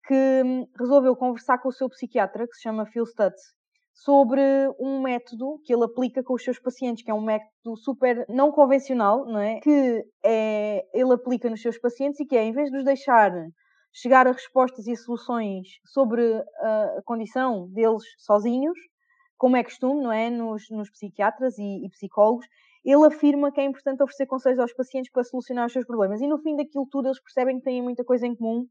que 0.07 0.41
hum, 0.43 0.65
resolveu 0.79 1.15
conversar 1.15 1.57
com 1.59 1.67
o 1.67 1.73
seu 1.73 1.89
psiquiatra, 1.89 2.47
que 2.47 2.55
se 2.55 2.61
chama 2.61 2.85
Phil 2.85 3.05
Stutz, 3.05 3.41
sobre 4.03 4.41
um 4.79 5.01
método 5.01 5.59
que 5.65 5.73
ele 5.73 5.83
aplica 5.83 6.23
com 6.23 6.35
os 6.35 6.43
seus 6.43 6.59
pacientes, 6.59 7.03
que 7.03 7.09
é 7.09 7.13
um 7.13 7.21
método 7.21 7.75
super 7.77 8.25
não 8.29 8.51
convencional, 8.51 9.25
não 9.25 9.39
é? 9.39 9.59
Que 9.59 10.05
é, 10.23 10.85
ele 10.93 11.13
aplica 11.13 11.49
nos 11.49 11.61
seus 11.61 11.79
pacientes 11.79 12.19
e 12.19 12.25
que 12.25 12.37
é, 12.37 12.43
em 12.43 12.51
vez 12.51 12.69
de 12.69 12.77
os 12.77 12.83
deixar 12.83 13.31
chegar 13.91 14.27
a 14.27 14.31
respostas 14.31 14.85
e 14.85 14.95
soluções 14.95 15.67
sobre 15.83 16.21
a 16.61 17.01
condição 17.05 17.67
deles 17.71 18.03
sozinhos, 18.19 18.77
como 19.35 19.57
é 19.57 19.63
costume, 19.63 20.03
não 20.03 20.11
é? 20.11 20.29
Nos, 20.29 20.69
nos 20.69 20.91
psiquiatras 20.91 21.57
e, 21.57 21.85
e, 21.85 21.89
psicólogos, 21.89 22.45
ele 22.85 23.05
afirma 23.07 23.51
que 23.51 23.59
é 23.59 23.65
importante 23.65 24.03
oferecer 24.03 24.27
conselhos 24.27 24.59
aos 24.59 24.73
pacientes 24.73 25.11
para 25.11 25.23
solucionar 25.23 25.65
os 25.65 25.73
seus 25.73 25.85
problemas. 25.85 26.21
E 26.21 26.27
no 26.27 26.37
fim 26.37 26.55
daquilo 26.55 26.87
tudo, 26.91 27.07
eles 27.07 27.21
percebem 27.21 27.57
que 27.57 27.63
têm 27.63 27.81
muita 27.81 28.03
coisa 28.03 28.27
em 28.27 28.35
comum. 28.35 28.67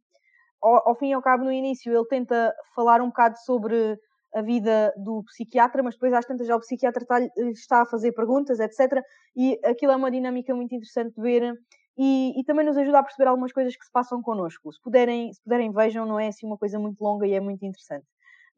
Ao, 0.63 0.91
ao 0.91 0.95
fim 0.97 1.09
e 1.09 1.13
ao 1.13 1.23
cabo, 1.23 1.45
no 1.45 1.53
início, 1.53 1.93
ele 1.93 2.07
tenta 2.07 2.55
falar 2.77 3.01
um 3.01 3.09
bocado 3.09 3.37
sobre 3.45 3.99
a 4.37 4.43
vida 4.43 4.93
do 4.99 5.23
psiquiatra, 5.25 5.83
mas 5.83 5.95
depois 5.95 6.13
às 6.13 6.27
tantas 6.27 6.47
já 6.47 6.55
o 6.55 6.61
psiquiatra 6.61 7.03
está, 7.03 7.19
está 7.51 7.83
a 7.83 7.87
fazer 7.87 8.13
perguntas, 8.13 8.61
etc. 8.61 9.03
E 9.35 9.59
aquilo 9.65 9.93
é 9.93 9.97
uma 9.97 10.11
dinâmica 10.11 10.55
muito 10.55 10.75
interessante 10.75 11.15
de 11.15 11.23
ver 11.23 11.55
e, 11.97 12.39
e, 12.39 12.45
também 12.45 12.67
nos 12.67 12.77
ajuda 12.77 12.99
a 12.99 13.03
perceber 13.03 13.29
algumas 13.29 13.51
coisas 13.51 13.75
que 13.75 13.85
se 13.87 13.91
passam 13.91 14.21
connosco. 14.21 14.71
Se 14.71 14.81
puderem, 14.83 15.33
se 15.33 15.43
puderem 15.43 15.73
vejam, 15.73 16.05
não 16.05 16.21
é 16.21 16.29
assim 16.29 16.47
uma 16.47 16.59
coisa 16.59 16.79
muito 16.79 17.03
longa 17.03 17.27
e 17.27 17.33
é 17.33 17.41
muito 17.41 17.65
interessante. 17.65 18.05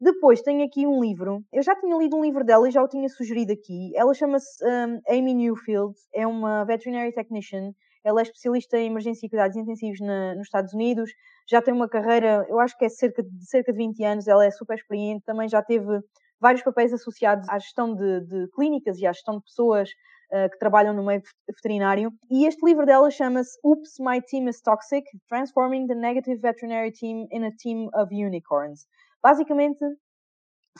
Depois 0.01 0.41
tenho 0.41 0.65
aqui 0.65 0.85
um 0.85 1.01
livro. 1.01 1.41
Eu 1.51 1.63
já 1.63 1.73
tinha 1.75 1.95
lido 1.97 2.17
um 2.17 2.21
livro 2.21 2.43
dela 2.43 2.67
e 2.67 2.71
já 2.71 2.83
o 2.83 2.87
tinha 2.87 3.07
sugerido 3.07 3.53
aqui. 3.53 3.95
Ela 3.95 4.13
chama-se 4.13 4.61
um, 4.65 4.99
Amy 5.07 5.33
Newfield, 5.33 5.95
é 6.13 6.27
uma 6.27 6.65
veterinary 6.65 7.13
technician. 7.13 7.71
Ela 8.03 8.21
é 8.21 8.23
especialista 8.23 8.77
em 8.77 8.87
emergência 8.87 9.25
e 9.25 9.29
cuidados 9.29 9.57
intensivos 9.57 9.99
na, 9.99 10.35
nos 10.35 10.47
Estados 10.47 10.73
Unidos 10.73 11.11
já 11.49 11.61
tem 11.61 11.73
uma 11.73 11.89
carreira, 11.89 12.45
eu 12.47 12.59
acho 12.59 12.77
que 12.77 12.85
é 12.85 12.89
cerca 12.89 13.23
de, 13.23 13.45
cerca 13.49 13.71
de 13.71 13.77
20 13.77 14.03
anos, 14.03 14.27
ela 14.27 14.45
é 14.45 14.51
super 14.51 14.77
experiente, 14.77 15.25
também 15.25 15.49
já 15.49 15.63
teve 15.63 15.99
vários 16.39 16.61
papéis 16.61 16.93
associados 16.93 17.49
à 17.49 17.57
gestão 17.57 17.95
de, 17.95 18.21
de 18.21 18.47
clínicas 18.51 18.99
e 18.99 19.07
à 19.07 19.11
gestão 19.11 19.37
de 19.37 19.43
pessoas 19.43 19.89
uh, 20.31 20.49
que 20.51 20.59
trabalham 20.59 20.93
no 20.93 21.03
meio 21.03 21.23
veterinário. 21.47 22.11
E 22.29 22.45
este 22.45 22.63
livro 22.63 22.85
dela 22.85 23.09
chama-se 23.09 23.57
Oops, 23.63 23.95
My 23.99 24.21
Team 24.21 24.47
is 24.47 24.61
Toxic: 24.61 25.03
Transforming 25.27 25.87
the 25.87 25.95
Negative 25.95 26.39
Veterinary 26.39 26.91
Team 26.91 27.27
in 27.31 27.43
a 27.43 27.51
Team 27.51 27.89
of 27.95 28.13
Unicorns. 28.13 28.85
Basicamente, 29.23 29.83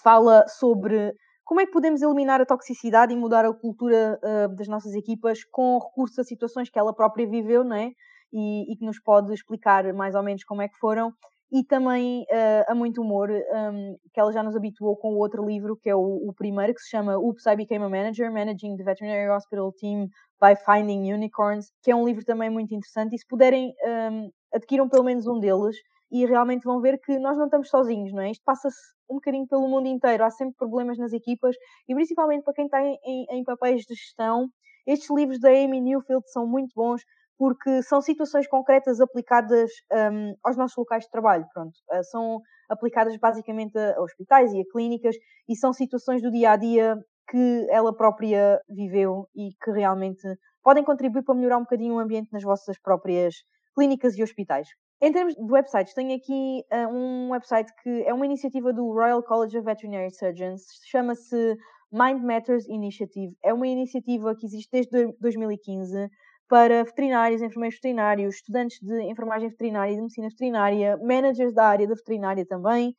fala 0.01 0.45
sobre 0.47 1.13
como 1.49 1.61
é 1.61 1.65
que 1.65 1.71
podemos 1.71 1.99
eliminar 2.03 2.39
a 2.39 2.45
toxicidade 2.45 3.11
e 3.11 3.17
mudar 3.17 3.43
a 3.43 3.51
cultura 3.51 4.19
uh, 4.23 4.55
das 4.55 4.67
nossas 4.67 4.93
equipas 4.93 5.43
com 5.45 5.79
recurso 5.79 6.21
a 6.21 6.23
situações 6.23 6.69
que 6.69 6.77
ela 6.77 6.93
própria 6.93 7.27
viveu, 7.27 7.63
não 7.63 7.75
é? 7.75 7.89
e, 8.31 8.71
e, 8.71 8.77
que 8.77 8.85
nos 8.85 8.99
pode 8.99 9.33
explicar 9.33 9.91
mais 9.93 10.13
ou 10.13 10.21
menos 10.23 10.43
como 10.43 10.61
é 10.61 10.67
que 10.67 10.77
foram. 10.77 11.11
E 11.51 11.63
também 11.63 12.21
uh, 12.29 12.71
a 12.71 12.75
muito 12.75 13.01
humor, 13.01 13.31
um, 13.31 13.95
que 14.13 14.19
ela 14.19 14.31
já 14.31 14.43
nos 14.43 14.55
habituou 14.55 14.95
com 14.97 15.15
o 15.15 15.17
outro 15.17 15.43
livro, 15.43 15.75
que 15.75 15.89
é 15.89 15.95
o, 15.95 16.29
o, 16.29 16.33
primeiro, 16.35 16.75
que 16.75 16.81
se 16.81 16.91
chama 16.91 17.17
Oops, 17.17 17.43
I 17.47 17.55
Became 17.55 17.85
a 17.85 17.89
Manager, 17.89 18.31
Managing 18.31 18.77
the 18.77 18.83
Veterinary 18.83 19.31
Hospital 19.31 19.73
Team 19.73 20.07
by 20.39 20.55
Finding 20.63 21.11
Unicorns, 21.11 21.71
que 21.81 21.89
é 21.89 21.95
um 21.95 22.05
livro 22.05 22.23
também 22.23 22.51
muito 22.51 22.75
interessante. 22.75 23.15
E 23.15 23.17
se 23.17 23.25
puderem, 23.27 23.73
um, 24.11 24.29
adquiram 24.53 24.87
pelo 24.87 25.03
menos 25.03 25.25
um 25.25 25.39
deles 25.39 25.75
e 26.11 26.25
realmente 26.25 26.63
vão 26.63 26.81
ver 26.81 26.99
que 26.99 27.17
nós 27.19 27.37
não 27.37 27.45
estamos 27.45 27.69
sozinhos, 27.69 28.11
não 28.13 28.21
é? 28.21 28.31
Isto 28.31 28.43
passa-se 28.43 28.77
um 29.09 29.15
bocadinho 29.15 29.47
pelo 29.47 29.67
mundo 29.67 29.87
inteiro, 29.87 30.23
há 30.23 30.29
sempre 30.29 30.55
problemas 30.55 30.97
nas 30.97 31.13
equipas 31.13 31.55
e 31.87 31.93
principalmente 31.93 32.43
para 32.43 32.53
quem 32.53 32.65
está 32.65 32.81
em, 32.81 32.97
em, 33.03 33.25
em 33.39 33.43
papéis 33.43 33.81
de 33.81 33.95
gestão. 33.95 34.47
Estes 34.87 35.09
livros 35.09 35.39
da 35.39 35.49
Amy 35.49 35.81
Newfield 35.81 36.23
são 36.31 36.47
muito 36.47 36.73
bons 36.75 37.01
porque 37.37 37.81
são 37.83 38.01
situações 38.01 38.47
concretas 38.47 38.99
aplicadas 38.99 39.71
um, 40.11 40.35
aos 40.43 40.57
nossos 40.57 40.75
locais 40.75 41.05
de 41.05 41.09
trabalho, 41.09 41.45
pronto. 41.53 41.71
Uh, 41.89 42.03
são 42.03 42.41
aplicadas 42.69 43.15
basicamente 43.17 43.77
a, 43.77 43.95
a, 43.95 44.01
hospitais 44.01 44.51
e 44.51 44.59
a 44.59 44.63
clínicas 44.71 45.15
e 45.47 45.55
são 45.55 45.71
situações 45.71 46.21
do 46.21 46.29
dia 46.29 46.51
a 46.51 46.57
dia 46.57 46.97
que 47.29 47.67
ela 47.69 47.95
própria 47.95 48.59
viveu 48.67 49.27
e 49.33 49.51
que 49.63 49.71
realmente 49.71 50.27
podem 50.61 50.83
contribuir 50.83 51.23
para 51.23 51.35
melhorar 51.35 51.57
um 51.57 51.63
bocadinho 51.63 51.95
o 51.95 51.99
ambiente 51.99 52.29
nas 52.33 52.43
vossas 52.43 52.77
próprias 52.81 53.35
clínicas 53.73 54.17
e 54.17 54.23
hospitais. 54.23 54.67
Em 55.01 55.13
termos 55.13 55.33
de 55.33 55.41
websites, 55.41 55.93
tenho 55.93 56.13
aqui 56.13 56.65
uh, 56.73 56.93
um 56.93 57.29
website 57.29 57.71
que 57.81 58.03
é 58.03 58.13
uma 58.13 58.25
iniciativa 58.25 58.73
do 58.73 58.91
Royal 58.91 59.23
College 59.23 59.57
of 59.57 59.65
Veterinary 59.65 60.11
Surgeons, 60.11 60.65
chama-se 60.83 61.57
Mind 61.89 62.21
Matters 62.21 62.67
Initiative. 62.67 63.33
É 63.41 63.53
uma 63.53 63.65
iniciativa 63.65 64.35
que 64.35 64.45
existe 64.45 64.69
desde 64.69 65.15
2015 65.21 66.09
para 66.49 66.83
veterinários, 66.83 67.41
enfermeiros 67.41 67.75
veterinários, 67.77 68.35
estudantes 68.35 68.77
de 68.81 69.01
enfermagem 69.03 69.47
veterinária 69.47 69.93
e 69.93 69.95
de 69.95 70.01
medicina 70.01 70.27
veterinária, 70.27 70.97
managers 70.97 71.53
da 71.53 71.65
área 71.65 71.87
da 71.87 71.95
veterinária 71.95 72.45
também, 72.45 72.93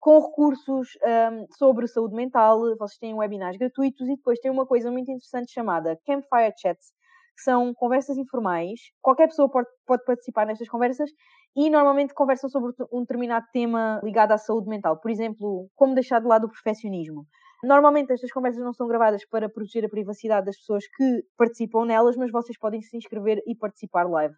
com 0.00 0.18
recursos 0.18 0.98
um, 1.30 1.46
sobre 1.56 1.86
saúde 1.86 2.16
mental. 2.16 2.60
Vocês 2.76 2.98
têm 2.98 3.14
webinars 3.14 3.56
gratuitos 3.56 4.08
e 4.08 4.16
depois 4.16 4.40
tem 4.40 4.50
uma 4.50 4.66
coisa 4.66 4.90
muito 4.90 5.12
interessante 5.12 5.52
chamada 5.52 5.96
Campfire 6.04 6.54
Chats, 6.60 6.92
que 7.36 7.42
são 7.42 7.74
conversas 7.74 8.16
informais. 8.16 8.80
Qualquer 9.02 9.28
pessoa 9.28 9.50
pode, 9.50 9.68
pode 9.86 10.04
participar 10.04 10.46
nestas 10.46 10.68
conversas 10.68 11.10
e 11.54 11.70
normalmente 11.70 12.14
conversam 12.14 12.48
sobre 12.48 12.72
um 12.92 13.00
determinado 13.00 13.46
tema 13.52 14.00
ligado 14.02 14.32
à 14.32 14.38
saúde 14.38 14.68
mental. 14.68 14.98
Por 15.00 15.10
exemplo, 15.10 15.68
como 15.74 15.94
deixar 15.94 16.20
de 16.20 16.26
lado 16.26 16.46
o 16.46 16.50
perfeccionismo. 16.50 17.26
Normalmente 17.62 18.12
estas 18.12 18.30
conversas 18.30 18.62
não 18.62 18.72
são 18.72 18.86
gravadas 18.86 19.26
para 19.26 19.48
proteger 19.48 19.84
a 19.84 19.88
privacidade 19.88 20.46
das 20.46 20.56
pessoas 20.56 20.84
que 20.88 21.22
participam 21.36 21.84
nelas, 21.86 22.16
mas 22.16 22.30
vocês 22.30 22.58
podem 22.58 22.82
se 22.82 22.96
inscrever 22.96 23.42
e 23.46 23.54
participar 23.56 24.04
live. 24.04 24.34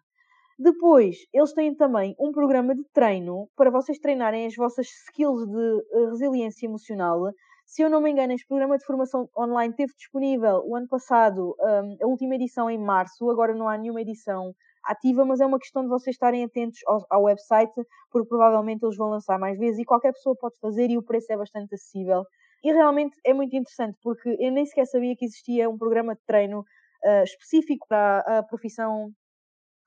Depois, 0.57 1.15
eles 1.33 1.53
têm 1.53 1.73
também 1.73 2.13
um 2.19 2.31
programa 2.33 2.75
de 2.75 2.83
treino 2.93 3.47
para 3.55 3.71
vocês 3.71 3.97
treinarem 3.97 4.45
as 4.45 4.55
vossas 4.55 4.87
skills 5.07 5.47
de 5.47 5.85
eh, 5.93 6.09
resiliência 6.09 6.65
emocional. 6.65 7.31
Se 7.69 7.83
eu 7.83 7.89
não 7.89 8.01
me 8.01 8.09
engano, 8.09 8.33
este 8.33 8.47
programa 8.47 8.79
de 8.79 8.83
formação 8.83 9.29
online 9.37 9.75
teve 9.75 9.93
disponível 9.93 10.63
o 10.65 10.75
ano 10.75 10.87
passado, 10.87 11.55
um, 11.59 11.97
a 12.03 12.07
última 12.07 12.33
edição 12.33 12.67
em 12.67 12.79
março, 12.79 13.29
agora 13.29 13.53
não 13.53 13.69
há 13.69 13.77
nenhuma 13.77 14.01
edição 14.01 14.55
ativa, 14.83 15.23
mas 15.23 15.39
é 15.39 15.45
uma 15.45 15.59
questão 15.59 15.83
de 15.83 15.87
vocês 15.87 16.15
estarem 16.15 16.43
atentos 16.43 16.79
ao, 16.87 17.05
ao, 17.11 17.23
website, 17.25 17.71
porque 18.09 18.27
provavelmente 18.27 18.83
eles 18.83 18.97
vão 18.97 19.11
lançar 19.11 19.37
mais 19.37 19.55
vezes 19.59 19.77
e 19.79 19.85
qualquer 19.85 20.13
pessoa 20.13 20.35
pode 20.35 20.57
fazer 20.59 20.89
e 20.89 20.97
o 20.97 21.03
preço 21.03 21.31
é 21.31 21.37
bastante 21.37 21.75
acessível. 21.75 22.23
E 22.63 22.73
realmente 22.73 23.15
é 23.23 23.35
muito 23.35 23.55
interessante, 23.55 23.99
porque 24.01 24.35
eu 24.39 24.51
nem 24.51 24.65
sequer 24.65 24.87
sabia 24.87 25.15
que 25.15 25.25
existia 25.25 25.69
um 25.69 25.77
programa 25.77 26.15
de 26.15 26.21
treino 26.25 26.61
uh, 26.61 27.23
específico 27.23 27.85
para 27.87 28.39
a 28.39 28.41
profissão 28.41 29.11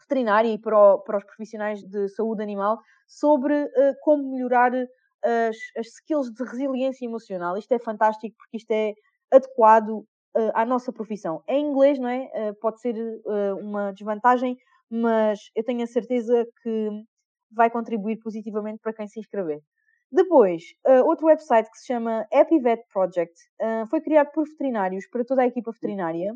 veterinária 0.02 0.52
e 0.54 0.58
para, 0.58 0.78
o, 0.78 1.00
para, 1.00 1.18
os 1.18 1.24
profissionais 1.24 1.82
de 1.82 2.08
saúde 2.10 2.44
animal 2.44 2.78
sobre 3.08 3.64
uh, 3.64 3.94
como 4.02 4.30
melhorar 4.30 4.70
as, 5.24 5.56
as 5.76 5.86
skills 5.86 6.30
de 6.32 6.44
resiliência 6.44 7.04
emocional. 7.04 7.56
Isto 7.56 7.72
é 7.72 7.78
fantástico 7.78 8.34
porque 8.36 8.56
isto 8.56 8.70
é 8.70 8.94
adequado 9.30 10.04
uh, 10.36 10.50
à 10.54 10.64
nossa 10.64 10.92
profissão. 10.92 11.42
Em 11.48 11.66
inglês, 11.66 11.98
não 11.98 12.08
é? 12.08 12.30
Uh, 12.34 12.54
pode 12.60 12.80
ser 12.80 12.94
uh, 12.96 13.56
uma 13.60 13.92
desvantagem, 13.92 14.56
mas 14.90 15.38
eu 15.54 15.64
tenho 15.64 15.82
a 15.82 15.86
certeza 15.86 16.46
que 16.62 16.88
vai 17.50 17.70
contribuir 17.70 18.18
positivamente 18.18 18.80
para 18.82 18.92
quem 18.92 19.06
se 19.06 19.20
inscrever. 19.20 19.60
Depois, 20.10 20.62
outro 21.06 21.26
website 21.26 21.70
que 21.70 21.78
se 21.78 21.86
chama 21.86 22.26
Happy 22.30 22.58
Vet 22.60 22.82
Project 22.92 23.32
foi 23.88 23.98
criado 24.02 24.30
por 24.32 24.46
veterinários 24.46 25.08
para 25.08 25.24
toda 25.24 25.40
a 25.40 25.46
equipa 25.46 25.72
veterinária 25.72 26.34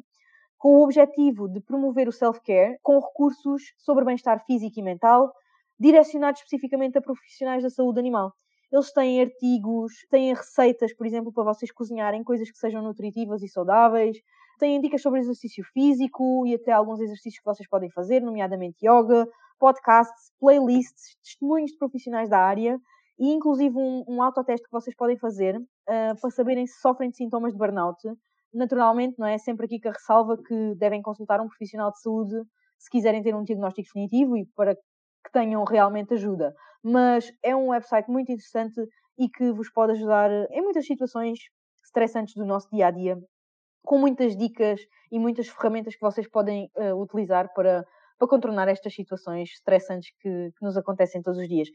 com 0.58 0.76
o 0.76 0.82
objetivo 0.82 1.48
de 1.48 1.60
promover 1.60 2.08
o 2.08 2.12
self-care 2.12 2.78
com 2.82 2.98
recursos 2.98 3.62
sobre 3.76 4.04
bem-estar 4.04 4.44
físico 4.46 4.80
e 4.80 4.82
mental, 4.82 5.30
direcionados 5.78 6.40
especificamente 6.40 6.96
a 6.96 7.02
profissionais 7.02 7.62
da 7.62 7.70
saúde 7.70 7.98
animal. 7.98 8.32
Eles 8.72 8.92
têm 8.92 9.20
artigos, 9.20 9.92
têm 10.10 10.34
receitas, 10.34 10.92
por 10.94 11.06
exemplo, 11.06 11.32
para 11.32 11.44
vocês 11.44 11.70
cozinharem 11.70 12.24
coisas 12.24 12.50
que 12.50 12.58
sejam 12.58 12.82
nutritivas 12.82 13.42
e 13.42 13.48
saudáveis, 13.48 14.16
têm 14.58 14.80
dicas 14.80 15.02
sobre 15.02 15.20
exercício 15.20 15.64
físico 15.72 16.46
e 16.46 16.54
até 16.54 16.72
alguns 16.72 17.00
exercícios 17.00 17.38
que 17.38 17.44
vocês 17.44 17.68
podem 17.68 17.90
fazer, 17.90 18.20
nomeadamente 18.20 18.84
yoga, 18.84 19.28
podcasts, 19.58 20.32
playlists, 20.40 21.16
testemunhos 21.22 21.70
de 21.70 21.78
profissionais 21.78 22.28
da 22.28 22.38
área 22.38 22.78
e 23.18 23.32
inclusive 23.32 23.76
um, 23.76 24.04
um 24.06 24.22
autoteste 24.22 24.66
que 24.66 24.72
vocês 24.72 24.94
podem 24.94 25.16
fazer 25.16 25.56
uh, 25.56 26.20
para 26.20 26.30
saberem 26.30 26.66
se 26.66 26.80
sofrem 26.80 27.10
de 27.10 27.16
sintomas 27.16 27.52
de 27.52 27.58
burnout. 27.58 28.00
Naturalmente, 28.52 29.18
não 29.18 29.26
é 29.26 29.38
sempre 29.38 29.66
aqui 29.66 29.78
que 29.78 29.88
a 29.88 29.92
ressalva 29.92 30.36
que 30.36 30.74
devem 30.76 31.02
consultar 31.02 31.40
um 31.40 31.48
profissional 31.48 31.90
de 31.90 32.00
saúde 32.00 32.42
se 32.78 32.90
quiserem 32.90 33.22
ter 33.22 33.34
um 33.34 33.42
diagnóstico 33.42 33.86
definitivo 33.86 34.36
e 34.36 34.46
para 34.54 34.74
que 34.74 35.32
tenham 35.32 35.64
realmente 35.64 36.14
ajuda. 36.14 36.54
Mas 36.88 37.32
é 37.42 37.54
um 37.54 37.70
website 37.70 38.08
muito 38.08 38.30
interessante 38.30 38.80
e 39.18 39.28
que 39.28 39.50
vos 39.50 39.68
pode 39.72 39.92
ajudar 39.92 40.30
em 40.52 40.62
muitas 40.62 40.86
situações 40.86 41.38
estressantes 41.84 42.34
do 42.34 42.44
nosso 42.44 42.68
dia 42.70 42.86
a 42.86 42.90
dia, 42.92 43.18
com 43.84 43.98
muitas 43.98 44.36
dicas 44.36 44.80
e 45.10 45.18
muitas 45.18 45.48
ferramentas 45.48 45.94
que 45.94 46.00
vocês 46.00 46.28
podem 46.28 46.70
uh, 46.76 46.94
utilizar 46.94 47.52
para, 47.54 47.84
para 48.16 48.28
contornar 48.28 48.68
estas 48.68 48.94
situações 48.94 49.50
estressantes 49.50 50.10
que, 50.20 50.52
que 50.56 50.64
nos 50.64 50.76
acontecem 50.76 51.20
todos 51.20 51.40
os 51.40 51.48
dias. 51.48 51.68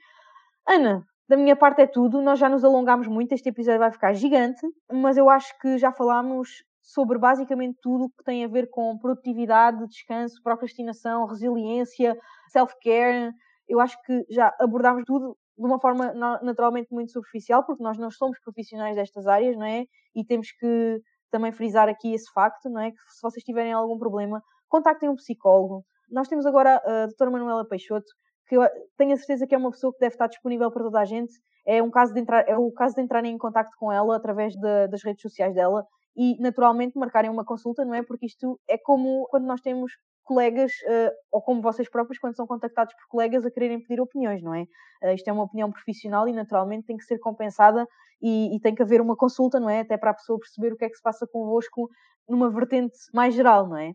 Ana, 0.65 1.05
da 1.27 1.35
minha 1.35 1.57
parte 1.57 1.81
é 1.81 1.87
tudo. 1.87 2.21
Nós 2.21 2.39
já 2.39 2.47
nos 2.47 2.63
alongámos 2.63 3.07
muito, 3.07 3.33
este 3.33 3.49
episódio 3.49 3.79
vai 3.79 3.91
ficar 3.91 4.13
gigante, 4.13 4.65
mas 4.89 5.17
eu 5.17 5.29
acho 5.29 5.57
que 5.59 5.77
já 5.77 5.91
falámos 5.91 6.63
sobre 6.81 7.17
basicamente 7.17 7.77
tudo 7.81 8.05
o 8.05 8.09
que 8.09 8.23
tem 8.23 8.45
a 8.45 8.47
ver 8.47 8.69
com 8.69 8.97
produtividade, 8.97 9.85
descanso, 9.87 10.41
procrastinação, 10.41 11.25
resiliência, 11.25 12.17
self-care. 12.49 13.33
Eu 13.71 13.79
acho 13.79 13.97
que 14.03 14.25
já 14.29 14.53
abordámos 14.59 15.03
tudo 15.05 15.37
de 15.57 15.65
uma 15.65 15.79
forma 15.79 16.13
naturalmente 16.41 16.91
muito 16.91 17.13
superficial, 17.13 17.63
porque 17.63 17.81
nós 17.81 17.97
não 17.97 18.11
somos 18.11 18.37
profissionais 18.41 18.95
destas 18.95 19.27
áreas, 19.27 19.55
não 19.55 19.65
é? 19.65 19.85
E 20.13 20.25
temos 20.25 20.51
que 20.51 20.99
também 21.31 21.53
frisar 21.53 21.87
aqui 21.87 22.13
esse 22.13 22.29
facto, 22.33 22.69
não 22.69 22.81
é? 22.81 22.91
Que 22.91 22.97
se 22.97 23.21
vocês 23.21 23.43
tiverem 23.45 23.71
algum 23.71 23.97
problema, 23.97 24.41
contactem 24.67 25.07
um 25.07 25.15
psicólogo. 25.15 25.85
Nós 26.09 26.27
temos 26.27 26.45
agora 26.45 26.81
a 26.85 27.05
doutora 27.05 27.31
Manuela 27.31 27.65
Peixoto, 27.65 28.11
que 28.45 28.57
eu 28.57 28.67
tenho 28.97 29.13
a 29.13 29.17
certeza 29.17 29.47
que 29.47 29.55
é 29.55 29.57
uma 29.57 29.71
pessoa 29.71 29.93
que 29.93 29.99
deve 29.99 30.15
estar 30.15 30.27
disponível 30.27 30.69
para 30.69 30.83
toda 30.83 30.99
a 30.99 31.05
gente. 31.05 31.31
É, 31.65 31.81
um 31.81 31.89
caso 31.89 32.13
de 32.13 32.19
entrar, 32.19 32.43
é 32.49 32.57
o 32.57 32.69
caso 32.73 32.95
de 32.95 33.01
entrarem 33.01 33.33
em 33.33 33.37
contato 33.37 33.69
com 33.79 33.89
ela 33.89 34.17
através 34.17 34.53
de, 34.53 34.87
das 34.89 35.01
redes 35.03 35.21
sociais 35.21 35.55
dela 35.55 35.85
e 36.17 36.37
naturalmente 36.41 36.97
marcarem 36.97 37.31
uma 37.31 37.45
consulta, 37.45 37.85
não 37.85 37.93
é? 37.93 38.03
Porque 38.03 38.25
isto 38.25 38.59
é 38.67 38.77
como 38.77 39.25
quando 39.29 39.45
nós 39.45 39.61
temos 39.61 39.93
colegas, 40.31 40.71
uh, 40.87 41.11
ou 41.29 41.41
como 41.41 41.61
vocês 41.61 41.89
próprios, 41.89 42.17
quando 42.17 42.37
são 42.37 42.47
contactados 42.47 42.93
por 42.93 43.05
colegas 43.09 43.45
a 43.45 43.51
quererem 43.51 43.81
pedir 43.81 43.99
opiniões, 43.99 44.41
não 44.41 44.55
é? 44.55 44.61
Uh, 45.03 45.13
isto 45.13 45.27
é 45.27 45.33
uma 45.33 45.43
opinião 45.43 45.69
profissional 45.69 46.25
e 46.25 46.31
naturalmente 46.31 46.85
tem 46.85 46.95
que 46.95 47.03
ser 47.03 47.19
compensada 47.19 47.85
e, 48.21 48.55
e, 48.55 48.59
tem 48.61 48.73
que 48.73 48.81
haver 48.81 49.01
uma 49.01 49.17
consulta, 49.17 49.59
não 49.59 49.69
é? 49.69 49.81
Até 49.81 49.97
para 49.97 50.11
a 50.11 50.13
pessoa 50.13 50.39
perceber 50.39 50.71
o 50.71 50.77
que 50.77 50.85
é 50.85 50.89
que 50.89 50.95
se 50.95 51.01
passa 51.01 51.27
convosco 51.27 51.89
numa 52.29 52.49
vertente 52.49 52.97
mais 53.13 53.35
geral, 53.35 53.67
não 53.67 53.77
é? 53.77 53.91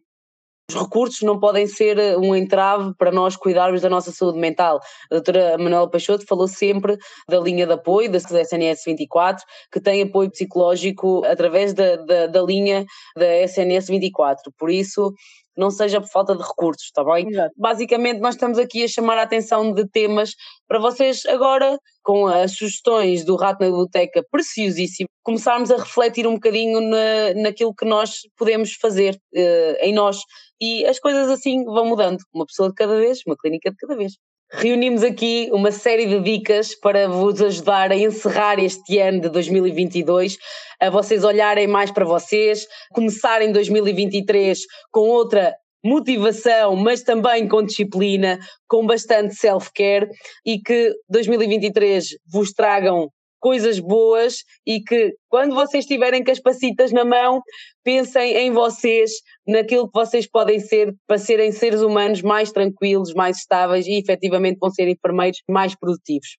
Os 0.69 0.75
recursos 0.75 1.23
não 1.23 1.39
podem 1.39 1.65
ser 1.69 1.97
eh, 1.97 2.17
um 2.17 2.35
entrave 2.35 2.93
para 2.99 3.13
nós 3.13 3.37
cuidarmos 3.37 3.83
da 3.83 3.89
nossa 3.89 4.11
saúde 4.11 4.41
mental. 4.41 4.81
A 5.09 5.15
doutora 5.15 5.57
Manuela 5.57 5.89
Peixoto 5.89 6.27
falou 6.27 6.49
sempre 6.49 6.99
da 7.29 7.39
linha 7.39 7.65
de 7.65 7.73
apoio 7.73 8.11
da 8.11 8.19
SNS 8.19 8.83
24, 8.85 9.45
que 9.71 9.81
tem 9.81 10.03
apoio 10.03 10.29
psicológico 10.29 11.25
através 11.25 11.73
da, 11.73 11.95
da, 11.95 12.27
da 12.27 12.43
linha 12.43 12.85
da 13.17 13.43
SNS 13.43 13.87
24. 13.87 14.53
Por 14.59 14.69
isso, 14.69 15.15
não 15.57 15.71
seja 15.71 16.01
por 16.01 16.09
falta 16.09 16.37
de 16.37 16.43
recursos, 16.43 16.85
está 16.85 17.03
bem? 17.05 17.29
Exato. 17.29 17.55
Basicamente, 17.57 18.21
nós 18.21 18.35
estamos 18.35 18.59
aqui 18.59 18.85
a 18.85 18.89
chamar 18.89 19.19
a 19.19 19.23
atenção 19.23 19.73
de 19.73 19.89
temas 19.89 20.35
para 20.69 20.79
vocês 20.79 21.25
agora, 21.27 21.79
com 22.03 22.27
as 22.27 22.53
sugestões 22.53 23.25
do 23.25 23.37
Rato 23.37 23.61
na 23.61 23.67
Biblioteca, 23.67 24.25
preciosíssimo, 24.31 25.09
começarmos 25.23 25.71
a 25.71 25.77
refletir 25.77 26.27
um 26.27 26.35
bocadinho 26.35 26.81
na, 26.81 27.35
naquilo 27.43 27.75
que 27.75 27.85
nós 27.85 28.21
podemos 28.37 28.75
fazer 28.75 29.15
uh, 29.35 29.77
em 29.81 29.93
nós. 29.93 30.19
E 30.61 30.85
as 30.87 30.99
coisas 30.99 31.29
assim 31.29 31.65
vão 31.65 31.87
mudando, 31.87 32.19
uma 32.35 32.47
pessoa 32.47 32.69
de 32.69 32.75
cada 32.75 32.97
vez, 32.97 33.21
uma 33.27 33.37
clínica 33.37 33.71
de 33.71 33.77
cada 33.77 33.97
vez. 33.97 34.15
Reunimos 34.53 35.03
aqui 35.03 35.49
uma 35.53 35.73
série 35.73 36.07
de 36.07 36.21
dicas 36.21 36.73
para 36.77 37.09
vos 37.09 37.43
ajudar 37.43 37.91
a 37.91 37.97
encerrar 37.97 38.61
este 38.61 38.99
ano 38.99 39.21
de 39.21 39.29
2022, 39.29 40.39
a 40.81 40.89
vocês 40.89 41.25
olharem 41.25 41.67
mais 41.67 41.91
para 41.91 42.05
vocês, 42.05 42.65
começarem 42.93 43.51
2023 43.51 44.61
com 44.93 45.01
outra 45.01 45.53
motivação, 45.85 46.77
mas 46.77 47.03
também 47.03 47.49
com 47.49 47.63
disciplina, 47.63 48.39
com 48.69 48.87
bastante 48.87 49.35
self-care 49.35 50.09
e 50.45 50.61
que 50.61 50.93
2023 51.09 52.11
vos 52.31 52.53
tragam 52.53 53.11
coisas 53.47 53.79
boas 53.79 54.39
e 54.67 54.81
que 54.81 55.15
quando 55.29 55.55
vocês 55.55 55.85
estiverem 55.85 56.25
com 56.25 56.33
na 56.93 57.05
mão, 57.05 57.41
pensem 57.85 58.39
em 58.39 58.51
vocês, 58.51 59.13
naquilo 59.47 59.87
que 59.87 59.97
vocês 59.97 60.29
podem 60.29 60.59
ser 60.59 60.93
para 61.07 61.17
serem 61.17 61.53
seres 61.53 61.81
humanos 61.81 62.23
mais 62.23 62.51
tranquilos, 62.51 63.15
mais 63.15 63.37
estáveis 63.37 63.87
e 63.87 64.01
efetivamente 64.01 64.59
vão 64.59 64.69
ser 64.69 64.89
enfermeiros 64.89 65.41
mais 65.49 65.77
produtivos. 65.77 66.37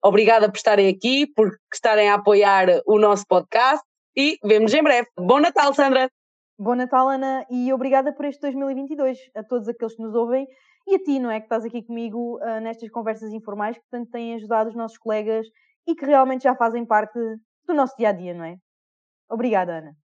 Obrigada 0.00 0.48
por 0.48 0.56
estarem 0.56 0.88
aqui, 0.88 1.26
por 1.26 1.50
estarem 1.74 2.10
a 2.10 2.14
apoiar 2.14 2.80
o 2.86 2.96
nosso 2.96 3.24
podcast 3.26 3.84
e 4.16 4.38
vemos 4.44 4.72
em 4.72 4.84
breve. 4.84 5.08
Bom 5.18 5.40
Natal, 5.40 5.74
Sandra! 5.74 6.08
Bom 6.56 6.76
Natal, 6.76 7.08
Ana, 7.08 7.44
e 7.50 7.72
obrigada 7.72 8.12
por 8.12 8.24
este 8.24 8.40
2022 8.42 9.18
a 9.34 9.42
todos 9.42 9.66
aqueles 9.66 9.96
que 9.96 10.02
nos 10.02 10.14
ouvem 10.14 10.46
e 10.86 10.94
a 10.94 10.98
ti, 11.00 11.18
não 11.18 11.28
é? 11.28 11.40
Que 11.40 11.46
estás 11.46 11.64
aqui 11.64 11.82
comigo 11.82 12.38
uh, 12.38 12.60
nestas 12.60 12.88
conversas 12.88 13.32
informais 13.32 13.76
que 13.76 13.84
tanto 13.90 14.12
têm 14.12 14.34
ajudado 14.34 14.70
os 14.70 14.76
nossos 14.76 14.96
colegas 14.96 15.44
e 15.86 15.94
que 15.94 16.04
realmente 16.06 16.44
já 16.44 16.54
fazem 16.56 16.84
parte 16.86 17.18
do 17.66 17.74
nosso 17.74 17.96
dia 17.96 18.10
a 18.10 18.12
dia, 18.12 18.34
não 18.34 18.44
é? 18.44 18.56
Obrigada, 19.30 19.78
Ana. 19.78 19.96